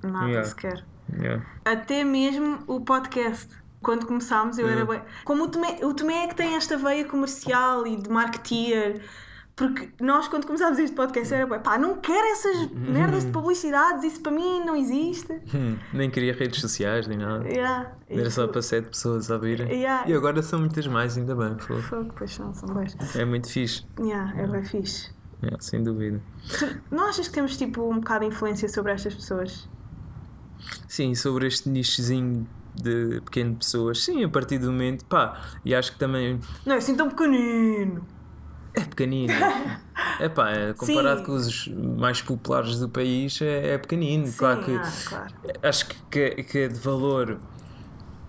nada 0.04 0.28
Yeah. 0.28 0.44
sequer. 0.44 0.84
Yeah. 1.18 1.46
Até 1.64 2.04
mesmo 2.04 2.60
o 2.68 2.82
podcast. 2.82 3.58
Quando 3.82 4.06
começámos, 4.06 4.58
eu 4.58 4.68
era 4.68 4.82
Yeah. 4.82 4.94
bem. 5.00 5.02
Como 5.24 5.44
o 5.46 5.48
Tomé, 5.48 5.80
o 5.84 5.94
Tomé 5.94 6.26
é 6.26 6.28
que 6.28 6.36
tem 6.36 6.56
esta 6.56 6.78
veia 6.78 7.06
comercial 7.06 7.88
e 7.88 7.96
de 7.96 8.10
marketeer. 8.10 9.02
Porque 9.56 9.90
nós, 10.02 10.28
quando 10.30 10.46
começámos 10.48 10.80
este 10.80 10.96
podcast, 10.96 11.34
era 11.34 11.46
bem, 11.46 11.60
pá, 11.60 11.78
não 11.78 11.98
quero 11.98 12.28
essas 12.30 12.72
merdas 12.72 13.26
de 13.26 13.32
publicidades, 13.34 14.06
isso 14.06 14.22
para 14.22 14.32
mim 14.32 14.64
não 14.66 14.74
existe. 14.74 15.34
Hum, 15.54 15.78
nem 15.94 16.10
queria 16.10 16.34
redes 16.34 16.62
sociais, 16.62 17.08
nem 17.08 17.18
nada. 17.18 17.46
Yeah. 17.48 17.92
Era 18.10 18.30
só 18.32 18.44
Isso- 18.44 18.52
para 18.54 18.62
sete 18.62 18.88
pessoas 18.90 19.30
a 19.30 19.36
ouvirem. 19.36 19.68
Yeah. 19.70 20.08
E 20.10 20.14
agora 20.14 20.42
são 20.42 20.60
muitas 20.60 20.88
mais, 20.88 21.18
ainda 21.18 21.36
bem. 21.36 21.56
pô. 21.56 21.76
Fogo, 21.82 22.14
pois 22.18 22.38
não, 22.40 22.54
são 22.54 22.70
dois. 22.74 22.96
É 23.16 23.26
muito 23.26 23.50
fixe. 23.50 23.86
Yeah, 24.00 24.34
é 24.42 24.48
bem 24.48 24.64
fixe. 24.64 25.10
Yeah, 25.44 25.62
sem 25.62 25.84
dúvida. 25.84 26.22
Não 26.90 27.06
achas 27.10 27.28
que 27.28 27.34
temos 27.34 27.58
tipo 27.58 27.84
um 27.90 27.96
bocado 28.00 28.22
de 28.22 28.28
influência 28.34 28.68
sobre 28.70 28.94
estas 28.94 29.14
pessoas? 29.14 29.70
Sim, 30.88 31.16
sobre 31.16 31.48
este 31.48 31.70
nichozinho 31.70 32.48
de 32.82 33.22
pequeno 33.26 33.56
pessoas, 33.56 34.04
sim, 34.04 34.24
a 34.24 34.30
partir 34.30 34.58
do 34.58 34.72
momento, 34.72 35.06
pá, 35.06 35.40
e 35.64 35.74
acho 35.76 35.92
que 35.94 36.00
também 36.00 36.40
Não 36.66 36.76
é 36.76 36.78
assim 36.78 36.96
tão 36.96 37.10
pequenino. 37.10 38.06
é 38.74 38.82
pequenino. 38.82 39.34
é 40.20 40.30
pá, 40.30 40.50
comparado 40.78 41.20
Sim. 41.20 41.26
com 41.26 41.32
os 41.34 41.68
mais 41.98 42.22
populares 42.22 42.80
do 42.80 42.88
país, 42.90 43.42
é, 43.42 43.74
é 43.74 43.78
pequenino. 43.78 44.28
Sim, 44.28 44.38
claro 44.38 44.64
que 44.64 44.72
ah, 44.76 44.92
claro. 45.08 45.34
acho 45.64 45.88
que, 46.10 46.44
que, 46.44 46.58
é- 46.60 46.68
de 46.68 46.80
valor 46.80 47.40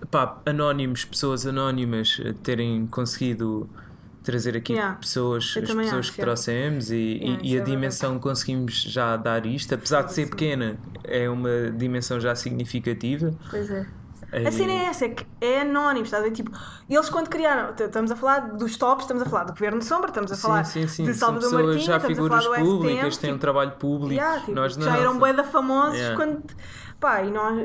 pá, 0.09 0.39
anónimos, 0.45 1.05
pessoas 1.05 1.45
anónimas 1.45 2.19
eh, 2.23 2.33
terem 2.43 2.85
conseguido 2.87 3.69
trazer 4.23 4.55
aqui 4.55 4.73
Yeah. 4.73 4.97
pessoas, 4.97 5.55
Eu 5.55 5.63
as 5.63 5.69
pessoas 5.69 5.93
acho, 6.05 6.13
que 6.13 6.21
trouxemos 6.21 6.91
e, 6.91 6.95
e- 6.95 7.17
Yeah, 7.23 7.41
e 7.43 7.57
a 7.57 7.61
é 7.61 7.63
dimensão 7.63 8.15
que 8.15 8.21
conseguimos 8.21 8.73
já 8.83 9.17
dar 9.17 9.45
isto, 9.45 9.73
apesar 9.73 10.03
de 10.03 10.13
ser 10.13 10.29
pequena, 10.29 10.77
é 11.03 11.27
uma 11.29 11.71
dimensão 11.71 12.19
já 12.19 12.35
significativa. 12.35 13.33
Pois 13.49 13.69
é. 13.71 13.85
A 14.31 14.51
cena 14.51 14.71
é 14.71 14.85
essa, 14.85 15.05
é 15.05 15.09
que 15.09 15.25
é 15.41 15.61
anónimo, 15.61 16.05
estás 16.05 16.23
a 16.23 16.25
ver? 16.27 16.31
Tipo, 16.31 16.51
eles 16.89 17.09
quando 17.09 17.27
criaram, 17.29 17.73
estamos 17.77 18.11
a 18.11 18.15
falar 18.15 18.39
dos 18.55 18.77
tops, 18.77 19.03
estamos 19.03 19.23
a 19.23 19.25
falar 19.25 19.43
do 19.43 19.51
Governo 19.53 19.79
de 19.79 19.85
Sombra, 19.85 20.07
estamos 20.09 20.31
a 20.31 20.35
falar 20.37 20.63
sim, 20.63 20.81
sim, 20.83 20.87
sim. 20.87 21.03
de 21.03 21.13
São 21.13 21.27
Salvador 21.33 21.49
pessoas 21.49 21.65
Martinha, 21.65 21.85
já 21.85 21.95
estamos 21.97 22.15
figuras 22.17 22.39
a 22.39 22.43
falar 22.43 22.57
do 22.59 22.65
públicas, 22.65 23.13
STM, 23.13 23.21
têm 23.21 23.29
um 23.29 23.33
tipo, 23.33 23.41
trabalho 23.41 23.71
público. 23.71 24.13
yeah, 24.13 24.39
tipo, 24.39 24.51
nós 24.53 24.73
já 24.75 24.79
não. 24.91 24.95
eram 24.95 25.19
bué 25.19 25.33
da 25.33 25.43
famosos 25.43 25.97
Yeah. 25.99 26.15
quando. 26.15 26.43
Pá, 26.99 27.23
e 27.23 27.31
nós. 27.31 27.57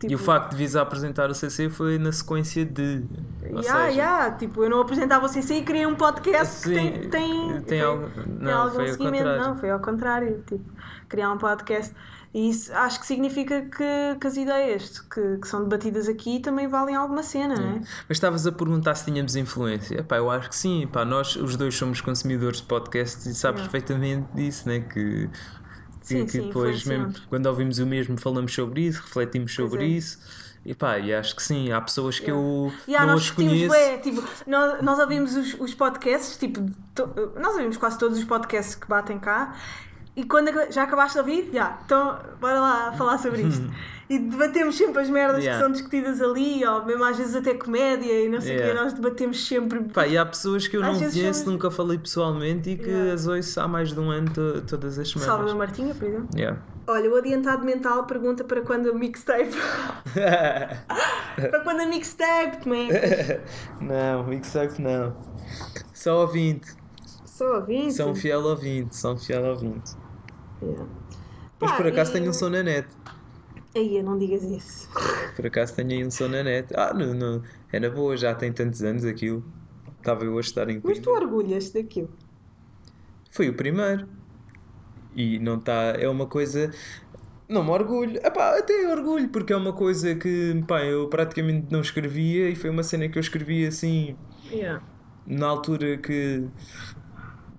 Tipo, 0.00 0.12
E 0.12 0.14
o 0.16 0.18
facto 0.18 0.50
de 0.50 0.56
vis 0.56 0.74
a 0.74 0.82
apresentar 0.82 1.30
o 1.30 1.34
CC 1.34 1.70
foi 1.70 1.96
na 1.96 2.10
sequência 2.10 2.64
de. 2.64 3.04
Ou 3.44 3.60
Yeah, 3.60 3.62
seja, 3.62 3.88
yeah, 4.00 4.30
tipo, 4.36 4.64
eu 4.64 4.68
não 4.68 4.80
apresentava 4.80 5.26
o 5.26 5.28
CC 5.28 5.54
e 5.58 5.62
criei 5.62 5.86
um 5.86 5.94
podcast 5.94 6.68
que 6.68 6.74
Sim, 6.74 6.74
tem, 6.74 7.08
tem, 7.08 7.60
tem 7.62 7.80
algo- 7.82 8.10
não, 8.26 8.62
algum 8.62 8.74
foi 8.74 8.84
ao 8.86 8.90
seguimento. 8.90 9.18
contrário. 9.24 9.42
Não, 9.44 9.56
foi 9.56 9.70
ao 9.70 9.78
contrário. 9.80 10.42
Tipo, 10.44 10.64
criar 11.08 11.30
um 11.32 11.38
podcast. 11.38 11.94
E 12.32 12.48
isso 12.50 12.72
acho 12.72 13.00
que 13.00 13.06
significa 13.06 13.62
que, 13.62 14.18
que 14.20 14.26
as 14.26 14.36
ideias 14.36 15.00
que, 15.00 15.38
que 15.38 15.48
são 15.48 15.64
debatidas 15.64 16.08
aqui 16.08 16.38
também 16.38 16.68
valem 16.68 16.94
alguma 16.94 17.24
cena, 17.24 17.56
não 17.56 17.68
é? 17.70 17.80
Mas 18.08 18.18
estavas 18.18 18.46
a 18.46 18.52
perguntar 18.52 18.94
se 18.94 19.04
tínhamos 19.06 19.34
influência. 19.34 19.98
Epá, 20.00 20.16
eu 20.18 20.30
acho 20.30 20.48
que 20.48 20.54
sim. 20.56 20.84
Epá, 20.84 21.04
nós 21.04 21.34
os 21.34 21.56
dois 21.56 21.74
somos 21.74 22.00
consumidores 22.00 22.58
de 22.60 22.66
podcasts 22.68 23.26
e 23.26 23.34
sabes 23.34 23.62
Yeah. 23.62 23.70
perfeitamente 23.72 24.28
disso, 24.32 24.68
né? 24.68 24.80
Que, 24.80 25.28
que, 25.28 25.30
Sim, 26.02 26.24
que 26.26 26.30
sim, 26.30 26.42
depois, 26.42 26.84
mesmo 26.84 27.12
quando 27.28 27.46
ouvimos 27.46 27.78
o 27.78 27.86
mesmo, 27.86 28.16
falamos 28.18 28.54
sobre 28.54 28.82
isso, 28.82 29.02
refletimos 29.02 29.52
sobre 29.54 29.84
é. 29.84 29.88
isso. 29.88 30.18
E 30.64 30.74
pá, 30.74 30.98
e 30.98 31.12
acho 31.14 31.34
que 31.34 31.42
sim, 31.42 31.72
há 31.72 31.80
pessoas 31.80 32.18
que 32.20 32.30
eu 32.30 32.70
há, 32.96 33.06
não 33.06 33.14
nós 33.14 33.30
conheço. 33.30 33.68
bué, 33.68 33.98
tipo, 33.98 34.22
nós, 34.46 34.82
nós 34.82 34.98
ouvimos 34.98 35.34
os, 35.34 35.54
os 35.58 35.74
podcasts, 35.74 36.36
tipo, 36.36 36.60
to- 36.94 37.32
nós 37.40 37.54
ouvimos 37.54 37.76
quase 37.76 37.98
todos 37.98 38.18
os 38.18 38.24
podcasts 38.24 38.74
que 38.74 38.86
batem 38.86 39.18
cá. 39.18 39.56
E 40.20 40.24
quando 40.24 40.50
já 40.70 40.82
acabaste 40.82 41.14
de 41.14 41.18
ouvir, 41.20 41.50
já, 41.50 41.78
então 41.84 42.18
bora 42.38 42.60
lá 42.60 42.92
falar 42.92 43.16
sobre 43.16 43.40
isto. 43.40 43.64
e 44.10 44.18
debatemos 44.18 44.76
sempre 44.76 45.00
as 45.00 45.08
merdas 45.08 45.42
Yeah. 45.42 45.56
que 45.58 45.62
são 45.64 45.72
discutidas 45.72 46.20
ali, 46.20 46.62
ou 46.66 46.84
mesmo 46.84 47.02
às 47.04 47.16
vezes 47.16 47.34
até 47.34 47.54
comédia 47.54 48.24
e 48.24 48.28
não 48.28 48.38
sei 48.40 48.56
o 48.56 48.58
Yeah. 48.58 48.74
quê, 48.76 48.84
nós 48.84 48.92
debatemos 48.92 49.46
sempre. 49.48 49.80
Pá, 49.84 50.06
e 50.06 50.18
há 50.18 50.26
pessoas 50.26 50.68
que 50.68 50.76
eu 50.76 50.84
Às 50.84 51.00
não 51.00 51.10
conheço, 51.10 51.50
nunca 51.50 51.70
falei 51.70 51.96
pessoalmente 51.96 52.68
e 52.70 52.76
que 52.76 52.90
Yeah. 52.90 53.14
as 53.14 53.26
ouço 53.26 53.60
há 53.60 53.66
mais 53.66 53.92
de 53.94 54.00
um 54.00 54.10
ano 54.10 54.28
to- 54.30 54.60
todas 54.66 54.98
as 54.98 55.08
semanas. 55.08 55.54
Martinha, 55.54 55.94
por 55.94 56.06
exemplo. 56.06 56.28
Yeah. 56.36 56.58
Olha, 56.86 57.10
o 57.10 57.16
adiantado 57.16 57.64
mental 57.64 58.04
pergunta 58.04 58.44
para 58.44 58.60
quando 58.60 58.90
a 58.90 58.92
mixtape. 58.92 59.56
para 60.14 61.60
quando 61.64 61.80
a 61.80 61.86
mixtape, 61.86 62.58
como 62.62 62.74
é? 62.74 63.40
não, 63.80 64.24
mixtape 64.26 64.82
não. 64.82 65.14
Só 65.94 66.20
ouvinte. 66.20 66.68
Só 67.24 67.54
ouvinte. 67.56 67.94
São 67.94 68.14
fiel 68.14 68.40
ouvinte, 68.44 68.94
são 68.96 69.16
fiel 69.16 69.44
ouvinte. 69.44 69.92
Yeah. 70.62 70.86
Mas 71.60 71.72
por 71.72 71.86
acaso 71.86 72.10
e- 72.10 72.12
tenho 72.14 72.30
um 72.30 72.32
som 72.32 72.48
na 72.50 72.62
net. 72.62 72.88
Aí, 73.74 74.02
não 74.02 74.18
digas 74.18 74.42
isso. 74.42 74.88
Por 75.36 75.46
acaso 75.46 75.76
tenho 75.76 75.90
aí 75.90 76.04
um 76.04 76.10
som 76.10 76.26
na 76.28 76.42
net. 76.42 76.72
Ah, 76.76 76.92
não, 76.92 77.14
não, 77.14 77.42
é 77.72 77.78
na 77.78 77.88
boa, 77.88 78.16
já 78.16 78.34
tem 78.34 78.52
tantos 78.52 78.82
anos 78.82 79.04
aquilo. 79.04 79.44
Estava 79.98 80.24
eu 80.24 80.36
a 80.36 80.40
estar 80.40 80.68
em 80.68 80.80
Mas 80.82 80.98
tu 80.98 81.10
orgulhas 81.10 81.70
daquilo. 81.70 82.10
Foi 83.30 83.48
o 83.48 83.54
primeiro. 83.54 84.08
E 85.14 85.38
não 85.38 85.56
está. 85.58 85.94
É 85.98 86.08
uma 86.08 86.26
coisa. 86.26 86.70
Não 87.48 87.62
me 87.64 87.70
orgulho. 87.70 88.16
Epá, 88.24 88.58
até 88.58 88.88
orgulho, 88.92 89.28
porque 89.28 89.52
é 89.52 89.56
uma 89.56 89.72
coisa 89.72 90.14
que 90.14 90.64
pá, 90.66 90.84
eu 90.84 91.08
praticamente 91.08 91.66
não 91.70 91.80
escrevia 91.80 92.48
e 92.48 92.56
foi 92.56 92.70
uma 92.70 92.82
cena 92.82 93.08
que 93.08 93.18
eu 93.18 93.20
escrevi 93.20 93.66
assim 93.66 94.16
Yeah. 94.50 94.82
na 95.26 95.46
altura 95.46 95.96
que. 95.98 96.48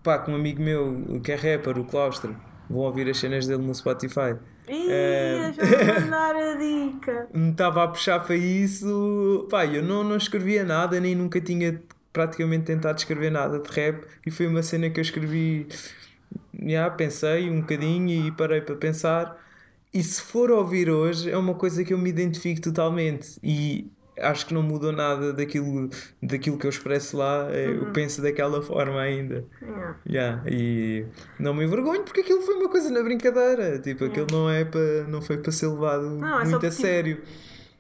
pá, 0.04 0.18
com 0.20 0.32
um 0.32 0.36
amigo 0.36 0.62
meu 0.62 1.22
que 1.24 1.32
é 1.32 1.36
rapper, 1.36 1.78
o 1.80 1.86
Claustro. 1.86 2.36
Vão 2.72 2.82
ouvir 2.82 3.10
as 3.10 3.18
cenas 3.18 3.46
dele 3.46 3.64
no 3.64 3.76
Spotify. 3.76 4.36
Ih, 4.68 5.52
vou 5.58 6.02
mandar 6.02 6.36
a 6.36 6.54
dica. 6.56 7.28
me 7.34 7.52
estava 7.52 7.84
a 7.84 7.88
puxar 7.88 8.20
para 8.22 8.36
isso. 8.36 9.48
Pá, 9.50 9.66
eu 9.66 9.84
não, 9.84 10.04
não 10.04 10.16
escrevia 10.16 10.64
nada, 10.64 11.00
nem 11.00 11.14
nunca 11.16 11.42
tinha 11.42 11.82
praticamente 12.14 12.66
tentado 12.66 12.98
escrever 12.98 13.32
nada 13.32 13.60
de 13.60 13.70
rap. 13.70 14.06
E 14.26 14.32
foi 14.32 14.48
uma 14.48 14.64
cena 14.64 14.90
que 14.90 15.00
eu 15.00 15.02
escrevi. 15.02 15.68
Já 16.66 16.90
pensei 16.90 17.50
um 17.50 17.62
bocadinho 17.62 18.28
e 18.28 18.32
parei 18.32 18.62
para 18.62 18.76
pensar. 18.76 19.38
E 19.94 20.02
se 20.02 20.22
for 20.22 20.50
ouvir 20.50 20.90
hoje, 20.90 21.30
é 21.30 21.38
uma 21.38 21.54
coisa 21.54 21.84
que 21.84 21.94
eu 21.94 21.98
me 21.98 22.10
identifico 22.10 22.62
totalmente. 22.62 23.38
E 23.44 23.92
acho 24.22 24.46
que 24.46 24.54
não 24.54 24.62
mudou 24.62 24.92
nada 24.92 25.34
daquilo, 25.34 25.90
daquilo 26.22 26.58
que 26.58 26.66
eu 26.66 26.70
expresso 26.70 27.18
lá. 27.18 27.50
Eu 27.52 27.92
penso 27.92 28.22
daquela 28.22 28.62
forma 28.62 29.00
ainda. 29.00 29.46
Yeah. 29.62 29.98
Yeah, 30.08 30.44
e 30.48 31.06
não 31.40 31.54
me 31.54 31.66
envergonho 31.66 32.04
porque 32.04 32.22
aquilo 32.22 32.42
foi 32.42 32.56
uma 32.56 32.70
coisa 32.70 32.90
na 32.90 33.02
brincadeira. 33.04 33.80
Tipo, 33.80 34.06
aquilo 34.06 34.28
não, 34.32 34.50
é 34.50 34.66
para, 34.66 35.04
não 35.08 35.22
foi 35.22 35.38
para 35.38 35.52
ser 35.52 35.68
levado 35.68 36.10
Não, 36.18 36.40
é 36.40 36.44
muito 36.44 36.60
que, 36.60 36.66
a 36.68 36.70
tipo, 36.70 36.82
sério. 36.82 37.22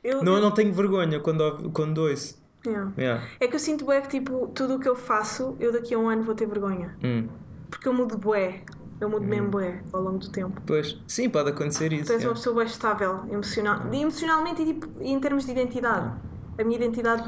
Eu, 0.03 0.23
Não, 0.23 0.35
eu 0.35 0.41
não 0.41 0.51
tenho 0.51 0.73
vergonha 0.73 1.19
quando, 1.19 1.69
quando 1.71 1.99
ouço. 1.99 2.41
Yeah. 2.65 2.91
Yeah. 2.97 3.23
É 3.39 3.47
que 3.47 3.55
eu 3.55 3.59
sinto 3.59 3.85
bué 3.85 4.01
que 4.01 4.09
tipo, 4.09 4.47
tudo 4.53 4.75
o 4.75 4.79
que 4.79 4.89
eu 4.89 4.95
faço, 4.95 5.55
eu 5.59 5.71
daqui 5.71 5.93
a 5.93 5.99
um 5.99 6.09
ano 6.09 6.23
vou 6.23 6.35
ter 6.35 6.47
vergonha. 6.47 6.95
Hum. 7.03 7.27
Porque 7.69 7.87
eu 7.87 7.93
mudo 7.93 8.17
bué. 8.17 8.61
Eu 8.99 9.09
mudo 9.09 9.25
mesmo 9.25 9.49
bué 9.49 9.81
ao 9.91 10.01
longo 10.01 10.19
do 10.19 10.29
tempo. 10.29 10.61
Pois, 10.65 10.95
sim, 11.07 11.27
pode 11.27 11.49
acontecer 11.49 11.91
isso. 11.91 12.05
Tu 12.05 12.13
és 12.13 12.21
uma 12.21 12.29
yeah. 12.29 12.35
pessoa 12.35 12.53
bué 12.53 12.65
estável, 12.65 13.25
emocional, 13.31 13.91
emocionalmente 13.91 14.61
e 14.61 14.65
tipo, 14.65 14.87
em 15.01 15.19
termos 15.19 15.45
de 15.45 15.51
identidade. 15.51 16.13
A 16.59 16.63
minha 16.63 16.77
identidade 16.77 17.23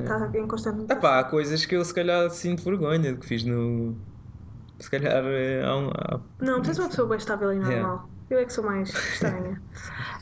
está 0.00 0.30
em 0.38 0.46
constante 0.46 0.76
mutação. 0.78 0.98
Epá, 0.98 1.18
há 1.20 1.24
coisas 1.24 1.64
que 1.66 1.74
eu 1.74 1.84
se 1.84 1.92
calhar 1.94 2.28
sinto 2.30 2.62
vergonha 2.62 3.12
de 3.12 3.18
que 3.18 3.26
fiz 3.26 3.44
no. 3.44 3.96
Se 4.78 4.90
calhar 4.90 5.24
eh, 5.26 5.62
há 5.64 5.76
um. 5.76 5.88
há- 5.88 6.20
Não, 6.40 6.60
tu 6.60 6.68
és 6.68 6.78
uma 6.78 6.88
pessoa 6.88 7.08
bem 7.08 7.18
estável 7.18 7.52
e 7.52 7.56
normal. 7.58 7.72
Yeah. 7.72 8.04
Eu 8.30 8.38
é 8.38 8.44
que 8.44 8.52
sou 8.52 8.64
mais 8.64 8.88
estranha. 8.90 9.60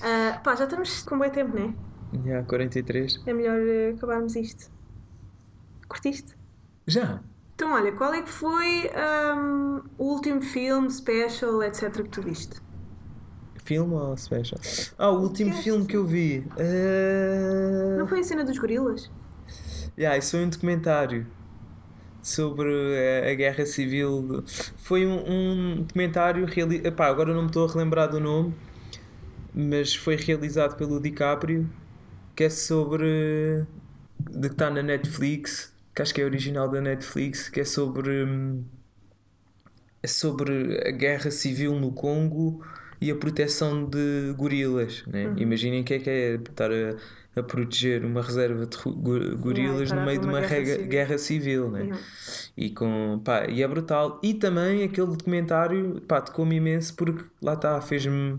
Ah, 0.04 0.40
pá, 0.42 0.56
já 0.56 0.64
estamos 0.64 1.02
com 1.04 1.16
bom 1.16 1.28
tempo, 1.30 1.56
não 1.56 1.64
é? 1.64 2.26
Yeah, 2.26 2.44
43. 2.48 3.22
É 3.24 3.32
melhor 3.32 3.56
eh, 3.60 3.94
acabarmos 3.96 4.34
isto. 4.34 4.68
Curtiste? 5.88 6.34
Já! 6.86 7.20
Então, 7.54 7.72
olha, 7.72 7.92
qual 7.92 8.12
é 8.12 8.22
que 8.22 8.28
foi 8.30 8.90
ahm, 8.96 9.80
o 9.96 10.04
último 10.14 10.42
filme, 10.42 10.90
special, 10.90 11.62
etc. 11.62 11.92
que 12.02 12.08
tu 12.08 12.20
viste? 12.22 12.60
Filme 13.64 13.94
ou 13.94 14.16
special? 14.16 14.60
Ah, 14.98 15.10
o 15.10 15.20
último 15.22 15.52
filme 15.52 15.86
que 15.86 15.96
eu 15.96 16.06
vi. 16.06 16.44
eh, 16.56 17.96
Não 17.96 18.06
foi 18.06 18.20
a 18.20 18.24
cena 18.24 18.44
dos 18.44 18.58
gorilas? 18.58 19.10
Yeah, 19.98 20.16
isso 20.18 20.32
foi 20.32 20.44
um 20.44 20.48
documentário 20.48 21.26
sobre 22.22 22.70
a, 23.26 23.30
a 23.30 23.34
guerra 23.34 23.66
civil. 23.66 24.44
Foi 24.78 25.06
um, 25.06 25.24
um 25.28 25.82
documentário 25.82 26.44
reali... 26.46 26.76
Epá, 26.86 27.06
agora 27.08 27.34
não 27.34 27.42
me 27.42 27.48
estou 27.48 27.68
a 27.68 27.72
relembrar 27.72 28.10
do 28.10 28.20
nome, 28.20 28.54
mas 29.54 29.94
foi 29.94 30.16
realizado 30.16 30.76
pelo 30.76 31.00
DiCaprio, 31.00 31.68
que 32.36 32.44
é 32.44 32.50
sobre. 32.50 33.66
de 34.30 34.48
que 34.48 34.54
está 34.54 34.70
na 34.70 34.82
Netflix, 34.82 35.72
que 35.94 36.02
acho 36.02 36.14
que 36.14 36.20
é 36.20 36.24
original 36.24 36.68
da 36.68 36.80
Netflix, 36.80 37.48
que 37.48 37.60
é 37.60 37.64
sobre. 37.64 38.24
hum, 38.24 38.64
é 40.02 40.06
sobre 40.06 40.80
a 40.86 40.90
guerra 40.90 41.30
civil 41.30 41.74
no 41.78 41.92
Congo 41.92 42.64
e 43.02 43.10
a 43.10 43.14
proteção 43.16 43.84
de 43.84 44.32
gorilas. 44.36 45.02
Né? 45.06 45.32
Imaginem 45.36 45.80
o 45.80 45.84
que 45.84 45.94
é 45.94 45.98
que 45.98 46.08
é 46.10 46.34
estar 46.34 46.70
a, 46.70 46.94
a 47.34 47.42
proteger 47.42 48.04
uma 48.04 48.22
reserva 48.22 48.64
de 48.66 48.76
go- 48.84 49.36
gorilas 49.38 49.90
no 49.90 50.04
meio 50.04 50.20
de 50.20 50.26
uma 50.26 50.40
guerra 50.40 50.54
rega- 50.54 50.72
civil. 50.74 50.88
guerra 50.88 51.18
civil. 51.18 51.70
Né? 51.70 51.80
Yeah. 51.82 52.02
E, 52.56 52.70
com, 52.70 53.20
pá, 53.24 53.46
e 53.48 53.62
é 53.62 53.68
brutal. 53.68 54.20
E 54.22 54.34
também 54.34 54.84
aquele 54.84 55.06
documentário 55.08 56.00
pá, 56.06 56.20
tocou-me 56.20 56.56
imenso 56.56 56.94
porque 56.94 57.24
lá 57.42 57.54
está, 57.54 57.80
fez-me 57.80 58.38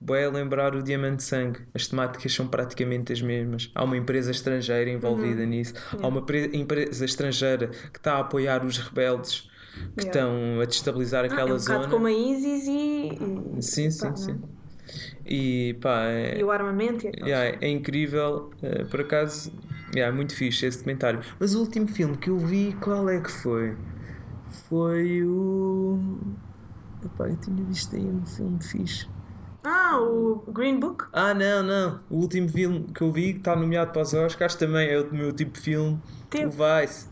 bué 0.00 0.28
lembrar 0.28 0.74
o 0.74 0.82
Diamante 0.82 1.22
Sangue. 1.22 1.60
As 1.74 1.86
temáticas 1.86 2.32
são 2.32 2.46
praticamente 2.48 3.12
as 3.12 3.20
mesmas. 3.22 3.70
Há 3.74 3.84
uma 3.84 3.96
empresa 3.96 4.30
estrangeira 4.30 4.90
envolvida 4.90 5.44
nisso. 5.46 5.74
Há 6.00 6.06
uma 6.08 6.22
pre- 6.22 6.50
empresa 6.54 7.04
estrangeira 7.04 7.68
que 7.92 7.98
está 7.98 8.14
a 8.14 8.20
apoiar 8.20 8.64
os 8.64 8.78
rebeldes 8.78 9.50
que 9.96 10.04
Yeah. 10.04 10.20
estão 10.20 10.60
a 10.60 10.64
destabilizar 10.64 11.24
Ah, 11.24 11.26
é 11.28 11.32
aquela 11.32 11.54
um 11.54 11.58
zona. 11.58 11.88
como 11.88 12.06
a 12.06 12.12
ISIS 12.12 12.66
e, 12.68 13.62
Sim, 13.62 13.90
sim, 13.90 14.08
pá, 14.08 14.16
sim. 14.16 14.40
E 15.24 15.76
pá, 15.80 16.04
é, 16.06 16.38
e 16.38 16.44
o 16.44 16.50
armamento 16.50 17.06
e 17.06 17.10
Yeah, 17.24 17.56
é 17.60 17.68
incrível, 17.68 18.50
eh, 18.62 18.84
por 18.84 19.00
acaso, 19.00 19.52
yeah, 19.94 20.12
é 20.12 20.16
muito 20.16 20.34
fixe 20.34 20.66
esse 20.66 20.78
documentário. 20.78 21.20
Mas 21.38 21.54
o 21.54 21.60
último 21.60 21.86
filme 21.88 22.16
que 22.16 22.28
eu 22.30 22.38
vi, 22.38 22.76
qual 22.80 23.08
é 23.08 23.20
que 23.20 23.30
foi? 23.30 23.76
Foi 24.68 25.22
o. 25.24 25.98
Epá, 27.04 27.28
eu 27.28 27.36
tinha 27.36 27.64
visto 27.64 27.94
aí 27.96 28.04
um 28.04 28.24
filme 28.24 28.62
fixe. 28.62 29.08
Ah, 29.64 29.98
o 30.00 30.42
Green 30.52 30.78
Book? 30.80 31.04
Ah, 31.12 31.32
não, 31.32 31.62
não. 31.62 32.00
O 32.10 32.16
último 32.16 32.48
filme 32.48 32.84
que 32.94 33.00
eu 33.00 33.12
vi, 33.12 33.32
que 33.34 33.38
está 33.38 33.54
nomeado 33.54 33.92
para 33.92 34.02
os 34.02 34.12
Oscars, 34.12 34.56
também 34.56 34.88
é 34.90 35.00
o 35.00 35.14
meu 35.14 35.32
tipo 35.32 35.52
de 35.52 35.60
filme. 35.60 36.00
Teve. 36.28 36.46
O 36.46 36.50
Vice. 36.50 37.06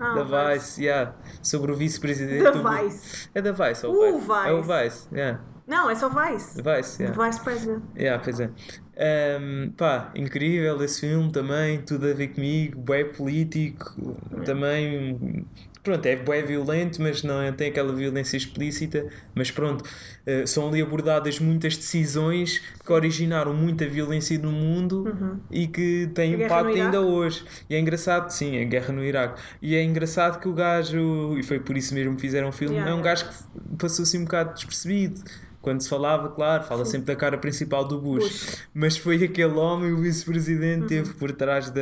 Ah, 0.00 0.14
da 0.14 0.22
o 0.22 0.54
Vice, 0.54 0.82
yeah. 0.82 1.14
Sobre 1.42 1.72
o 1.72 1.74
vice-presidente. 1.76 2.42
Da 2.42 2.50
do- 2.50 2.62
Vice. 2.68 3.28
É 3.34 3.40
da 3.42 3.52
Vice, 3.52 3.84
é 3.84 3.88
o 3.88 3.92
O 3.92 4.18
Vice. 4.18 4.30
É 4.48 4.52
o 4.52 4.62
Vice. 4.62 4.84
Vice, 4.84 5.08
yeah. 5.14 5.40
Não, 5.66 5.88
é 5.88 5.94
só 5.94 6.08
Vice. 6.08 6.60
Vice, 6.60 7.02
yeah. 7.02 7.26
Vice 7.26 7.40
President. 7.40 7.82
Yeah, 7.96 8.22
pois 8.22 8.40
é. 8.40 8.50
Ahm, 8.98 9.70
pá, 9.76 10.10
incrível 10.14 10.82
esse 10.82 11.00
filme 11.00 11.30
também, 11.32 11.80
tudo 11.82 12.08
a 12.10 12.12
ver 12.12 12.28
comigo, 12.28 12.80
bué 12.80 13.04
político, 13.04 14.16
também, 14.44 15.46
pronto, 15.82 16.06
é 16.06 16.16
bué 16.16 16.42
violento, 16.42 17.00
mas 17.02 17.22
não 17.22 17.40
é- 17.40 17.50
tem 17.52 17.68
aquela 17.68 17.92
violência 17.92 18.36
explícita, 18.36 19.06
mas 19.34 19.50
pronto, 19.50 19.84
eh, 20.24 20.46
são 20.46 20.68
ali 20.68 20.80
abordadas 20.80 21.38
muitas 21.40 21.76
decisões 21.76 22.62
que 22.84 22.92
originaram 22.92 23.52
muita 23.52 23.86
violência 23.86 24.38
no 24.38 24.52
mundo 24.52 25.40
e 25.50 25.66
que 25.66 26.08
têm 26.14 26.34
impacto 26.34 26.68
ainda 26.84 27.00
hoje. 27.00 27.44
E 27.68 27.74
é 27.74 27.78
engraçado, 27.80 28.30
sim, 28.30 28.60
a 28.60 28.64
guerra 28.64 28.92
no 28.92 29.04
Iraque. 29.04 29.40
E 29.60 29.74
é 29.74 29.82
engraçado 29.82 30.38
que 30.40 30.48
o 30.48 30.52
gajo, 30.54 31.36
e 31.38 31.42
foi 31.42 31.58
por 31.58 31.76
isso 31.76 31.92
mesmo 31.94 32.14
que 32.14 32.20
fizeram 32.20 32.48
o 32.48 32.52
filme, 32.52 32.76
Yeah, 32.76 32.92
é 32.92 32.94
um 32.94 33.02
gajo 33.02 33.26
que 33.28 33.76
passou 33.76 34.04
assim 34.04 34.18
um 34.18 34.24
bocado 34.24 34.54
despercebido. 34.54 35.20
Quando 35.60 35.80
se 35.80 35.88
falava, 35.88 36.28
claro, 36.30 36.64
fala 36.64 36.84
sempre 36.84 37.06
da 37.06 37.14
cara 37.14 37.38
principal 37.38 37.84
do 37.86 37.96
Bush. 38.00 38.24
Bush. 38.24 38.58
Mas 38.74 38.96
foi 38.96 39.22
aquele 39.22 39.54
homem, 39.54 39.92
o 39.92 39.98
vice-presidente, 39.98 40.86
teve 40.88 41.14
por 41.14 41.30
trás 41.32 41.70
da. 41.70 41.80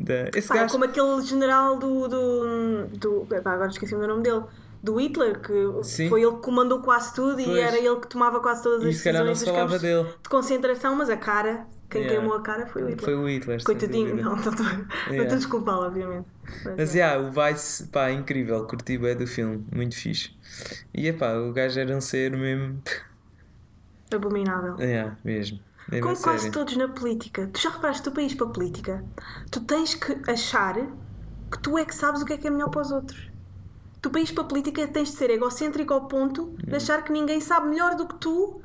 Da... 0.00 0.30
Esse 0.34 0.48
Pá, 0.48 0.56
é 0.56 0.58
gajo. 0.60 0.72
como 0.72 0.84
aquele 0.84 1.20
general 1.22 1.78
do. 1.78 2.08
do, 2.08 2.86
do 2.88 3.26
pá, 3.42 3.52
agora 3.52 3.70
esqueci 3.70 3.94
o 3.94 4.06
nome 4.06 4.22
dele. 4.22 4.42
Do 4.82 4.98
Hitler, 4.98 5.38
que 5.40 5.52
Sim. 5.84 6.08
foi 6.08 6.22
ele 6.22 6.32
que 6.32 6.38
comandou 6.40 6.80
quase 6.80 7.14
tudo 7.14 7.38
e 7.38 7.44
Pois. 7.44 7.58
era 7.58 7.76
ele 7.76 7.96
que 7.96 8.06
tomava 8.08 8.40
quase 8.40 8.62
todas 8.62 8.82
as 8.86 8.98
E 8.98 9.04
calhar 9.04 9.22
não 9.22 9.32
decisões 9.32 9.54
se 9.54 9.60
falava 9.60 9.78
dele. 9.78 10.08
de 10.22 10.28
concentração, 10.30 10.96
mas 10.96 11.10
a 11.10 11.18
cara, 11.18 11.66
quem 11.90 12.00
Yeah. 12.00 12.18
queimou 12.18 12.38
a 12.38 12.42
cara 12.42 12.66
foi 12.66 12.84
o 12.84 12.88
Hitler. 12.88 13.04
Foi 13.04 13.14
o 13.14 13.28
Hitler. 13.28 13.62
Coitadinho, 13.62 14.16
não, 14.16 14.36
não 14.36 14.38
estou 14.38 14.54
Yeah. 15.10 15.34
a 15.34 15.36
desculpá-lo, 15.36 15.84
obviamente. 15.84 16.26
Mas, 16.64 16.74
Mas 16.78 16.94
é. 16.94 16.98
yeah, 16.98 17.20
o 17.20 17.30
Vice, 17.30 17.88
pá, 17.88 18.08
é 18.08 18.12
incrível, 18.14 18.64
curti 18.66 18.98
é 19.06 19.14
do 19.14 19.26
filme, 19.26 19.66
muito 19.70 19.94
fixe. 19.94 20.30
E 20.94 21.06
epá, 21.08 21.34
o 21.34 21.52
gajo 21.52 21.78
era 21.78 21.94
um 21.94 22.00
ser 22.00 22.34
mesmo. 22.34 22.80
abominável. 24.14 24.76
É, 24.78 25.12
mesmo. 25.22 25.60
Mesmo 25.90 26.06
Como 26.08 26.20
quase 26.22 26.38
sério. 26.44 26.52
todos 26.52 26.76
na 26.76 26.88
política. 26.88 27.48
Tu 27.52 27.60
já 27.60 27.70
reparaste, 27.70 28.08
para 28.10 28.22
ires 28.22 28.34
para 28.34 28.46
a 28.46 28.50
política, 28.50 29.04
tu 29.50 29.60
tens 29.60 29.94
que 29.94 30.30
achar 30.30 30.74
que 31.50 31.58
tu 31.60 31.76
é 31.76 31.84
que 31.84 31.94
sabes 31.94 32.22
o 32.22 32.24
que 32.24 32.32
é 32.34 32.38
que 32.38 32.46
é 32.46 32.50
melhor 32.50 32.68
para 32.70 32.82
os 32.82 32.92
outros. 32.92 33.28
Tu 34.00 34.08
ires 34.16 34.30
para 34.30 34.44
a 34.44 34.46
política 34.46 34.86
tens 34.88 35.08
de 35.10 35.16
ser 35.16 35.30
egocêntrico 35.30 35.92
ao 35.92 36.06
ponto 36.06 36.54
de 36.64 36.74
achar 36.76 37.02
que 37.02 37.12
ninguém 37.12 37.40
sabe 37.40 37.68
melhor 37.68 37.96
do 37.96 38.06
que 38.06 38.14
tu 38.16 38.62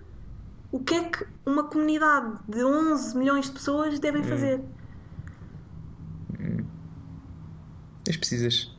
o 0.71 0.79
que 0.79 0.93
é 0.93 1.03
que 1.09 1.25
uma 1.45 1.63
comunidade 1.63 2.37
de 2.47 2.63
11 2.63 3.17
milhões 3.17 3.45
de 3.45 3.51
pessoas 3.53 3.97
devem 3.99 4.23
fazer. 4.23 4.61
Mas 8.05 8.17
precisas. 8.17 8.71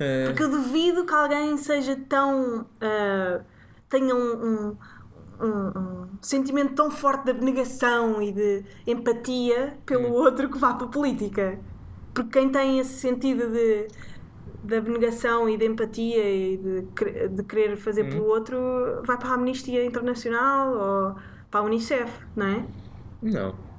Ah, 0.00 0.26
Porque 0.26 0.42
eu 0.42 0.50
duvido 0.50 1.04
que 1.06 1.14
alguém 1.14 1.56
seja 1.56 1.96
tão. 2.08 2.66
ah, 2.80 3.40
tenha 3.88 4.14
um, 4.14 4.18
um- 4.46 4.76
um- 5.40 5.78
um 5.78 6.01
sentimento 6.22 6.74
tão 6.74 6.90
forte 6.90 7.24
de 7.26 7.30
abnegação 7.32 8.22
e 8.22 8.32
de 8.32 8.64
empatia 8.86 9.78
pelo 9.86 10.08
Hum. 10.08 10.12
outro 10.12 10.50
que 10.50 10.58
vá 10.58 10.74
para 10.74 10.86
a 10.86 10.90
política. 10.90 11.60
Porque 12.14 12.30
quem 12.40 12.50
tem 12.52 12.78
esse 12.78 13.00
sentido 13.00 13.50
de, 13.50 13.88
de 14.64 14.76
abnegação 14.76 15.48
e 15.48 15.56
de 15.58 15.66
empatia 15.66 16.24
e 16.30 16.56
de, 16.58 17.28
de 17.28 17.44
querer 17.44 17.76
fazer 17.76 18.04
Hum. 18.04 18.10
pelo 18.10 18.24
outro 18.26 18.56
vai 19.04 19.18
para 19.18 19.30
a 19.30 19.34
Amnistia 19.34 19.84
Internacional 19.84 20.72
ou 20.74 21.16
para 21.50 21.60
a 21.60 21.64
Unicef, 21.64 22.10
não 22.36 22.46
é? 22.46 22.66
não. 23.22 23.71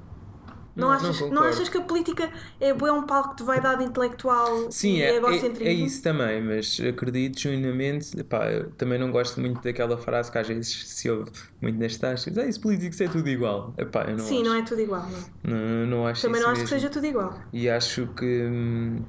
Não, 0.76 0.90
achas, 0.90 1.20
não, 1.20 1.28
concordo. 1.28 1.48
achas 1.48 1.68
que 1.68 1.78
a 1.78 1.80
política 1.82 2.30
é, 2.60 2.68
é 2.70 2.92
um 2.92 3.06
palco 3.06 3.30
que 3.30 3.36
te 3.36 3.42
vai 3.44 3.60
dar 3.60 3.76
de 3.76 3.84
intelectual 3.84 4.70
Sim, 4.72 4.96
e 4.96 5.02
é, 5.02 5.10
é, 5.12 5.16
egocentrismo? 5.16 5.66
é 5.68 5.72
isso 5.72 6.02
também, 6.02 6.42
mas 6.42 6.80
acredito 6.80 7.38
genuinamente. 7.40 8.22
Pá, 8.24 8.50
eu 8.50 8.70
também 8.72 8.98
não 8.98 9.10
gosto 9.12 9.40
muito 9.40 9.62
daquela 9.62 9.96
frase 9.96 10.32
que 10.32 10.38
às 10.38 10.48
vezes 10.48 10.88
se 10.88 11.08
ouve 11.10 11.30
muito 11.62 11.78
nas 11.78 11.96
taxas: 11.96 12.36
ah, 12.38 12.44
isso 12.46 12.60
políticos 12.60 13.00
é 13.00 13.08
tudo 13.08 13.28
igual. 13.28 13.72
Epá, 13.78 14.04
não 14.08 14.18
Sim, 14.18 14.40
acho. 14.42 14.50
não 14.50 14.54
é 14.56 14.62
tudo 14.62 14.80
igual. 14.80 15.06
Não. 15.42 15.56
Não, 15.56 15.86
não 15.86 16.06
acho 16.06 16.22
Também 16.22 16.40
não 16.40 16.48
acho 16.48 16.64
que 16.64 16.70
mesmo. 16.70 16.76
seja 16.76 16.90
tudo 16.90 17.06
igual. 17.06 17.38
E 17.52 17.68
acho 17.68 18.06
que, 18.08 18.24
hum, 18.24 19.02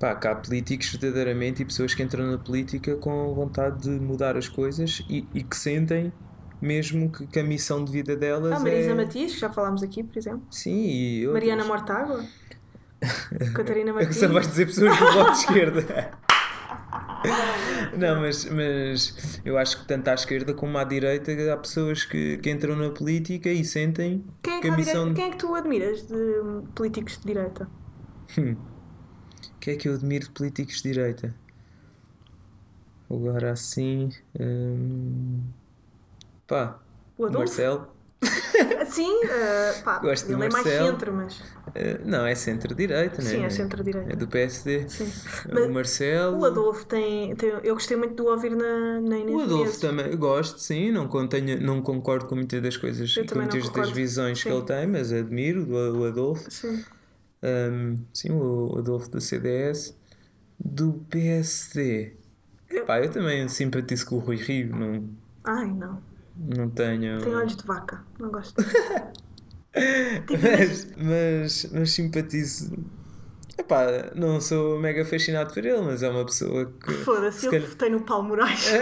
pá, 0.00 0.14
que 0.16 0.26
há 0.26 0.34
políticos 0.34 0.90
verdadeiramente 0.90 1.62
e 1.62 1.64
pessoas 1.64 1.94
que 1.94 2.02
entram 2.02 2.26
na 2.30 2.38
política 2.38 2.96
com 2.96 3.32
vontade 3.34 3.82
de 3.82 3.90
mudar 3.90 4.36
as 4.36 4.48
coisas 4.48 5.02
e, 5.08 5.26
e 5.34 5.42
que 5.44 5.56
sentem 5.56 6.12
mesmo 6.60 7.10
que, 7.10 7.26
que 7.26 7.38
a 7.38 7.44
missão 7.44 7.84
de 7.84 7.92
vida 7.92 8.16
delas 8.16 8.52
A 8.52 8.60
Marisa 8.60 8.90
é. 8.90 8.94
Matias, 8.94 9.32
que 9.32 9.40
já 9.40 9.50
falámos 9.50 9.82
aqui, 9.82 10.02
por 10.02 10.18
exemplo. 10.18 10.42
Sim, 10.50 10.84
e. 10.86 11.26
Mariana 11.26 11.64
Mortágua. 11.64 12.24
Catarina 13.54 13.90
É 13.90 13.92
Martins. 13.92 14.16
só 14.16 14.28
vais 14.28 14.48
dizer 14.48 14.66
pessoas 14.66 14.98
do 14.98 15.12
bloco 15.12 15.32
de 15.32 15.38
esquerda. 15.38 16.10
Não, 17.96 18.20
mas, 18.20 18.44
mas 18.44 19.40
eu 19.44 19.58
acho 19.58 19.80
que 19.80 19.86
tanto 19.86 20.08
à 20.08 20.14
esquerda 20.14 20.54
como 20.54 20.78
à 20.78 20.84
direita 20.84 21.32
há 21.52 21.56
pessoas 21.56 22.04
que, 22.04 22.38
que 22.38 22.50
entram 22.50 22.76
na 22.76 22.90
política 22.90 23.50
e 23.50 23.64
sentem 23.64 24.24
Quem 24.42 24.54
é, 24.54 24.60
que 24.60 24.70
que 24.70 24.76
missão. 24.76 25.14
Quem 25.14 25.24
é 25.26 25.30
que 25.30 25.36
tu 25.36 25.54
admiras 25.54 26.06
de 26.06 26.14
hum, 26.14 26.64
políticos 26.74 27.18
de 27.18 27.26
direita? 27.26 27.68
que 29.60 29.70
é 29.70 29.76
que 29.76 29.88
eu 29.88 29.94
admiro 29.94 30.24
de 30.24 30.30
políticos 30.30 30.76
de 30.76 30.92
direita? 30.92 31.34
Agora 33.10 33.52
assim. 33.52 34.10
hum, 34.38 35.42
Pá, 36.48 36.80
O 37.16 37.22
o 37.22 37.26
Adolfo? 37.26 37.38
Marcelo. 37.38 37.88
Sim, 38.90 39.14
uh, 39.26 39.82
pá, 39.84 39.98
Gosto 40.00 40.32
ele 40.32 40.46
é 40.46 40.48
mais 40.50 40.64
centro, 40.66 41.12
mas. 41.14 41.40
eh, 41.74 42.00
não, 42.04 42.26
é 42.26 42.34
centro-direita, 42.34 43.22
né? 43.22 43.30
Sim, 43.30 43.44
é 43.44 43.50
centro-direita. 43.50 44.12
É 44.12 44.16
do 44.16 44.26
PSD. 44.26 44.88
Sim. 44.88 45.04
O 45.48 45.54
Mas 45.54 45.70
Marcelo. 45.70 46.38
O 46.40 46.44
Adolfo 46.44 46.84
tem, 46.86 47.36
tem- 47.36 47.50
Eu 47.62 47.74
gostei 47.74 47.96
muito 47.96 48.16
de 48.16 48.22
o 48.22 48.26
ouvir 48.32 48.56
na, 48.56 49.00
na 49.00 49.18
Inês 49.18 49.36
O 49.36 49.40
Adolfo 49.40 49.56
Menezes. 49.58 49.80
também, 49.80 50.06
eu 50.10 50.18
gosto, 50.18 50.58
sim, 50.58 50.90
não, 50.90 51.06
contenho, 51.06 51.60
não 51.60 51.80
concordo 51.80 52.26
com 52.26 52.34
muitas 52.34 52.60
das 52.60 52.76
coisas 52.76 53.16
Eu 53.16 53.24
com 53.26 53.36
não 53.36 53.42
muitas 53.42 53.68
das 53.68 53.90
visões 53.90 54.42
que 54.42 54.48
Sim. 54.50 54.56
ele 54.56 54.64
tem, 54.66 54.86
mas 54.88 55.12
admiro 55.12 55.62
o, 55.62 56.00
o 56.00 56.04
Adolfo. 56.06 56.50
Sim. 56.50 56.84
Hum, 57.42 57.98
sim, 58.12 58.30
o 58.32 58.76
Adolfo 58.78 59.08
do 59.10 59.20
CDS. 59.20 59.94
Do 60.58 61.04
PSD. 61.08 62.16
Pá, 62.86 62.98
eu 63.00 63.10
também 63.10 63.48
simpatizo 63.48 64.06
com 64.06 64.16
o 64.16 64.18
Rui 64.18 64.36
Rio, 64.36 64.74
não, 64.74 65.08
Ai, 65.44 65.66
não. 65.72 66.02
Não 66.38 66.70
tenho. 66.70 67.18
Tem 67.20 67.34
olhos 67.34 67.56
de 67.56 67.64
vaca. 67.66 68.02
Não 68.18 68.30
gosto. 68.30 68.54
mas, 70.42 70.88
mas, 70.96 71.70
mas 71.72 71.90
simpatizo. 71.92 72.72
Epá, 73.56 73.86
não 74.14 74.40
sou 74.40 74.78
mega 74.78 75.04
fascinado 75.04 75.52
por 75.52 75.64
ele, 75.64 75.80
mas 75.82 76.02
é 76.02 76.08
uma 76.08 76.24
pessoa 76.24 76.72
que. 76.84 76.92
Foda-se, 76.92 77.40
se 77.40 77.46
eu 77.46 77.50
calhar- 77.52 77.68
votei 77.68 77.90
no 77.90 78.00
Paulo 78.02 78.24
Moraes. 78.28 78.66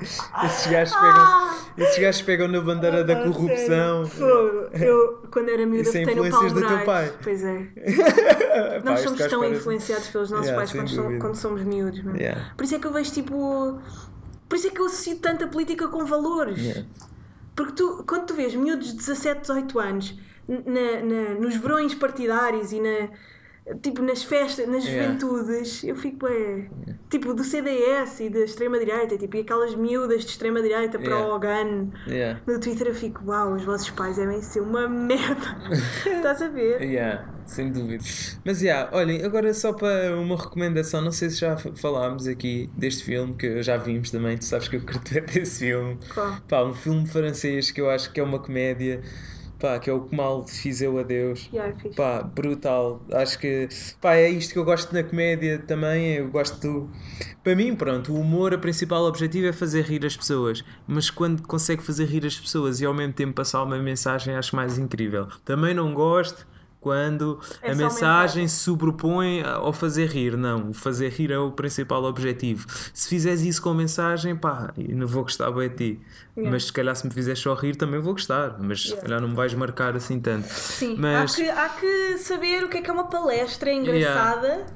Esses 0.00 0.66
gajos 0.68 0.94
pegam, 0.94 1.50
esses 1.76 1.98
gajos 1.98 2.22
pegam 2.22 2.48
na 2.48 2.60
bandeira 2.62 3.04
da 3.04 3.18
Ah, 3.20 3.22
corrupção. 3.24 4.06
sério. 4.06 4.70
Eu, 4.72 5.22
quando 5.30 5.50
era 5.50 5.66
miúda, 5.66 5.82
Isso 5.86 5.98
é 5.98 6.04
votei 6.06 6.14
no 6.16 6.30
Paulo 6.30 6.54
do 6.54 6.66
teu 6.66 6.84
pai. 6.86 7.12
Pois 7.22 7.44
é. 7.44 7.68
Epá, 8.78 8.90
Nós 8.90 9.00
somos 9.00 9.18
tão 9.26 9.40
parece- 9.40 9.58
influenciados 9.60 10.08
pelos 10.08 10.30
nossos 10.30 10.46
Yeah, 10.46 10.72
pais 10.72 10.72
quando, 10.94 11.18
quando 11.18 11.34
somos 11.34 11.62
miúdos. 11.64 11.98
Yeah. 12.16 12.54
Por 12.56 12.64
isso 12.64 12.76
é 12.76 12.78
que 12.78 12.86
eu 12.86 12.92
vejo 12.94 13.12
tipo. 13.12 13.78
Por 14.50 14.56
isso 14.56 14.66
é 14.66 14.70
que 14.70 14.80
eu 14.80 14.86
associo 14.86 15.16
tanta 15.18 15.46
política 15.46 15.88
com 15.88 16.04
valores. 16.04 16.58
Yeah. 16.58 16.84
Porque 17.56 17.72
tu, 17.72 18.04
quando 18.06 18.26
tu 18.26 18.34
vês 18.34 18.54
miúdos 18.54 18.88
de 18.88 18.96
17, 18.98 19.40
18 19.42 19.78
anos 19.78 20.14
na, 20.48 21.00
na- 21.02 21.34
nos 21.40 21.54
verões 21.56 21.94
partidários 21.94 22.72
e 22.72 22.80
na, 22.80 23.08
tipo, 23.82 24.02
nas 24.02 24.22
festas, 24.22 24.66
nas 24.68 24.84
Yeah. 24.84 25.12
juventudes, 25.14 25.84
eu 25.84 25.94
fico 25.96 26.26
é, 26.26 26.66
tipo 27.08 27.32
do 27.34 27.44
CDS 27.44 28.20
e 28.20 28.28
da 28.30 28.40
extrema-direita, 28.40 29.16
tipo, 29.16 29.36
e 29.36 29.40
aquelas 29.40 29.74
miúdas 29.74 30.24
de 30.24 30.30
extrema-direita 30.30 30.98
para 30.98 31.08
Yeah. 31.14 31.34
o 31.34 31.38
GAN. 31.38 31.88
Yeah. 32.06 32.40
No 32.46 32.58
Twitter 32.60 32.88
eu 32.88 32.94
fico, 32.94 33.22
uau, 33.26 33.54
os 33.54 33.64
vossos 33.64 33.90
pais 33.90 34.16
devem 34.16 34.40
ser 34.42 34.60
uma 34.60 34.88
merda. 34.88 35.56
Estás 36.06 36.42
a 36.42 36.48
ver? 36.48 36.80
Yeah, 36.82 37.28
sem 37.46 37.70
dúvida. 37.70 38.02
Mas 38.44 38.62
yeah, 38.62 38.88
olhem, 38.96 39.22
agora 39.24 39.52
só 39.54 39.72
para 39.72 40.16
uma 40.16 40.36
recomendação, 40.36 41.00
não 41.00 41.12
sei 41.12 41.30
se 41.30 41.36
já 41.40 41.56
falámos 41.56 42.26
aqui 42.26 42.70
deste 42.76 43.04
filme 43.04 43.34
que 43.34 43.62
já 43.62 43.76
vimos 43.76 44.10
também, 44.10 44.36
tu 44.38 44.44
sabes 44.44 44.68
que 44.68 44.76
eu 44.76 44.80
curto 44.86 45.10
ver 45.12 45.24
desse 45.26 45.60
filme. 45.66 45.98
Qual? 46.12 46.36
Pá, 46.48 46.62
um 46.64 46.74
filme 46.74 47.06
francês 47.06 47.70
que 47.70 47.80
eu 47.80 47.88
acho 47.90 48.12
que 48.12 48.20
é 48.20 48.22
uma 48.22 48.38
comédia, 48.38 49.00
pá, 49.60 49.78
que 49.78 49.90
é 49.90 49.92
o 49.92 50.00
Que 50.00 50.16
Mal 50.16 50.46
Fiz 50.46 50.80
Eu 50.80 50.98
a 50.98 51.02
Deus. 51.02 51.48
Yeah, 51.52 51.76
é. 51.84 51.88
Pá, 51.90 52.22
brutal. 52.22 53.00
Acho 53.12 53.38
que 53.38 53.68
pá, 54.00 54.14
é 54.14 54.28
isto 54.28 54.52
que 54.52 54.58
eu 54.58 54.64
gosto 54.64 54.92
na 54.92 55.04
comédia 55.04 55.58
também. 55.58 56.14
Eu 56.14 56.28
gosto 56.30 56.58
do. 56.60 56.90
Para 57.44 57.54
mim, 57.54 57.74
pronto, 57.74 58.12
o 58.12 58.20
humor, 58.20 58.52
a 58.54 58.58
principal 58.58 59.04
objetivo 59.04 59.46
é 59.46 59.52
fazer 59.52 59.84
rir 59.84 60.04
as 60.04 60.16
pessoas. 60.16 60.64
Mas 60.86 61.10
quando 61.10 61.42
consegue 61.42 61.82
fazer 61.82 62.06
rir 62.06 62.26
as 62.26 62.38
pessoas 62.38 62.80
e 62.80 62.86
ao 62.86 62.94
mesmo 62.94 63.12
tempo 63.12 63.34
passar 63.34 63.62
uma 63.62 63.78
mensagem, 63.78 64.34
acho 64.34 64.56
mais 64.56 64.78
incrível. 64.78 65.28
Também 65.44 65.74
não 65.74 65.94
gosto 65.94 66.46
quando 66.80 67.38
É 67.60 67.72
a 67.72 67.74
mensagem 67.74 68.48
se 68.48 68.56
sobrepõe 68.64 69.42
ao 69.42 69.72
fazer 69.72 70.06
rir. 70.08 70.36
Não, 70.36 70.70
o 70.70 70.72
fazer 70.72 71.10
rir 71.10 71.30
é 71.30 71.38
o 71.38 71.50
principal 71.52 72.02
objetivo. 72.04 72.66
Se 72.94 73.08
fizeres 73.08 73.42
isso 73.42 73.60
com 73.60 73.74
mensagem, 73.74 74.34
pá, 74.34 74.72
não 74.76 75.06
vou 75.06 75.22
gostar 75.24 75.50
bem 75.50 75.68
de 75.68 75.74
ti. 75.76 76.00
Yeah. 76.36 76.50
Mas 76.52 76.64
se 76.64 76.72
calhar 76.72 76.96
se 76.96 77.06
me 77.06 77.12
fizeres 77.12 77.38
só 77.38 77.52
rir 77.54 77.76
também 77.76 78.00
vou 78.00 78.14
gostar. 78.14 78.56
Mas 78.58 78.80
se 78.82 78.86
Yeah. 78.88 79.02
calhar 79.02 79.20
não 79.20 79.28
me 79.28 79.34
vais 79.34 79.52
marcar 79.54 79.94
assim 79.94 80.18
tanto. 80.18 80.46
Sim, 80.48 80.96
Mas- 80.98 81.34
há, 81.34 81.36
que, 81.36 81.50
há 81.50 81.68
que 81.68 82.18
saber 82.18 82.64
o 82.64 82.68
que 82.68 82.78
é 82.78 82.82
que 82.82 82.88
é 82.88 82.92
uma 82.92 83.04
palestra 83.08 83.70
engraçada 83.72 84.66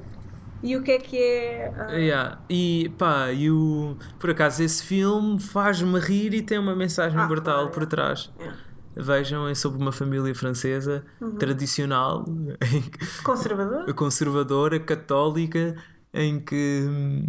e 0.61 0.75
o 0.77 0.83
que 0.83 0.91
é 0.91 0.97
que 0.99 1.17
é. 1.17 1.73
ah, 1.77 1.91
Yeah. 1.93 2.37
E 2.49 2.91
pá, 2.99 3.31
e 3.31 3.49
o, 3.49 3.97
por 4.19 4.29
acaso 4.29 4.61
esse 4.63 4.83
filme 4.83 5.39
faz-me 5.39 5.99
rir 5.99 6.33
e 6.35 6.41
tem 6.41 6.59
uma 6.59 6.75
mensagem 6.75 7.19
Ah, 7.19 7.25
brutal 7.27 7.55
claro, 7.55 7.71
por 7.71 7.85
trás. 7.87 8.29
yeah. 8.39 8.57
Vejam, 8.97 9.47
é 9.47 9.53
sobre 9.55 9.81
uma 9.81 9.91
família 9.91 10.33
francesa 10.33 11.03
tradicional, 11.37 12.25
em 12.73 12.81
que- 12.81 13.23
Conservador? 13.23 13.93
conservadora, 13.93 14.79
católica, 14.79 15.75
em 16.13 16.39
que 16.39 16.85
hum, 16.87 17.25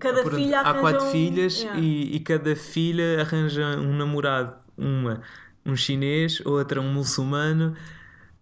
Cada 0.00 0.22
pronto, 0.22 0.36
filha 0.36 0.60
há 0.62 0.74
quatro 0.74 1.06
um- 1.06 1.10
filhas 1.12 1.60
Yeah. 1.60 1.80
e, 1.80 2.16
e 2.16 2.20
cada 2.20 2.56
filha 2.56 3.20
arranja 3.20 3.64
um 3.78 3.96
namorado, 3.96 4.56
uma 4.76 5.20
um 5.64 5.76
chinês, 5.76 6.40
outra 6.44 6.80
um 6.80 6.92
muçulmano. 6.92 7.74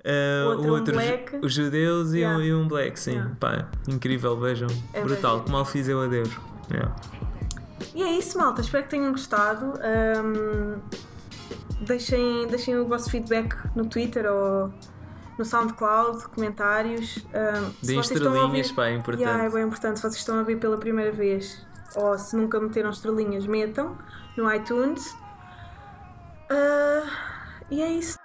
Uh, 0.06 0.48
Outra 0.48 0.66
um 0.66 0.70
outros 0.74 0.96
black. 0.98 1.36
os 1.42 1.54
judeus 1.54 2.08
e, 2.12 2.16
um, 2.16 2.18
Yeah. 2.18 2.44
e 2.44 2.54
um 2.54 2.68
black, 2.68 3.00
sim. 3.00 3.12
Yeah. 3.12 3.34
Pá, 3.40 3.68
incrível, 3.88 4.38
vejam. 4.38 4.68
É 4.92 5.02
Brutal, 5.02 5.42
que 5.42 5.50
mal 5.50 5.64
fiz 5.64 5.88
eu 5.88 6.00
a 6.02 6.06
Deus. 6.06 6.28
Yeah. 6.70 6.94
E 7.94 8.02
é 8.02 8.18
isso, 8.18 8.36
malta. 8.36 8.60
Espero 8.60 8.84
que 8.84 8.90
tenham 8.90 9.12
gostado. 9.12 9.72
Ahm, 9.82 10.78
deixem, 11.80 12.46
deixem 12.48 12.76
o 12.76 12.86
vosso 12.86 13.10
feedback 13.10 13.54
no 13.76 13.86
Twitter 13.86 14.26
ou 14.30 14.72
no 15.38 15.44
SoundCloud, 15.44 16.28
comentários. 16.28 17.18
Ahm, 17.34 17.70
se 17.80 17.86
Deem 17.86 18.00
estrelinhas, 18.00 18.42
ouvir- 18.44 18.74
pá, 18.74 18.86
é 18.86 18.94
importante. 18.94 19.22
Yeah, 19.24 19.44
é 19.44 19.50
bem 19.50 19.64
importante. 19.64 19.96
Se 19.96 20.02
vocês 20.02 20.16
estão 20.16 20.36
a 20.36 20.38
ouvir 20.40 20.56
pela 20.58 20.78
primeira 20.78 21.12
vez 21.12 21.64
ou 21.96 22.16
se 22.18 22.36
nunca 22.36 22.58
meteram 22.60 22.90
estrelinhas, 22.90 23.46
metam 23.46 23.96
no 24.36 24.52
iTunes. 24.52 25.16
Ah, 26.50 27.02
e 27.70 27.82
é 27.82 27.88
isso. 27.92 28.18